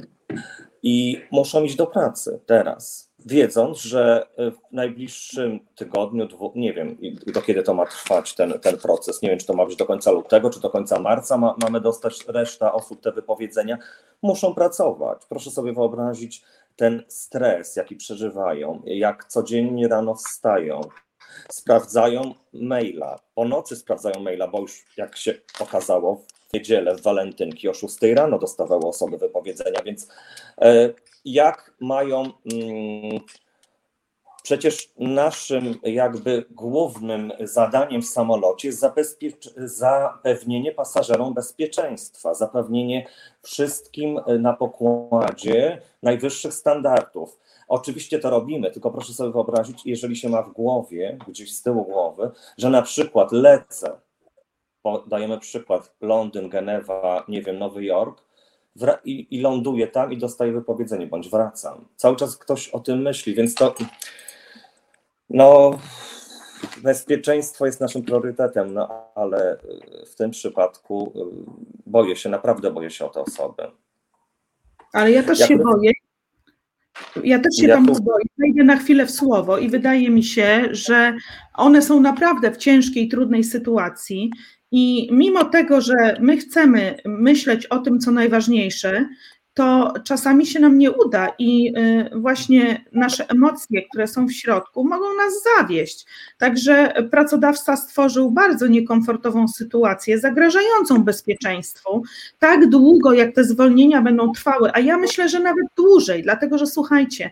[0.83, 3.06] i muszą iść do pracy teraz.
[3.27, 6.97] Wiedząc, że w najbliższym tygodniu, dwu, nie wiem
[7.27, 9.87] do kiedy to ma trwać ten, ten proces, nie wiem czy to ma być do
[9.87, 13.79] końca lutego, czy do końca marca ma, mamy dostać reszta osób te wypowiedzenia,
[14.23, 15.23] muszą pracować.
[15.29, 16.43] Proszę sobie wyobrazić
[16.77, 20.81] ten stres, jaki przeżywają, jak codziennie rano wstają,
[21.51, 26.25] sprawdzają maila, po nocy sprawdzają maila, bo już jak się okazało
[26.55, 30.09] niedzielę, w walentynki o 6 rano dostawały osoby wypowiedzenia, więc
[30.61, 30.93] e,
[31.25, 33.21] jak mają mm,
[34.47, 38.85] Przecież naszym jakby głównym zadaniem w samolocie jest
[39.57, 43.07] zapewnienie pasażerom bezpieczeństwa, zapewnienie
[43.43, 47.39] wszystkim na pokładzie najwyższych standardów.
[47.69, 51.85] Oczywiście to robimy, tylko proszę sobie wyobrazić, jeżeli się ma w głowie, gdzieś z tyłu
[51.85, 54.01] głowy, że na przykład lecę,
[55.07, 58.23] dajemy przykład Londyn, Genewa, nie wiem, Nowy Jork,
[59.05, 61.85] i, i ląduję tam i dostaję wypowiedzenie, bądź wracam.
[61.97, 63.75] Cały czas ktoś o tym myśli, więc to
[65.31, 65.79] no,
[66.83, 69.59] bezpieczeństwo jest naszym priorytetem, no ale
[70.07, 71.51] w tym przypadku y,
[71.87, 73.63] boję się, naprawdę boję się o te osoby.
[74.93, 75.93] Ale ja też się boję.
[77.25, 78.03] Ja też się ja tam tu...
[78.03, 78.25] boję.
[78.39, 81.17] Wejdę na chwilę w słowo i wydaje mi się, że
[81.55, 84.31] one są naprawdę w ciężkiej, trudnej sytuacji.
[84.71, 89.09] I mimo tego, że my chcemy myśleć o tym, co najważniejsze,
[89.57, 94.85] to czasami się nam nie uda i y, właśnie nasze emocje, które są w środku,
[94.85, 96.07] mogą nas zawieść.
[96.39, 102.03] Także pracodawca stworzył bardzo niekomfortową sytuację, zagrażającą bezpieczeństwu,
[102.39, 106.67] tak długo jak te zwolnienia będą trwały, a ja myślę, że nawet dłużej, dlatego że
[106.67, 107.31] słuchajcie,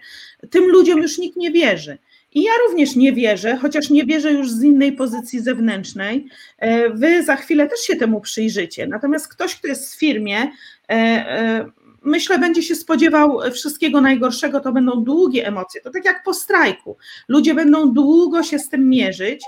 [0.51, 1.99] tym ludziom już nikt nie wierzy.
[2.35, 6.27] I ja również nie wierzę, chociaż nie wierzę już z innej pozycji zewnętrznej.
[6.59, 8.87] E, wy za chwilę też się temu przyjrzycie.
[8.87, 10.51] Natomiast ktoś, kto jest w firmie, e,
[10.89, 11.71] e,
[12.03, 15.81] myślę, będzie się spodziewał wszystkiego najgorszego, to będą długie emocje.
[15.81, 16.97] To tak jak po strajku.
[17.29, 19.45] Ludzie będą długo się z tym mierzyć,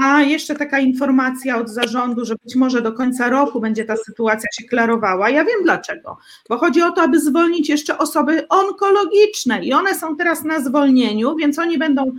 [0.00, 4.48] a jeszcze taka informacja od zarządu, że być może do końca roku będzie ta sytuacja
[4.52, 5.30] się klarowała.
[5.30, 10.16] Ja wiem dlaczego, bo chodzi o to, aby zwolnić jeszcze osoby onkologiczne i one są
[10.16, 12.12] teraz na zwolnieniu, więc oni będą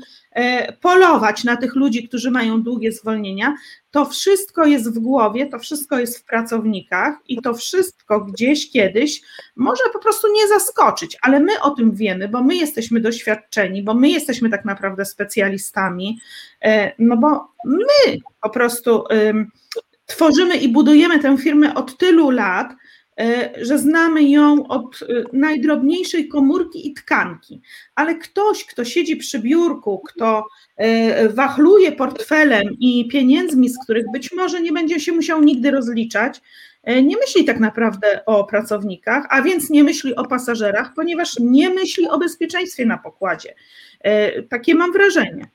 [0.82, 3.56] polować na tych ludzi, którzy mają długie zwolnienia.
[3.92, 9.22] To wszystko jest w głowie, to wszystko jest w pracownikach i to wszystko gdzieś kiedyś
[9.56, 13.94] może po prostu nie zaskoczyć, ale my o tym wiemy, bo my jesteśmy doświadczeni, bo
[13.94, 16.20] my jesteśmy tak naprawdę specjalistami,
[16.62, 19.04] e, no bo my po prostu
[20.06, 22.76] tworzymy i budujemy tę firmę od tylu lat, e,
[23.62, 27.62] że znamy ją od e, najdrobniejszej komórki i tkanki,
[27.96, 30.48] ale ktoś, kto siedzi przy biurku, kto
[31.30, 36.42] wachluje portfelem i pieniędzmi, z których być może nie będzie się musiał nigdy rozliczać,
[36.88, 42.08] nie myśli tak naprawdę o pracownikach, a więc nie myśli o pasażerach, ponieważ nie myśli
[42.08, 43.56] o bezpieczeństwie na pokładzie.
[44.50, 45.48] Takie mam wrażenie.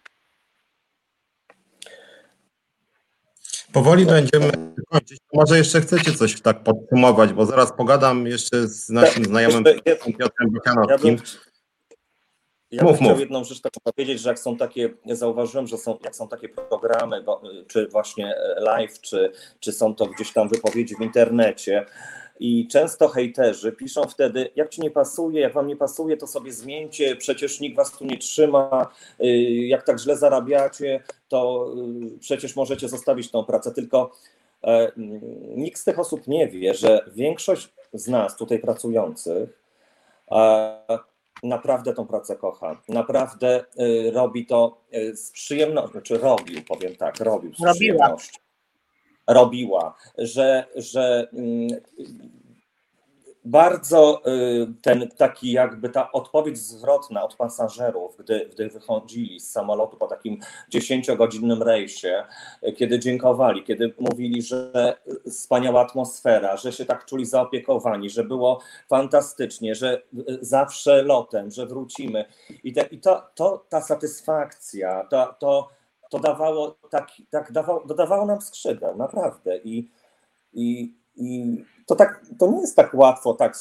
[3.72, 4.50] Powoli będziemy
[4.88, 5.18] kończyć.
[5.34, 9.64] Może jeszcze chcecie coś tak podsumować, bo zaraz pogadam jeszcze z naszym tak, znajomym
[10.18, 11.16] Piotrem Buchanowskim.
[12.70, 16.28] Ja bym chciał jedną rzecz powiedzieć, że jak są takie, zauważyłem, że są, jak są
[16.28, 17.24] takie programy,
[17.66, 21.86] czy właśnie live, czy, czy są to gdzieś tam wypowiedzi w internecie,
[22.40, 26.52] i często hejterzy piszą wtedy, jak ci nie pasuje, jak wam nie pasuje, to sobie
[26.52, 28.88] zmieńcie, przecież nikt was tu nie trzyma,
[29.20, 29.26] y,
[29.66, 31.72] jak tak źle zarabiacie, to
[32.14, 33.72] y, przecież możecie zostawić tą pracę.
[33.72, 34.10] Tylko
[34.64, 34.92] e,
[35.56, 39.62] nikt z tych osób nie wie, że większość z nas tutaj pracujących
[40.30, 40.98] e,
[41.42, 42.82] naprawdę tą pracę kocha.
[42.88, 44.80] Naprawdę y, robi to
[45.14, 47.74] z przyjemnością, czy znaczy robił, powiem tak, robił z Robiła.
[47.74, 48.47] przyjemnością
[49.28, 51.68] robiła, że, że mm,
[53.48, 59.96] bardzo y, ten taki jakby ta odpowiedź zwrotna od pasażerów, gdy, gdy wychodzili z samolotu
[59.96, 60.40] po takim
[60.74, 62.24] 10-godzinnym rejsie,
[62.76, 64.96] kiedy dziękowali, kiedy mówili, że
[65.30, 70.02] wspaniała atmosfera, że się tak czuli zaopiekowani, że było fantastycznie, że
[70.40, 72.24] zawsze lotem, że wrócimy.
[72.64, 75.68] I, te, i to, to, ta satysfakcja, to, to,
[76.10, 79.58] to dawało, tak, tak dawało, dodawało nam skrzydeł, naprawdę.
[79.58, 79.90] I,
[80.52, 81.56] i, i
[81.86, 83.56] to, tak, to nie jest tak łatwo tak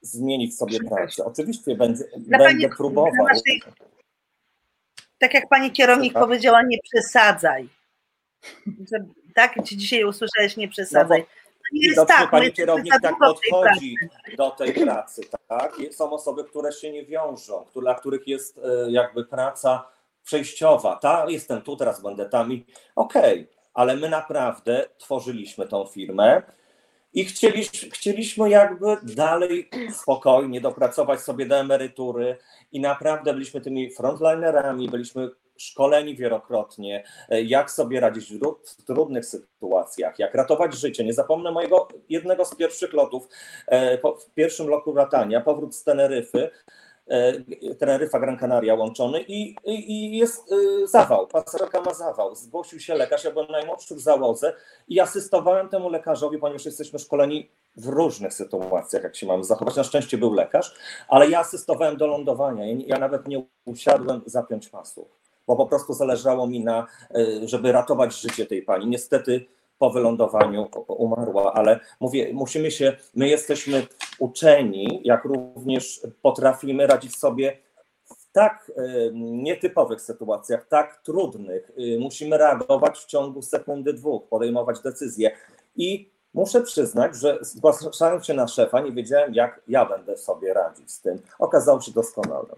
[0.00, 1.24] zmienić sobie pracę.
[1.24, 3.26] Oczywiście będę, będę próbował.
[3.28, 3.62] Naszej,
[5.18, 6.28] tak jak pani kierownik Słucham?
[6.28, 7.68] powiedziała, nie przesadzaj.
[9.34, 11.20] Tak, czy dzisiaj usłyszałeś, nie przesadzaj.
[11.20, 11.26] No
[11.72, 13.96] nie jest tak, pani kierownik tak podchodzi
[14.26, 15.76] tej do tej pracy, tak?
[15.90, 19.88] Są osoby, które się nie wiążą, dla których jest e, jakby praca
[20.26, 20.96] przejściowa.
[20.96, 22.46] Ta, jestem tu, teraz będę tam
[22.96, 26.42] okej, okay, ale my naprawdę tworzyliśmy tą firmę
[27.14, 32.36] I chcieliśmy, chcieliśmy jakby dalej spokojnie dopracować sobie do emerytury
[32.72, 38.32] i naprawdę byliśmy tymi frontlinerami, byliśmy szkoleni wielokrotnie, e, jak sobie radzić
[38.64, 41.04] w trudnych sytuacjach, jak ratować życie.
[41.04, 43.28] Nie zapomnę mojego jednego z pierwszych lotów,
[43.66, 46.50] e, w pierwszym roku latania, powrót z Teneryfy,
[47.78, 50.54] Teneryfa Gran Canaria łączony i, i, jest
[50.84, 52.34] zawał, pasażerka ma zawał.
[52.34, 54.52] Zgłosił się lekarz, ja byłem najmłodszy w załodze
[54.88, 59.76] i asystowałem temu lekarzowi, ponieważ jesteśmy szkoleni w różnych sytuacjach, jak się mamy zachować.
[59.76, 60.74] Na szczęście był lekarz,
[61.08, 62.64] ale ja asystowałem do lądowania.
[62.86, 68.20] Ja nawet nie usiadłem zapiąć pasów bo po prostu zależało mi na, e, żeby ratować
[68.20, 68.86] życie tej pani.
[68.86, 69.46] Niestety
[69.78, 73.86] po wylądowaniu umarła, ale mówię, musimy się, my jesteśmy
[74.18, 77.58] uczeni, jak również potrafimy radzić sobie
[78.04, 78.82] w tak e,
[79.14, 81.70] nietypowych sytuacjach, tak trudnych.
[81.70, 85.30] E, musimy reagować w ciągu sekundy, dwóch, podejmować decyzje.
[85.76, 90.90] I muszę przyznać, że zgłaszając się na szefa, nie wiedziałem, jak ja będę sobie radzić
[90.90, 91.18] z tym.
[91.38, 92.48] Okazało się doskonale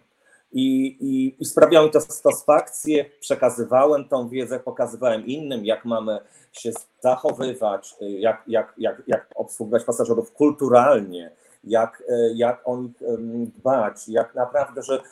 [0.53, 3.05] i, i, i sprawiało mi to satysfakcję.
[3.21, 6.19] Przekazywałem tą wiedzę, pokazywałem innym, jak mamy
[6.53, 11.31] się zachowywać, jak, jak, jak, jak obsługiwać pasażerów kulturalnie,
[11.65, 12.03] jak,
[12.35, 12.97] jak o nich
[13.59, 15.03] dbać, jak naprawdę, że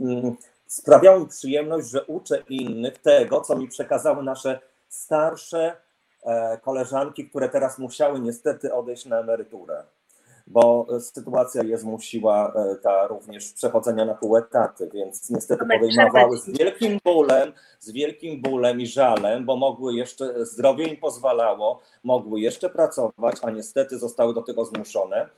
[0.00, 0.36] mm,
[0.66, 5.76] sprawiało mi przyjemność, że uczę innych tego, co mi przekazały nasze starsze
[6.24, 9.84] e, koleżanki, które teraz musiały niestety odejść na emeryturę
[10.50, 16.58] bo sytuacja je zmusiła e, ta również przechodzenia na pół etaty, więc niestety podejmowały z
[16.58, 22.70] wielkim bólem, z wielkim bólem i żalem, bo mogły jeszcze, zdrowie im pozwalało, mogły jeszcze
[22.70, 25.28] pracować, a niestety zostały do tego zmuszone.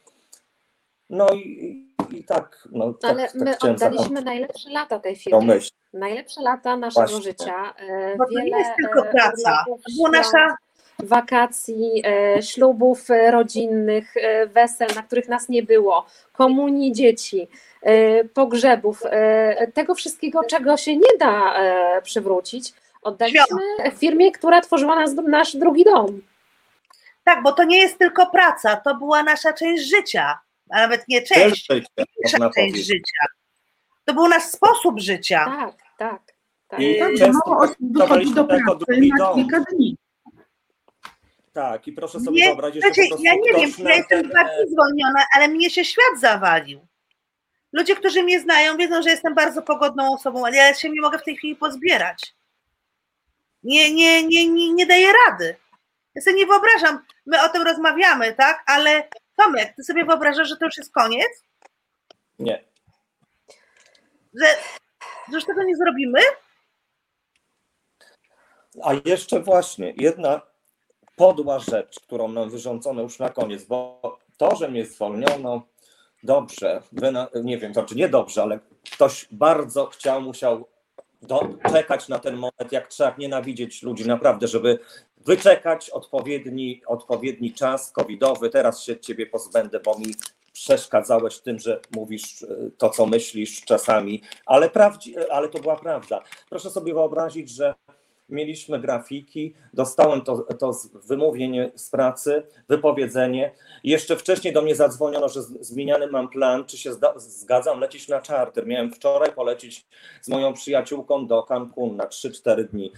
[1.11, 2.69] No i, i tak.
[2.73, 5.59] No, tak, Ale tak my oddaliśmy najlepsze lata tej firmie.
[5.93, 7.23] Najlepsze lata naszego Właśnie.
[7.23, 7.75] życia.
[7.77, 9.65] E, Bo to nie jest tylko e, praca.
[9.97, 10.57] była nasza
[11.03, 17.49] wakacji, e, ślubów e, rodzinnych, e, wesel, na których nas nie było, komunii dzieci,
[18.35, 19.03] pogrzebów,
[19.75, 21.55] tego wszystkiego, czego się nie da
[22.03, 22.73] przywrócić,
[23.03, 23.61] oddaliśmy
[23.97, 26.23] firmie, która tworzyła nas, nasz drugi dom.
[27.25, 30.39] Tak, bo to nie jest tylko praca, to była nasza część życia,
[30.71, 31.69] a nawet nie część,
[32.25, 33.27] nasza część życia.
[34.05, 35.45] To był nasz sposób życia.
[35.45, 36.23] Tak, tak.
[36.69, 36.81] tak.
[36.81, 38.85] I Tak, często mało osób wychodzi do pracy
[39.19, 39.97] na kilka dni.
[41.53, 44.31] Tak, i proszę sobie Nie, wyobrazić, że po Znaczy, ja nie wiem, ja jestem ten,
[44.31, 46.87] bardziej zwolniona, ale mnie się świat zawalił.
[47.73, 51.19] Ludzie, którzy mnie znają, wiedzą, że jestem bardzo pogodną osobą, ale ja się nie mogę
[51.19, 52.35] w tej chwili pozbierać.
[53.63, 55.57] Nie, nie, nie, nie, nie daję rady.
[56.15, 58.63] Ja sobie nie wyobrażam, my o tym rozmawiamy, tak?
[58.67, 61.45] Ale Tomek, ty sobie wyobrażasz, że to już jest koniec?
[62.39, 62.65] Nie,
[64.35, 64.47] Że,
[65.29, 66.21] że już tego nie zrobimy?
[68.85, 70.50] A jeszcze właśnie jedna
[71.21, 74.01] podła rzecz, którą nam wyrządzono już na koniec, bo
[74.37, 75.63] to, że mnie zwolniono,
[76.23, 76.83] dobrze,
[77.45, 78.59] nie wiem, to czy nie dobrze, ale
[78.93, 80.65] ktoś bardzo chciał, musiał
[81.23, 84.79] do, czekać na ten moment, jak trzeba nienawidzieć ludzi, naprawdę, żeby
[85.27, 88.51] wyczekać odpowiedni, odpowiedni czas covidowy.
[88.51, 90.15] Teraz się ciebie pozbędę, bo mi
[90.53, 92.47] przeszkadzałeś tym, że mówisz e,
[92.79, 96.23] to, co myślisz czasami, ale, prawdzi, ale to była prawda.
[96.51, 97.75] Proszę sobie wyobrazić, że
[98.31, 103.53] mieliśmy grafiki, dostałem to, to wymówienie z pracy, wypowiedzenie.
[103.85, 108.67] Jeszcze wcześniej do mnie zadzwoniono, że zmieniany mam plan, czy się zgadzam lecieć na czarter.
[108.67, 109.87] Miałem wczoraj polecieć
[110.23, 112.93] z moją przyjaciółką do Cancun na 3-4 dni.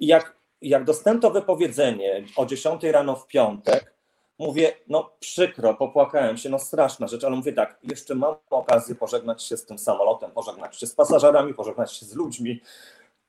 [0.00, 3.98] I jak, jak dostałem to wypowiedzenie o 10 rano w piątek,
[4.38, 9.42] mówię, no przykro, popłakałem się, no straszna rzecz, ale mówię tak, jeszcze mam okazję pożegnać
[9.42, 12.60] się z tym samolotem, pożegnać się z pasażerami, pożegnać się z ludźmi,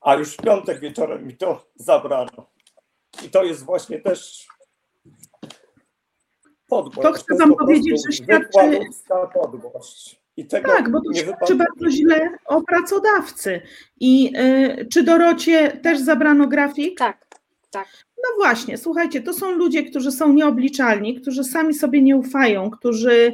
[0.01, 2.49] a już w piątek wieczorem mi to zabrano.
[3.26, 4.47] I to jest właśnie też
[6.67, 7.01] podłość.
[7.01, 8.80] To chcę wam powiedzieć, że świadczy...
[9.34, 10.21] podłość.
[10.38, 13.61] I tego tak, bo to świadczy bardzo źle o pracodawcy.
[13.99, 16.97] I y, czy Dorocie też zabrano grafik?
[16.99, 17.27] Tak,
[17.69, 17.88] tak.
[18.17, 23.34] No właśnie, słuchajcie, to są ludzie, którzy są nieobliczalni, którzy sami sobie nie ufają, którzy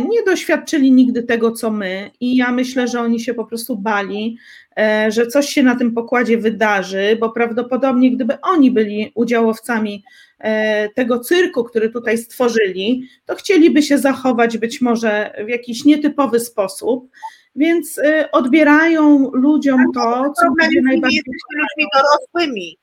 [0.00, 4.38] nie doświadczyli nigdy tego, co my, i ja myślę, że oni się po prostu bali,
[4.78, 10.04] e, że coś się na tym pokładzie wydarzy, bo prawdopodobnie, gdyby oni byli udziałowcami
[10.38, 16.40] e, tego cyrku, który tutaj stworzyli, to chcieliby się zachować być może w jakiś nietypowy
[16.40, 17.10] sposób.
[17.56, 18.00] Więc
[18.32, 21.22] odbierają ludziom to, co będzie najbardziej.
[21.26, 22.78] Jesteśmy ludźmi dorosłymi,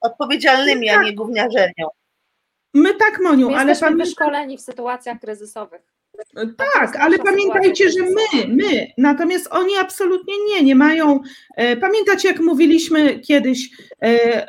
[0.00, 1.88] odpowiedzialnymi, a nie gówniarzenią.
[2.74, 5.95] My tak, Moniu, My ale jesteśmy wyszkoleni w sytuacjach kryzysowych.
[6.74, 11.20] Tak, ale pamiętajcie, że my, my, natomiast oni absolutnie nie, nie mają.
[11.56, 13.70] E, pamiętacie, jak mówiliśmy kiedyś
[14.02, 14.46] e,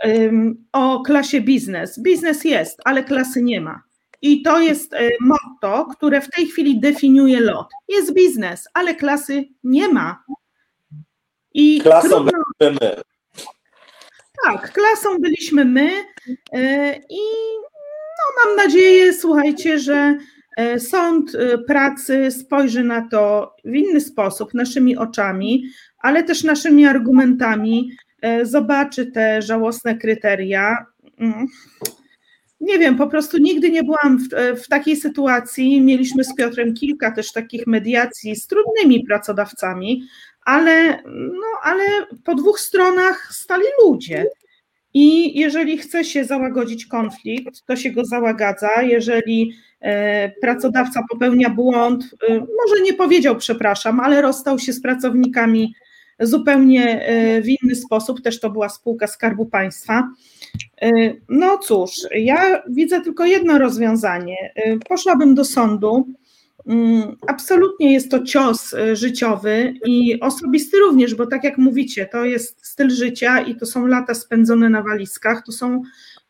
[0.73, 1.99] o klasie biznes?
[2.01, 3.81] Biznes jest, ale klasy nie ma.
[4.21, 7.67] I to jest e, motto, które w tej chwili definiuje lot.
[7.87, 10.23] Jest biznes, ale klasy nie ma.
[11.53, 12.31] I Klasą trudno-
[12.81, 13.01] my.
[14.45, 15.91] tak, klasą byliśmy my
[17.09, 17.19] i
[18.17, 20.17] no, mam nadzieję, słuchajcie, że
[20.79, 25.63] sąd e, pracy spojrzy na to w inny sposób, naszymi oczami,
[25.99, 30.85] ale też naszymi argumentami, e, zobaczy te żałosne kryteria.
[31.19, 31.47] Mm.
[32.61, 35.81] Nie wiem, po prostu nigdy nie byłam w, e, w takiej sytuacji.
[35.81, 40.03] Mieliśmy z Piotrem kilka też takich mediacji z trudnymi pracodawcami,
[40.45, 41.83] ale, no, ale
[42.23, 44.25] po dwóch stronach stali ludzie.
[44.93, 48.81] I jeżeli chce się załagodzić konflikt, to się go załagadza.
[48.81, 49.66] Jeżeli e,
[50.41, 55.73] pracodawca popełnia błąd, e, może nie powiedział przepraszam, ale rozstał się z pracownikami
[56.19, 60.09] zupełnie e, w inny sposób, też to była spółka Skarbu Państwa.
[60.81, 60.91] E,
[61.29, 64.35] No cóż, ja widzę tylko jedno rozwiązanie.
[64.55, 66.07] E, Poszłabym do sądu.
[66.67, 72.25] Mm, Absolutnie jest to cios e, życiowy i osobisty również, bo tak jak mówicie, to
[72.25, 75.81] jest styl życia i to są lata spędzone na walizkach, to są,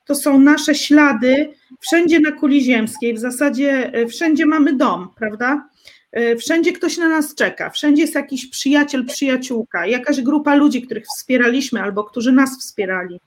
[0.08, 5.70] to są nasze ślady wszędzie na kuli ziemskiej, w zasadzie e, wszędzie mamy dom, prawda?
[6.12, 11.06] E, Wszędzie ktoś na nas czeka, wszędzie jest jakiś przyjaciel, przyjaciółka, jakaś grupa ludzi, których
[11.06, 13.20] wspieraliśmy albo którzy nas wspierali.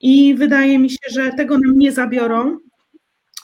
[0.00, 2.58] I wydaje mi się, że tego nam nie zabiorą.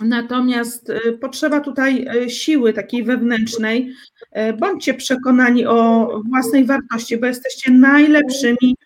[0.00, 3.92] Natomiast e, potrzeba tutaj siły takiej wewnętrznej.
[4.58, 8.76] Bądźcie przekonani o własnej wartości, bo jesteście najlepszymi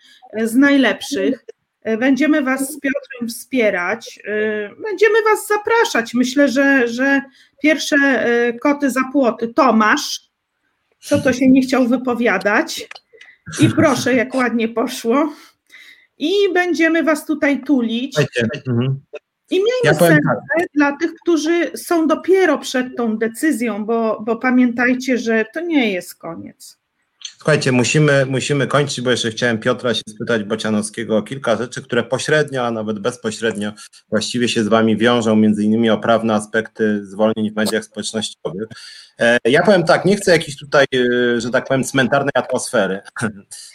[0.45, 1.45] z najlepszych.
[1.89, 6.15] E, Będziemy Was z Piotrem wspierać, e, będziemy Was zapraszać.
[6.15, 7.23] Myślę, że, że
[7.63, 10.21] pierwsze e, koty za płoty Tomasz,
[11.01, 12.89] co to się nie chciał wypowiadać.
[13.61, 15.33] I proszę, jak ładnie poszło.
[16.19, 18.19] I będziemy Was tutaj tulić.
[18.67, 19.01] Mhm.
[19.51, 20.21] I miejmy Ja serce
[20.75, 26.15] dla tych, którzy są dopiero przed tą decyzją, bo, bo pamiętajcie, że to nie jest
[26.15, 26.78] koniec.
[27.39, 32.03] Słuchajcie, musimy, musimy kończyć, bo jeszcze chciałem Piotra się spytać Bocianowskiego o kilka rzeczy, które
[32.03, 33.73] pośrednio, a nawet bezpośrednio
[34.09, 38.69] właściwie się z Wami wiążą, między innymi o prawne aspekty zwolnień w mediach społecznościowych.
[39.19, 43.01] E, Ja powiem tak, nie chcę jakiejś tutaj, e, że tak powiem, cmentarnej atmosfery.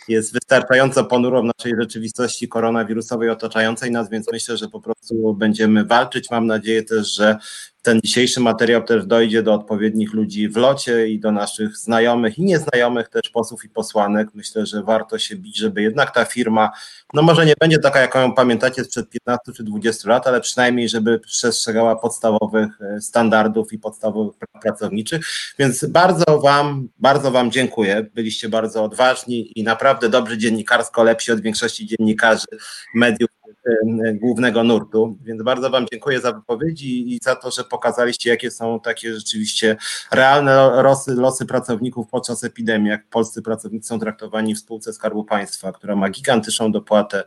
[0.07, 5.85] Jest wystarczająco ponuro w naszej rzeczywistości koronawirusowej otaczającej nas, więc myślę, że po prostu będziemy
[5.85, 6.31] walczyć.
[6.31, 7.37] Mam nadzieję też, że
[7.83, 12.43] ten dzisiejszy materiał też dojdzie do odpowiednich ludzi w locie i do naszych znajomych i
[12.43, 14.27] nieznajomych też posłów i posłanek.
[14.33, 16.71] Myślę, że warto się bić, żeby jednak ta firma,
[17.13, 20.89] no może nie będzie taka, jaką ją pamiętacie sprzed 15 czy 20 lat, ale przynajmniej,
[20.89, 25.25] żeby przestrzegała podstawowych e, standardów i podstawowych praw pracowniczych.
[25.59, 28.05] Więc bardzo Wam, bardzo Wam dziękuję.
[28.13, 32.47] Byliście bardzo odważni i naprawdę dobrzy dziennikarsko, lepsi od większości dziennikarzy
[32.95, 33.29] mediów
[34.13, 38.79] głównego nurtu, więc bardzo Wam dziękuję za wypowiedzi i za to, że pokazaliście, jakie są
[38.79, 39.77] takie rzeczywiście
[40.11, 45.71] realne losy, losy pracowników podczas epidemii, jak polscy pracownicy są traktowani w spółce Skarbu Państwa,
[45.71, 47.23] która ma gigantyczną dopłatę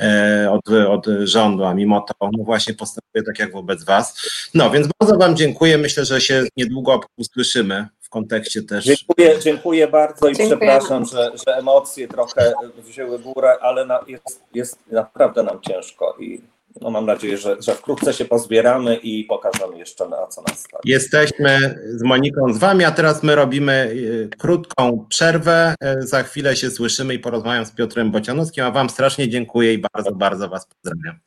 [0.00, 4.30] e, od, od rządu, a mimo to no właśnie postępuje tak jak wobec Was.
[4.54, 10.28] No więc bardzo Wam dziękuję, myślę, że się niedługo usłyszymy kontekście też Dziękuję, dziękuję bardzo
[10.28, 10.56] i Dziękuję.
[10.56, 16.40] przepraszam, że, że emocje trochę wzięły górę, ale na, jest, jest naprawdę nam ciężko i
[16.80, 20.80] no mam nadzieję, że, że wkrótce się pozbieramy i pokażemy jeszcze na co nas stać.
[20.84, 25.74] Jesteśmy z Moniką z Wami, a teraz my robimy y, krótką przerwę.
[25.84, 29.78] Y, Za chwilę się słyszymy i porozmawiam z Piotrem Bocianowskim, a Wam strasznie dziękuję i
[29.94, 31.20] bardzo, bardzo Was pozdrawiam.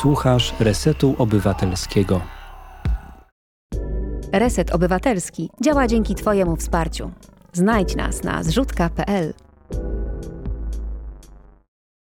[0.00, 2.37] Słuchasz Resetu Obywatelskiego.
[4.32, 7.10] Reset Obywatelski działa dzięki Twojemu wsparciu.
[7.52, 9.32] Znajdź nas na zrzutka.pl.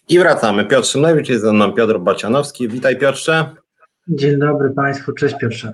[0.10, 0.66] I wracamy.
[0.66, 2.68] Piotr Szymlewicz, jest ze mną Piotr Bocianowski.
[2.68, 3.56] Witaj Piotrze.
[4.08, 5.74] Dzień dobry Państwu, cześć Piotrze.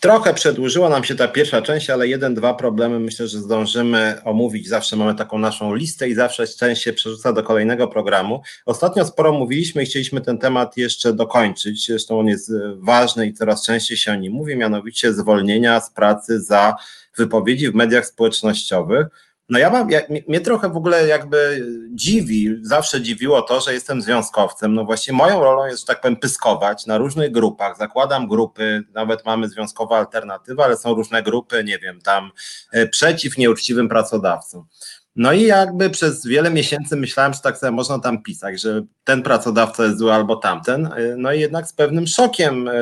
[0.00, 4.68] Trochę przedłużyła nam się ta pierwsza część, ale jeden, dwa problemy myślę, że zdążymy omówić.
[4.68, 8.42] Zawsze mamy taką naszą listę i zawsze część się przerzuca do kolejnego programu.
[8.66, 11.86] Ostatnio sporo mówiliśmy i chcieliśmy ten temat jeszcze dokończyć.
[11.86, 15.90] Zresztą on jest e, ważny i coraz częściej się o nim mówi, mianowicie zwolnienia z
[15.90, 16.76] pracy za
[17.16, 19.06] wypowiedzi w mediach społecznościowych.
[19.48, 24.02] No ja mam, ja, mnie- trochę w ogóle jakby dziwi, zawsze dziwiło to, że jestem
[24.02, 24.74] związkowcem.
[24.74, 27.78] No właśnie moją rolą jest, że tak powiem, pyskować na różnych grupach.
[27.78, 32.30] Zakładam grupy, nawet mamy związkowa alternatywa, ale są różne grupy, nie wiem, tam
[32.72, 34.64] e, przeciw nieuczciwym pracodawcom.
[35.16, 39.22] No i jakby przez wiele miesięcy myślałem, że tak sobie można tam pisać, że ten
[39.22, 40.86] pracodawca jest zły albo tamten.
[40.86, 42.72] E, No i jednak z pewnym szokiem e,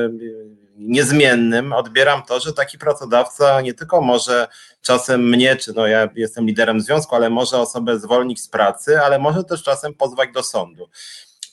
[0.78, 4.48] niezmiennym odbieram to, że taki pracodawca nie tylko może
[4.82, 9.18] czasem mnie, czy no ja jestem liderem związku, ale może osobę zwolnić z pracy, ale
[9.18, 10.88] może też czasem pozwać do sądu.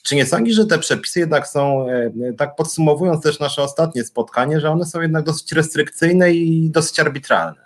[0.02, 4.60] Czy nie sądzi, że te przepisy jednak są, e, tak podsumowując też nasze ostatnie spotkanie,
[4.60, 7.64] że one są jednak dosyć restrykcyjne i dosyć arbitralne?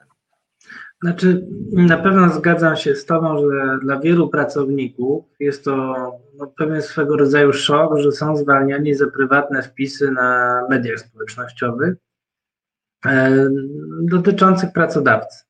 [1.02, 5.94] Znaczy, na pewno zgadzam się z Tobą, że dla wielu pracowników jest to
[6.38, 11.94] no, pewien swego rodzaju szok, że są zwalniani za prywatne wpisy na mediach społecznościowych
[13.06, 13.48] e,
[14.02, 15.44] dotyczących pracodawcy.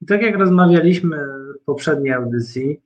[0.00, 1.16] I tak jak rozmawialiśmy
[1.62, 2.82] w poprzedniej audycji,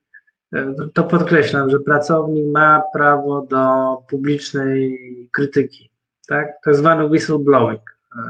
[0.54, 4.98] e, to podkreślam, że pracownik ma prawo do publicznej
[5.32, 5.90] krytyki,
[6.28, 6.48] tak?
[6.64, 7.82] Tak zwany whistleblowing.
[8.16, 8.20] E,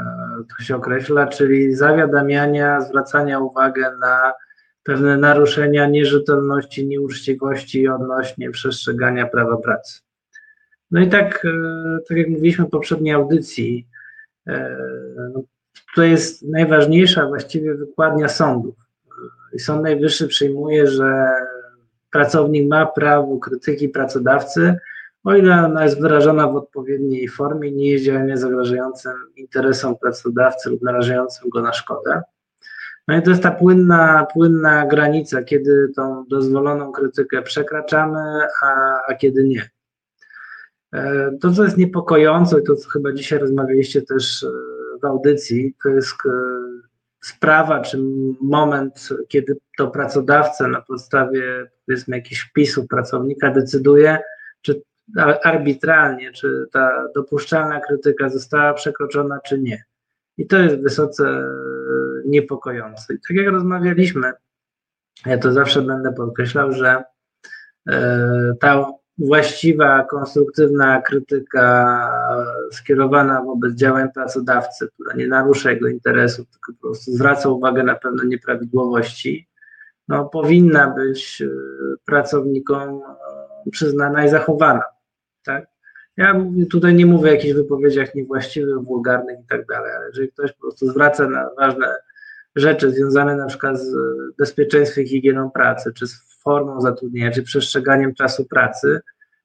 [0.56, 4.32] to się określa, czyli zawiadamiania, zwracania uwagi na
[4.84, 10.00] pewne naruszenia nierzetelności, nieuczciwości odnośnie przestrzegania prawa pracy.
[10.90, 13.86] No i tak, e, tak jak mówiliśmy w poprzedniej audycji,
[14.46, 14.76] e,
[15.34, 15.42] no,
[15.96, 18.74] to jest najważniejsza właściwie wykładnia sądów.
[19.52, 21.28] I Sąd Najwyższy przyjmuje, że
[22.10, 24.76] pracownik ma prawo krytyki pracodawcy,
[25.24, 30.82] o ile ona jest wyrażona w odpowiedniej formie, nie jest działaniem zagrażającym interesom pracodawcy lub
[30.82, 32.22] narażającym go na szkodę.
[33.08, 39.14] No i to jest ta płynna, płynna granica, kiedy tą dozwoloną krytykę przekraczamy, a, a
[39.14, 39.70] kiedy nie.
[40.94, 44.48] E, to, co jest niepokojące, to co chyba dzisiaj rozmawialiście też e,
[45.02, 46.30] w audycji, to jest e,
[47.22, 47.98] sprawa czy
[48.40, 54.18] moment, kiedy to pracodawca na podstawie powiedzmy jakichś wpisów pracownika decyduje,
[54.62, 54.82] czy
[55.42, 59.84] arbitralnie, czy ta dopuszczalna krytyka została przekroczona, czy nie.
[60.38, 61.48] I to jest wysoce
[62.34, 63.14] niepokojące.
[63.14, 64.32] I tak jak rozmawialiśmy,
[65.26, 67.04] ja to zawsze będę podkreślał, że
[67.88, 68.86] e, ta
[69.18, 72.10] właściwa, konstruktywna krytyka
[72.72, 77.94] skierowana wobec działań pracodawcy, która nie narusza jego interesów, tylko po prostu zwraca uwagę na
[77.94, 79.48] pewne nieprawidłowości,
[80.08, 81.48] no, powinna być e,
[82.04, 83.02] pracownikom
[83.70, 84.82] przyznana i zachowana.
[85.44, 85.66] Tak?
[86.16, 90.52] Ja tutaj nie mówię o jakichś wypowiedziach niewłaściwych, wulgarnych i tak dalej, ale jeżeli ktoś
[90.52, 91.96] po prostu zwraca na ważne
[92.56, 93.94] rzeczy związane na przykład z
[94.38, 99.00] bezpieczeństwem i higieną pracy, czy z formą zatrudnienia, czy przestrzeganiem czasu pracy,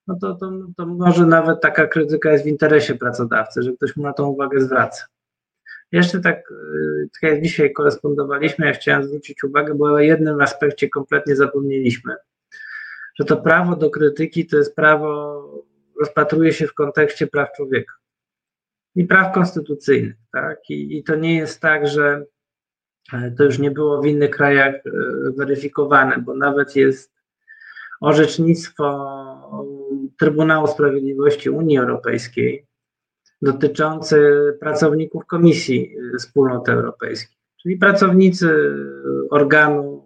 [0.08, 4.04] no to, to, to może nawet taka krytyka jest w interesie pracodawcy, że ktoś mu
[4.04, 5.06] na tą uwagę zwraca.
[5.92, 10.90] Jeszcze tak, y, tak jak dzisiaj korespondowaliśmy, ja chciałem zwrócić uwagę, bo o jednym aspekcie
[10.90, 12.16] kompletnie zapomnieliśmy,
[13.20, 15.40] że to prawo do krytyki to jest prawo
[16.00, 17.94] rozpatruje się w kontekście praw człowieka
[18.96, 20.16] i praw konstytucyjnych.
[20.32, 20.70] Tak?
[20.70, 22.26] I, I, to nie jest tak, że e,
[23.38, 24.82] to już nie było w innych krajach e,
[25.38, 27.14] weryfikowane, bo nawet jest
[28.02, 29.16] orzecznictwo
[30.20, 32.66] Trybunału Sprawiedliwości Unii Europejskiej
[33.42, 34.20] dotyczące
[34.60, 38.76] pracowników Komisji Wspólnoty Europejskiej, czyli pracownicy
[39.30, 40.04] organu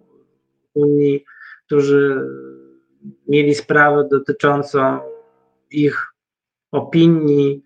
[0.73, 1.25] Unii,
[1.65, 2.29] którzy
[3.27, 4.99] mieli sprawę dotyczącą
[5.71, 6.13] ich
[6.71, 7.62] opinii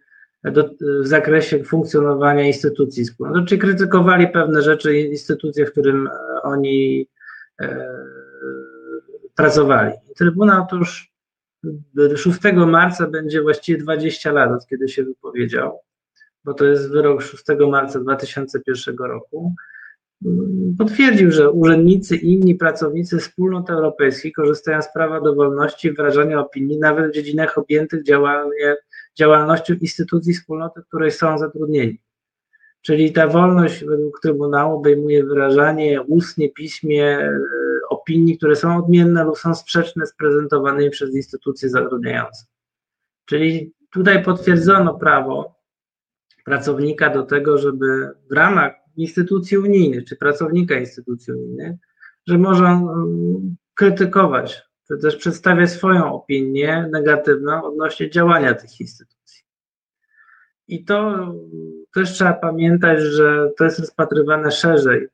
[0.52, 0.69] do,
[1.03, 7.07] w zakresie funkcjonowania instytucji wspólnoty, czy krytykowali pewne rzeczy, instytucje, w którym e, oni
[7.61, 7.88] e,
[9.36, 9.94] pracowali.
[10.15, 11.11] Trybunał to już
[12.15, 15.80] 6 marca będzie właściwie 20 lat, od kiedy się wypowiedział,
[16.44, 19.53] bo to jest wyrok 6 marca 2001 roku
[20.78, 26.80] potwierdził, że urzędnicy i inni pracownicy wspólnot europejskich korzystają z prawa do wolności wyrażania opinii
[26.80, 28.03] nawet w dziedzinach objętych
[29.18, 31.99] działalnością instytucji wspólnoty, w której są zatrudnieni.
[32.81, 37.39] Czyli ta wolność według Trybunału obejmuje wyrażanie ustnie, piśmie e,
[37.89, 42.45] opinii, które są odmienne lub są sprzeczne z prezentowanymi przez instytucje zatrudniające.
[43.26, 45.56] Czyli tutaj potwierdzono prawo
[46.45, 51.76] pracownika do tego, żeby w ramach instytucji unijnych, czy pracownika instytucji unijnych,
[52.27, 59.43] że może mm, krytykować, czy też przedstawiać swoją opinię negatywną odnośnie działania tych instytucji.
[60.68, 61.27] I to
[61.93, 65.07] też trzeba pamiętać, że to jest rozpatrywane szerzej,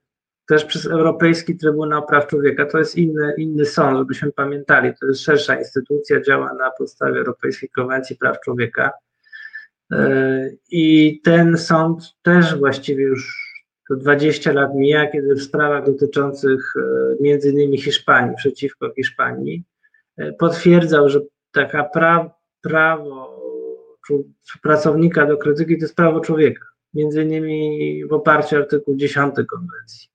[0.48, 2.66] też przez Europejski Trybunał Praw Człowieka.
[2.66, 4.92] To jest inny, inny sąd, żebyśmy pamiętali.
[5.00, 8.92] To jest szersza instytucja, działa na podstawie Europejskiej Konwencji Praw Człowieka.
[9.92, 13.43] E, I ten sąd też właściwie już
[13.94, 16.82] to 20 lat mija, kiedy w sprawach dotyczących e,
[17.24, 19.64] między innymi Hiszpanii, przeciwko Hiszpanii,
[20.18, 21.20] e, potwierdzał, że
[21.52, 22.30] taka pra,
[22.62, 23.34] prawo
[24.62, 30.10] pracownika do krytyki to jest prawo człowieka, między innymi w oparciu o artykuł 10 konwencji.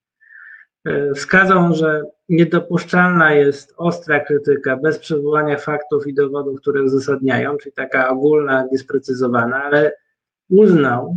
[0.85, 7.73] E, wskazał, że niedopuszczalna jest ostra krytyka bez przywołania faktów i dowodów, które uzasadniają, czyli
[7.73, 9.93] taka ogólna, niesprecyzowana, ale
[10.51, 11.17] uznał,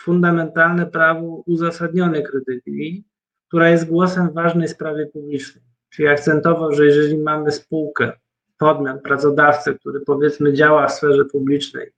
[0.00, 3.04] fundamentalne prawo uzasadnionej krytyki,
[3.48, 5.64] która jest głosem ważnej sprawie publicznej.
[5.90, 8.12] Czyli akcentował, że jeżeli mamy spółkę,
[8.58, 11.92] podmiot, pracodawcę, który powiedzmy działa w sferze publicznej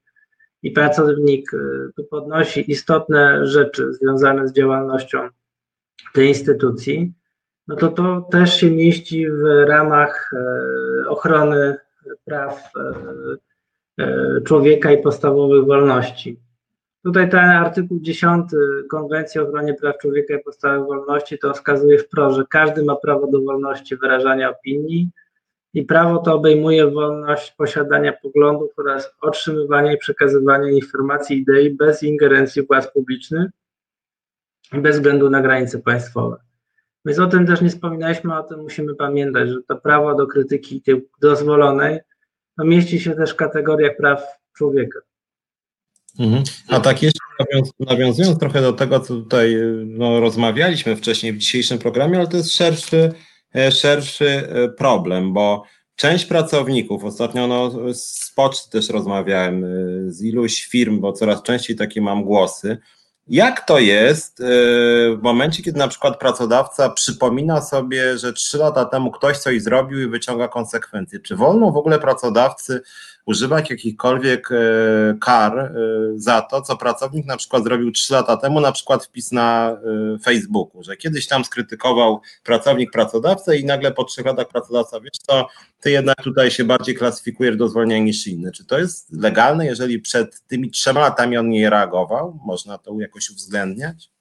[0.63, 1.59] i pracownik y,
[1.97, 5.29] tu podnosi istotne rzeczy związane z działalnością
[6.13, 7.15] tej instytucji,
[7.69, 11.77] no to to też się mieści w ramach e, ochrony
[12.25, 12.71] praw
[13.99, 16.41] e, człowieka i podstawowych wolności.
[17.07, 18.51] Tutaj ten artykuł 10
[18.91, 23.27] Konwencji o ochronie praw człowieka i podstawowych wolności to wskazuje wprost, że każdy ma prawo
[23.27, 25.11] do wolności wyrażania opinii
[25.75, 32.67] i prawo to obejmuje wolność posiadania poglądów oraz otrzymywania i przekazywania informacji idei bez ingerencji
[32.67, 33.51] władz publicznych
[34.73, 36.37] i bez względu na granice państwowe.
[37.05, 40.83] Więc o tym też nie wspominaliśmy, o tym musimy pamiętać, że to prawo do krytyki
[41.21, 41.99] dozwolonej
[42.59, 44.23] no mieści się też w kategoriach praw
[44.57, 45.01] człowieka.
[46.19, 46.43] Mhm.
[46.69, 47.27] A tak jeszcze
[47.81, 49.57] nawiązując trochę do tego, co tutaj
[49.87, 53.13] no, rozmawialiśmy wcześniej w dzisiejszym programie, ale to jest szerszy,
[53.55, 55.63] e, szerszy e, problem, bo
[55.97, 59.69] część pracowników, ostatnio no, z poczty też rozmawiałem, e,
[60.07, 62.79] z iluś firm, bo coraz częściej takie mam głosy,
[63.29, 64.43] jak to jest
[65.17, 70.03] w momencie, kiedy na przykład pracodawca przypomina sobie, że trzy lata temu ktoś coś zrobił
[70.03, 71.21] i wyciąga konsekwencje?
[71.21, 72.81] Czy wolno w ogóle pracodawcy
[73.27, 74.57] używać jakichkolwiek e,
[75.21, 75.73] kar e,
[76.17, 80.19] za to, co pracownik na przykład zrobił trzy lata temu, na przykład wpis na e,
[80.19, 85.49] Facebooku, że kiedyś tam skrytykował pracownik pracodawcę i nagle po trzech latach pracodawca, wiesz co,
[85.81, 88.53] ty jednak tutaj się bardziej klasyfikujesz do zwolnienia niż inny.
[88.53, 92.39] Czy to jest legalne, jeżeli przed tymi trzema latami on nie reagował?
[92.45, 94.16] Można to jakoś uwzględniać?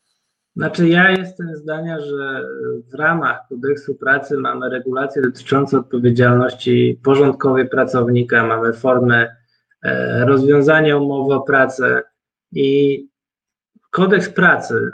[0.55, 2.43] Znaczy, ja jestem zdania, że
[2.91, 9.35] w ramach kodeksu pracy mamy regulacje dotyczące odpowiedzialności porządkowej pracownika, mamy formę
[9.83, 12.03] e, rozwiązania umowy o pracę
[12.51, 12.99] i
[13.91, 14.91] kodeks pracy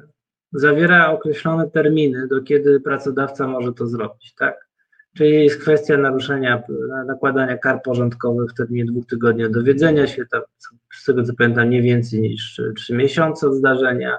[0.53, 4.67] zawiera określone terminy, do kiedy pracodawca może to zrobić, tak?
[5.17, 6.63] Czyli jest kwestia naruszenia,
[7.05, 10.41] nakładania kar porządkowych w terminie dwóch tygodni dowiedzenia się, tam,
[10.93, 14.17] z tego co pamiętam, nie więcej niż trzy miesiące od zdarzenia,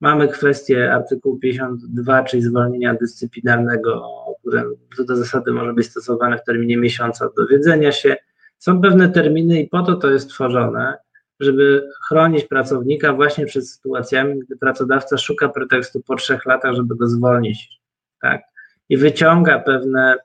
[0.00, 4.06] Mamy kwestię artykułu 52, czyli zwolnienia dyscyplinarnego,
[4.40, 4.64] które
[4.96, 8.16] co do zasady może być stosowane w terminie miesiąca od dowiedzenia się.
[8.58, 10.98] Są pewne terminy i po to to jest tworzone,
[11.40, 17.08] żeby chronić pracownika właśnie przed sytuacjami, gdy pracodawca szuka pretekstu po trzech latach, żeby go
[17.08, 17.80] zwolnić.
[18.22, 18.42] Tak?
[18.88, 20.16] I wyciąga pewne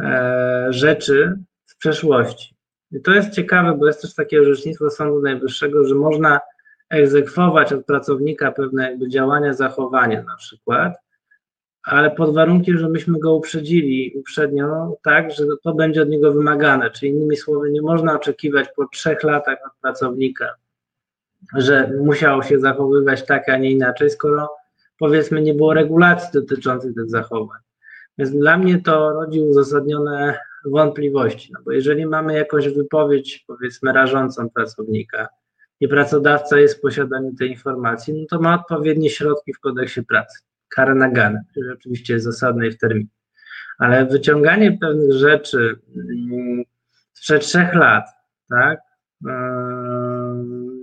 [0.00, 2.54] e, rzeczy z przeszłości.
[2.92, 6.40] I to jest ciekawe, bo jest też takie orzecznictwo Sądu Najwyższego, że można
[6.90, 10.94] egzekwować od pracownika pewne jakby działania, zachowania na przykład,
[11.84, 16.90] ale pod warunkiem, że myśmy go uprzedzili uprzednio tak, że to będzie od niego wymagane.
[16.90, 20.54] Czyli innymi słowy, nie można oczekiwać po trzech latach od pracownika,
[21.56, 24.50] że musiał się zachowywać tak, a nie inaczej, skoro
[24.98, 27.60] powiedzmy nie było regulacji dotyczących tych zachowań.
[28.18, 34.50] Więc dla mnie to rodzi uzasadnione wątpliwości, no bo jeżeli mamy jakąś wypowiedź, powiedzmy, rażącą
[34.50, 35.28] pracownika,
[35.80, 40.38] i pracodawca jest w posiadaniu tej informacji, no to ma odpowiednie środki w kodeksie pracy.
[40.68, 43.08] Kara nagany, która oczywiście jest zasadna i w terminie.
[43.78, 46.62] Ale wyciąganie pewnych rzeczy mm,
[47.12, 48.04] sprzed trzech lat,
[48.48, 48.78] tak,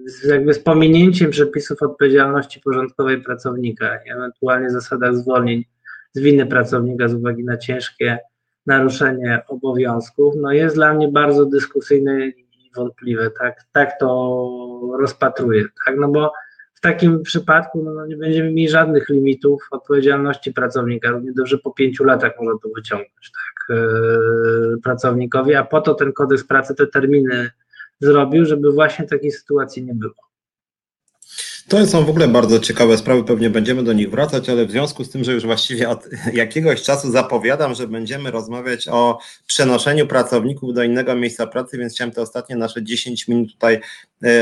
[0.05, 5.65] z jakby z pominięciem przepisów odpowiedzialności porządkowej pracownika i ewentualnie zasadach zwolnień
[6.13, 8.19] z winy pracownika z uwagi na ciężkie
[8.65, 12.31] naruszenie obowiązków, no jest dla mnie bardzo dyskusyjne
[12.75, 14.60] wątpliwe, tak, tak to
[14.99, 16.33] rozpatruję, tak, no bo
[16.73, 22.03] w takim przypadku no, nie będziemy mieli żadnych limitów odpowiedzialności pracownika, równie dobrze po pięciu
[22.03, 27.51] latach można to wyciągnąć, tak, yy, pracownikowi, a po to ten kodeks pracy te terminy
[27.99, 30.31] zrobił, żeby właśnie takiej sytuacji nie było.
[31.67, 35.03] To są w ogóle bardzo ciekawe sprawy, pewnie będziemy do nich wracać, ale w związku
[35.03, 40.73] z tym, że już właściwie od jakiegoś czasu zapowiadam, że będziemy rozmawiać o przenoszeniu pracowników
[40.73, 43.79] do innego miejsca pracy, więc chciałem te ostatnie nasze 10 minut tutaj e,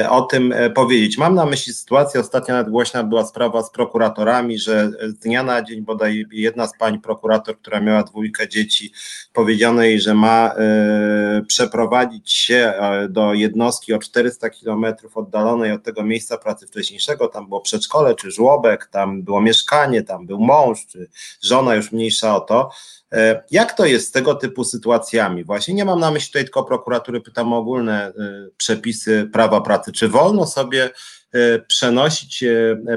[0.09, 1.17] o tym e, powiedzieć.
[1.17, 5.61] Mam na myśli sytuację, ostatnio nawet głośna była sprawa z prokuratorami, że z dnia na
[5.61, 8.91] dzień bodaj jedna z pań prokurator, która miała dwójkę dzieci,
[9.33, 12.73] powiedziano jej, że ma e, przeprowadzić się
[13.09, 18.31] do jednostki o 400 kilometrów oddalonej od tego miejsca pracy wcześniejszego, tam było przedszkole, czy
[18.31, 21.09] żłobek, tam było mieszkanie, tam był mąż, czy
[21.41, 22.71] żona już mniejsza o to.
[23.13, 25.43] E, jak to jest z tego typu sytuacjami?
[25.43, 28.13] Właśnie nie mam na myśli tutaj tylko prokuratury, pytam o ogólne e,
[28.57, 29.91] przepisy prawa pracy.
[29.91, 30.89] Czy wolno sobie
[31.31, 32.43] e, przenosić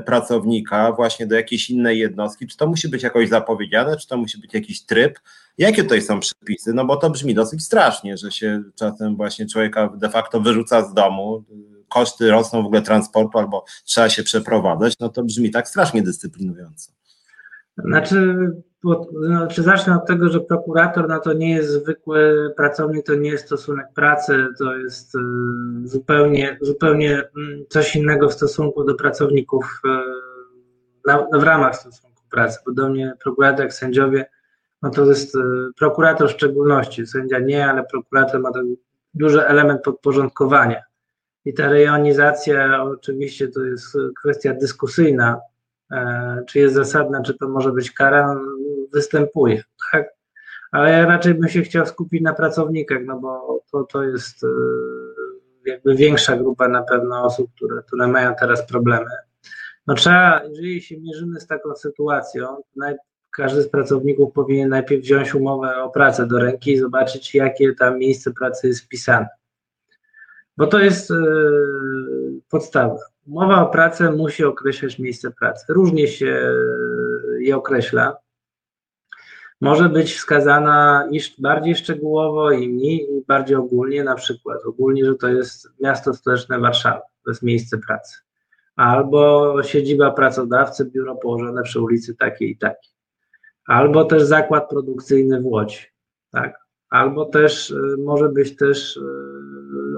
[0.07, 2.47] pracownika właśnie do jakiejś innej jednostki?
[2.47, 5.21] Czy to musi być jakoś zapowiedziane, czy to musi być jakiś tryb?
[5.59, 6.73] Jakie tutaj są przepisy?
[6.75, 10.95] No bo to brzmi dosyć strasznie, że się czasem właśnie człowieka de facto wyrzuca z
[10.95, 11.45] domu,
[11.89, 16.93] koszty rosną w ogóle transportu albo trzeba się przeprowadzać, no to brzmi tak strasznie dyscyplinująco.
[17.79, 18.37] Znaczy,
[18.83, 23.31] po, znaczy zacznę od tego, że prokurator no to nie jest zwykły pracownik, to nie
[23.31, 25.19] jest stosunek pracy, to jest y,
[25.85, 29.89] zupełnie, zupełnie mm, coś innego w stosunku do pracowników y,
[31.07, 32.59] na, w ramach stosunku pracy.
[32.65, 34.27] Podobnie prokurator jak sędziowie,
[34.83, 35.39] no to jest y,
[35.79, 38.51] prokurator w szczególności, sędzia nie, ale prokurator ma
[39.15, 40.83] duży element podporządkowania.
[41.45, 45.41] I ta rejonizacja oczywiście to jest kwestia dyskusyjna,
[45.93, 48.41] e, czy jest zasadna, czy to może być kara,
[48.93, 49.63] występuje,
[49.93, 50.09] tak?
[50.73, 54.49] Ale ja raczej bym się chciał skupić na pracownikach, no bo to, to jest e,
[55.67, 59.11] jakby większa grupa na pewno osób, które, które mają teraz problemy.
[59.87, 62.95] No trzeba, jeżeli się mierzymy z taką sytuacją, naj,
[63.31, 67.99] każdy z pracowników powinien najpierw wziąć umowę o pracę do ręki i zobaczyć, jakie tam
[67.99, 69.29] miejsce pracy jest wpisane.
[70.57, 72.97] Bo to jest yy, podstawa.
[73.27, 75.65] Umowa o pracę musi określać miejsce pracy.
[75.69, 76.55] Różnie się
[77.39, 78.17] je określa
[79.63, 81.09] może być wskazana
[81.39, 86.59] bardziej szczegółowo i mniej, i bardziej ogólnie, na przykład ogólnie, że to jest miasto stołeczne
[86.59, 88.19] Warszawa, to jest miejsce pracy,
[88.77, 92.93] albo siedziba pracodawcy, biuro położone przy ulicy takiej i takiej,
[93.67, 95.87] albo też zakład produkcyjny w Łodzi,
[96.31, 96.59] tak,
[96.91, 99.01] albo też y, może być też y,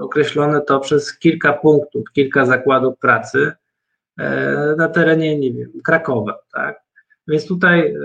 [0.01, 3.51] określone to przez kilka punktów, kilka zakładów pracy
[4.17, 6.84] e, na terenie, nie wiem, Krakowa, tak,
[7.27, 7.95] więc tutaj e,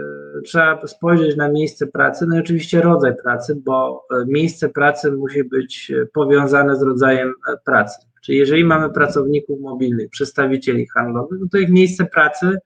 [0.45, 5.45] trzeba spojrzeć na miejsce pracy, no i oczywiście rodzaj pracy, bo e, miejsce pracy musi
[5.45, 7.35] być e, powiązane z rodzajem
[7.65, 8.07] pracy.
[8.23, 12.59] Czyli jeżeli mamy pracowników mobilnych, przedstawicieli handlowych, no to ich miejsce pracy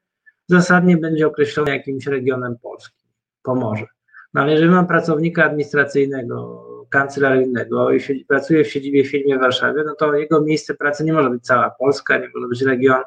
[0.49, 3.09] zasadnie będzie określone jakimś regionem polskim,
[3.43, 3.87] Pomorze.
[4.35, 9.83] No ale jeżeli mam pracownika administracyjnego, kancelaryjnego i pracuje w siedzibie w firmie w Warszawie,
[9.87, 13.03] no to jego miejsce pracy nie może być cała Polska, nie może być region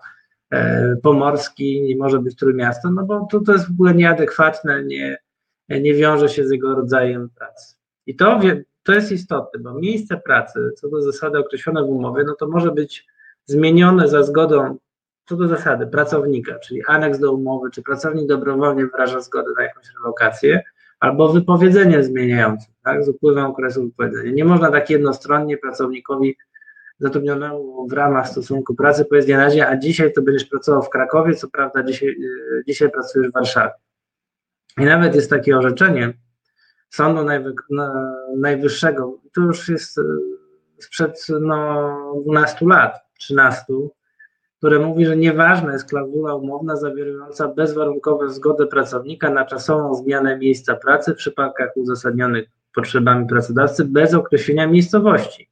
[1.03, 5.17] pomorski, nie może być Trójmiasto, no bo to, to jest w ogóle nieadekwatne, nie,
[5.69, 7.75] nie wiąże się z jego rodzajem pracy.
[8.05, 8.39] I to,
[8.83, 12.71] to jest istotne, bo miejsce pracy, co do zasady określone w umowie, no to może
[12.71, 13.07] być
[13.45, 14.77] zmienione za zgodą,
[15.25, 19.85] co do zasady, pracownika, czyli aneks do umowy, czy pracownik dobrowolnie wyraża zgodę na jakąś
[19.95, 20.63] relokację,
[20.99, 24.31] albo wypowiedzenie zmieniające, tak, z upływem okresu wypowiedzenia.
[24.31, 26.37] Nie można tak jednostronnie pracownikowi
[26.99, 31.35] zatrudnionemu w ramach stosunku pracy powiedzieć na razie, a dzisiaj to będziesz pracował w Krakowie,
[31.35, 33.73] co prawda dzisiaj, e, dzisiaj pracujesz w Warszawie.
[34.77, 36.13] I nawet jest takie orzeczenie
[36.89, 37.53] Sądu Najwy,
[38.37, 40.01] Najwyższego, to już jest e,
[40.77, 43.63] sprzed no, 12 lat, 13,
[44.57, 50.75] które mówi, że nieważna jest klauzula umowna zawierająca bezwarunkowe zgodę pracownika na czasową zmianę miejsca
[50.75, 55.49] pracy w przypadkach uzasadnionych potrzebami pracodawcy bez określenia miejscowości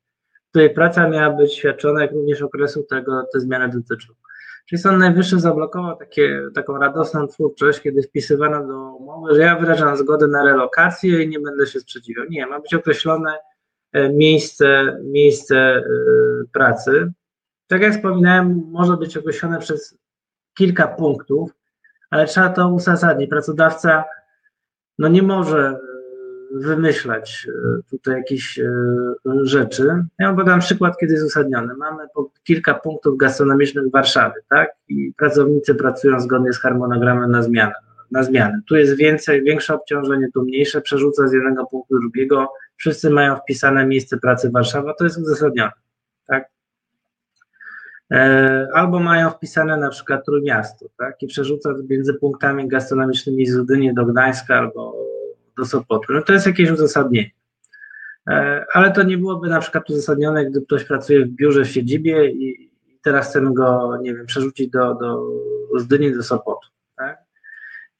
[0.55, 4.13] której praca miała być świadczona, jak również okresu tego te zmiany dotyczą.
[4.65, 9.97] Czyli Sąd Najwyższy zablokował takie, taką radosną twórczość, kiedy wpisywano do umowy, że ja wyrażam
[9.97, 12.25] zgodę na relokację i nie będę się sprzeciwiał.
[12.29, 13.37] Nie, ma być określone
[13.91, 15.83] e, miejsce, miejsce e,
[16.53, 17.11] pracy.
[17.67, 19.97] Tak jak wspominałem, może być określone przez
[20.57, 21.51] kilka punktów,
[22.09, 23.29] ale trzeba to uzasadnić.
[23.29, 24.03] Pracodawca
[24.99, 25.79] no nie może
[26.55, 28.71] wymyślać e, tutaj jakieś e,
[29.43, 30.05] rzeczy.
[30.19, 31.73] Ja podam przykład, kiedy jest uzasadniony.
[31.73, 32.03] Mamy
[32.43, 34.69] kilka punktów gastronomicznych w Warszawie, tak?
[34.89, 37.73] I pracownicy pracują zgodnie z harmonogramem na zmianę.
[38.11, 38.61] Na zmianę.
[38.67, 42.53] Tu jest więcej, większe obciążenie, tu mniejsze, przerzuca z jednego punktu do drugiego.
[42.77, 45.71] Wszyscy mają wpisane miejsce pracy Warszawa, to jest uzasadnione,
[46.27, 46.49] tak?
[48.11, 51.21] E, albo mają wpisane na przykład Trójmiasto, tak?
[51.21, 55.05] I przerzuca między punktami gastronomicznymi z Udynie do Gdańska albo
[55.57, 56.13] do Sopotu.
[56.13, 57.31] No to jest jakieś uzasadnienie.
[58.29, 62.29] E, ale to nie byłoby na przykład uzasadnione, gdy ktoś pracuje w biurze w siedzibie
[62.29, 62.71] i
[63.03, 65.29] teraz chcemy go, nie wiem, przerzucić do, do
[65.79, 66.67] Zdyni do Sopotu.
[66.95, 67.17] Tak?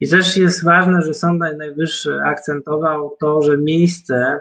[0.00, 4.40] I też jest ważne, że Sąd Najwyższy akcentował to, że miejsce,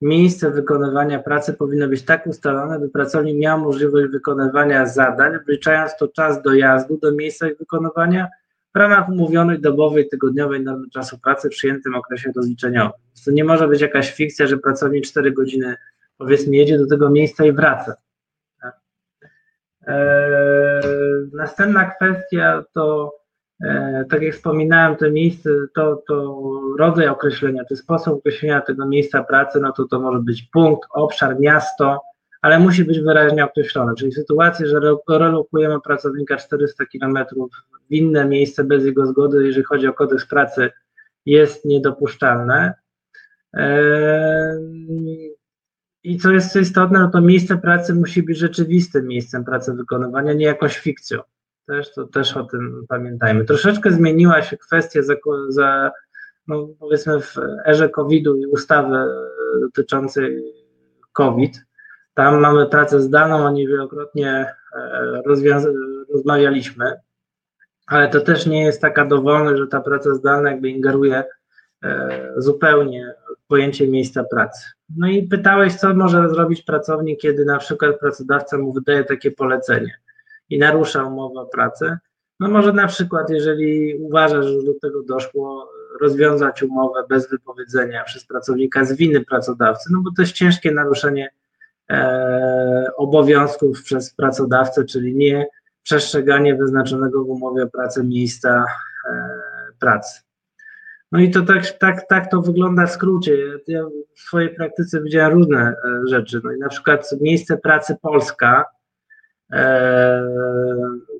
[0.00, 6.08] miejsce wykonywania pracy powinno być tak ustalone, by pracownik miał możliwość wykonywania zadań, wliczając to
[6.08, 8.28] czas dojazdu do miejsca ich wykonywania,
[8.76, 12.92] w ramach umówionej dobowej, tygodniowej normy czasu pracy w przyjętym okresie rozliczeniowym.
[13.24, 15.76] To nie może być jakaś fikcja, że pracownik 4 godziny
[16.18, 17.94] powiedzmy jedzie do tego miejsca i wraca.
[19.86, 20.82] Eee,
[21.32, 23.14] następna kwestia to,
[23.64, 26.40] e, tak jak wspominałem, to miejsce, to, to
[26.78, 31.40] rodzaj określenia, czy sposób określenia tego miejsca pracy, no to to może być punkt, obszar,
[31.40, 32.00] miasto,
[32.42, 33.94] ale musi być wyraźnie określone.
[33.94, 37.18] Czyli w sytuacji, że relokujemy pracownika 400 km
[37.90, 40.70] w inne miejsce bez jego zgody, jeżeli chodzi o kodeks pracy,
[41.26, 42.74] jest niedopuszczalne.
[43.52, 45.36] Eee,
[46.04, 50.46] I co jest istotne, no to miejsce pracy musi być rzeczywistym miejscem pracy wykonywania, nie
[50.46, 51.20] jakąś fikcją.
[51.66, 53.44] Też, to, też o tym pamiętajmy.
[53.44, 55.14] Troszeczkę zmieniła się kwestia za,
[55.48, 55.92] za
[56.46, 57.36] no powiedzmy w
[57.66, 58.96] erze COVID-u i ustawy
[59.60, 60.42] dotyczącej
[61.12, 61.65] COVID,
[62.16, 64.54] tam mamy pracę zdalną, o niej wielokrotnie
[66.14, 66.92] rozmawialiśmy,
[67.86, 71.24] ale to też nie jest taka dowolność, że ta praca zdalna jakby ingeruje
[72.36, 73.14] zupełnie
[73.44, 74.66] w pojęcie miejsca pracy.
[74.96, 79.98] No i pytałeś, co może zrobić pracownik, kiedy na przykład pracodawca mu wydaje takie polecenie
[80.50, 81.98] i narusza umowę o pracę.
[82.40, 85.70] No może na przykład, jeżeli uważa, że do tego doszło,
[86.00, 91.24] rozwiązać umowę bez wypowiedzenia przez pracownika z winy pracodawcy, no bo to jest ciężkie naruszenie
[91.26, 91.30] e,
[92.96, 95.46] obowiązków przez pracodawcę, czyli nie
[95.86, 98.64] przestrzeganie wyznaczonego w umowie o pracę miejsca
[99.10, 99.28] e,
[99.78, 100.20] pracy.
[101.12, 103.36] No i to tak, tak, tak to wygląda w skrócie.
[103.66, 103.84] Ja
[104.14, 105.74] w swojej praktyce widziałem różne e,
[106.08, 106.40] rzeczy.
[106.44, 108.75] No i na przykład miejsce pracy Polska e,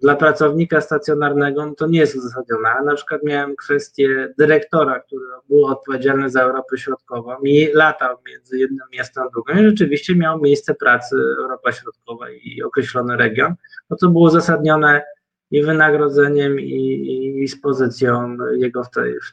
[0.03, 2.69] dla pracownika stacjonarnego no to nie jest uzasadnione.
[2.69, 8.59] A na przykład miałem kwestię dyrektora, który był odpowiedzialny za Europę Środkową i latał między
[8.59, 13.55] jednym miastem a drugim i rzeczywiście miał miejsce pracy Europa Środkowa i określony region.
[13.90, 15.03] No to było uzasadnione
[15.51, 19.32] i wynagrodzeniem, i, i z pozycją jego w tej, w,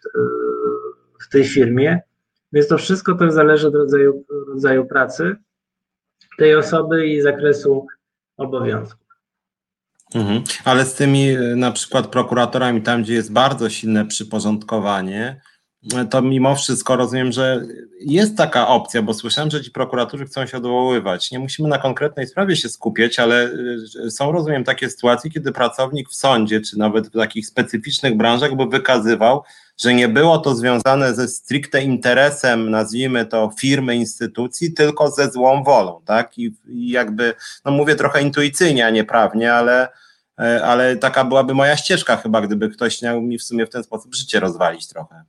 [1.26, 2.02] w tej firmie.
[2.52, 5.36] Więc to wszystko też zależy od rodzaju, rodzaju pracy
[6.38, 7.88] tej osoby i zakresu
[8.38, 9.04] obowiązków.
[10.16, 10.44] Mhm.
[10.66, 15.42] Ale z tymi na przykład prokuratorami, tam gdzie jest bardzo silne przyporządkowanie,
[16.10, 17.66] to mimo wszystko rozumiem, że
[18.00, 21.32] jest taka opcja, bo słyszałem, że ci prokuratorzy chcą się odwoływać.
[21.32, 23.52] Nie musimy na konkretnej sprawie się skupiać, ale
[24.06, 28.56] y, są, rozumiem, takie sytuacje, kiedy pracownik w sądzie, czy nawet w takich specyficznych branżach
[28.56, 29.44] by wykazywał,
[29.78, 35.64] że nie było to związane ze stricte interesem, nazwijmy to firmy, instytucji, tylko ze złą
[35.64, 36.38] wolą, tak?
[36.38, 37.34] I, i jakby,
[37.66, 39.88] no mówię trochę intuicyjnie, a nie prawnie, ale,
[40.40, 43.84] e, ale taka byłaby moja ścieżka chyba, gdyby ktoś miał mi w sumie w ten
[43.84, 45.24] sposób życie rozwalić trochę.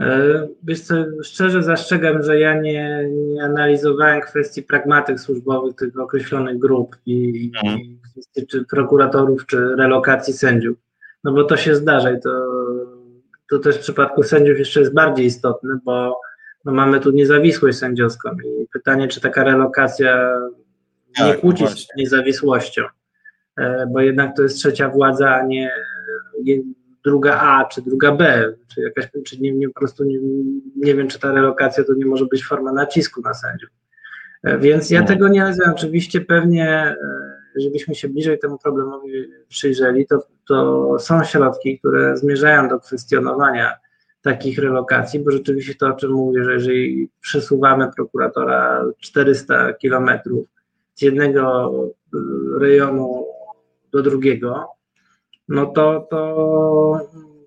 [0.00, 6.58] E, wiesz co, szczerze zastrzegam, że ja nie, nie analizowałem kwestii pragmatyk służbowych tych określonych
[6.58, 7.80] grup i, mhm.
[7.80, 10.78] i kwestii czy prokuratorów, czy relokacji sędziów.
[11.24, 12.30] No bo to się zdarza i to,
[13.50, 16.20] to też w przypadku sędziów jeszcze jest bardziej istotne, bo
[16.64, 20.40] no mamy tu niezawisłość sędziowską i pytanie, czy taka relokacja
[21.16, 22.82] tak, nie kłóci się z niezawisłością,
[23.56, 25.70] e, bo jednak to jest trzecia władza, a nie,
[26.42, 26.62] nie
[27.04, 30.18] druga A czy druga B, czy jakaś, czy nie, nie po prostu nie,
[30.76, 33.70] nie wiem, czy ta relokacja to nie może być forma nacisku na sędziów.
[34.42, 35.06] E, więc ja no.
[35.06, 35.70] tego nie rozumiem.
[35.70, 36.96] Oczywiście pewnie, e,
[37.56, 39.12] żebyśmy się bliżej temu problemowi
[39.48, 43.72] przyjrzeli, to, to są środki, które zmierzają do kwestionowania
[44.22, 50.48] takich relokacji, bo rzeczywiście to, o czym mówię, że jeżeli przesuwamy prokuratora 400 kilometrów
[50.94, 51.72] z jednego
[52.14, 52.18] e,
[52.60, 53.26] rejonu
[53.92, 54.68] do drugiego,
[55.48, 57.00] no to, to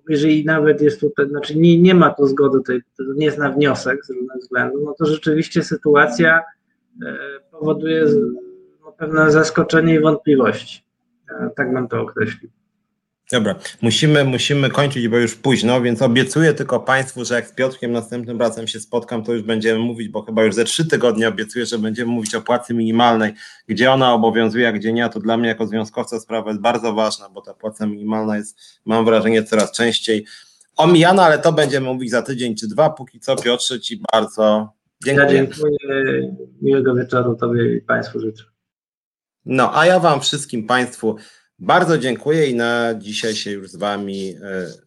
[0.08, 2.82] jeżeli nawet jest tutaj, znaczy nie, nie ma tu zgody, tutaj,
[3.16, 6.42] nie jest na wniosek z różnych względów, no to rzeczywiście sytuacja
[7.06, 7.16] e,
[7.50, 8.06] powoduje
[8.98, 10.84] pewne zaskoczenie i wątpliwości.
[11.30, 12.50] E, tak bym to określił.
[13.32, 17.92] Dobra, musimy, musimy kończyć, bo już późno, więc obiecuję tylko Państwu, że jak z Piotrkiem
[17.92, 21.66] następnym razem się spotkam, to już będziemy mówić, bo chyba już ze trzy tygodnie obiecuję,
[21.66, 23.34] że będziemy mówić o płacy minimalnej,
[23.68, 27.28] gdzie ona obowiązuje, a gdzie nie, to dla mnie jako związkowca sprawa jest bardzo ważna,
[27.28, 30.26] bo ta płaca minimalna jest, mam wrażenie, coraz częściej
[30.76, 32.90] omijana, ale to będziemy mówić za tydzień czy dwa.
[32.90, 34.72] Póki co, Piotrze, Ci bardzo
[35.04, 35.26] dziękuję.
[35.26, 38.53] Ja dziękuję, miłego wieczoru Tobie i Państwu życzę.
[39.46, 41.16] No, a ja Wam wszystkim Państwu
[41.58, 44.36] bardzo dziękuję i na dzisiaj się już z Wami e,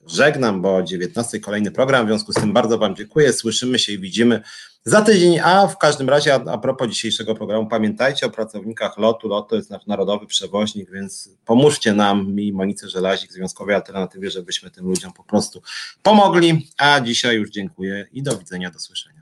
[0.07, 3.33] żegnam, bo o 19 kolejny program, w związku z tym bardzo Wam dziękuję.
[3.33, 4.41] Słyszymy się i widzimy
[4.85, 9.27] za tydzień, a w każdym razie a, a propos dzisiejszego programu, pamiętajcie o pracownikach LOTu.
[9.27, 14.71] LOT to jest nasz narodowy przewoźnik, więc pomóżcie nam, mi Monice Żelazik, Związkowej Alternatywie, żebyśmy
[14.71, 15.61] tym ludziom po prostu
[16.03, 16.69] pomogli.
[16.77, 19.21] A dzisiaj już dziękuję i do widzenia, do słyszenia.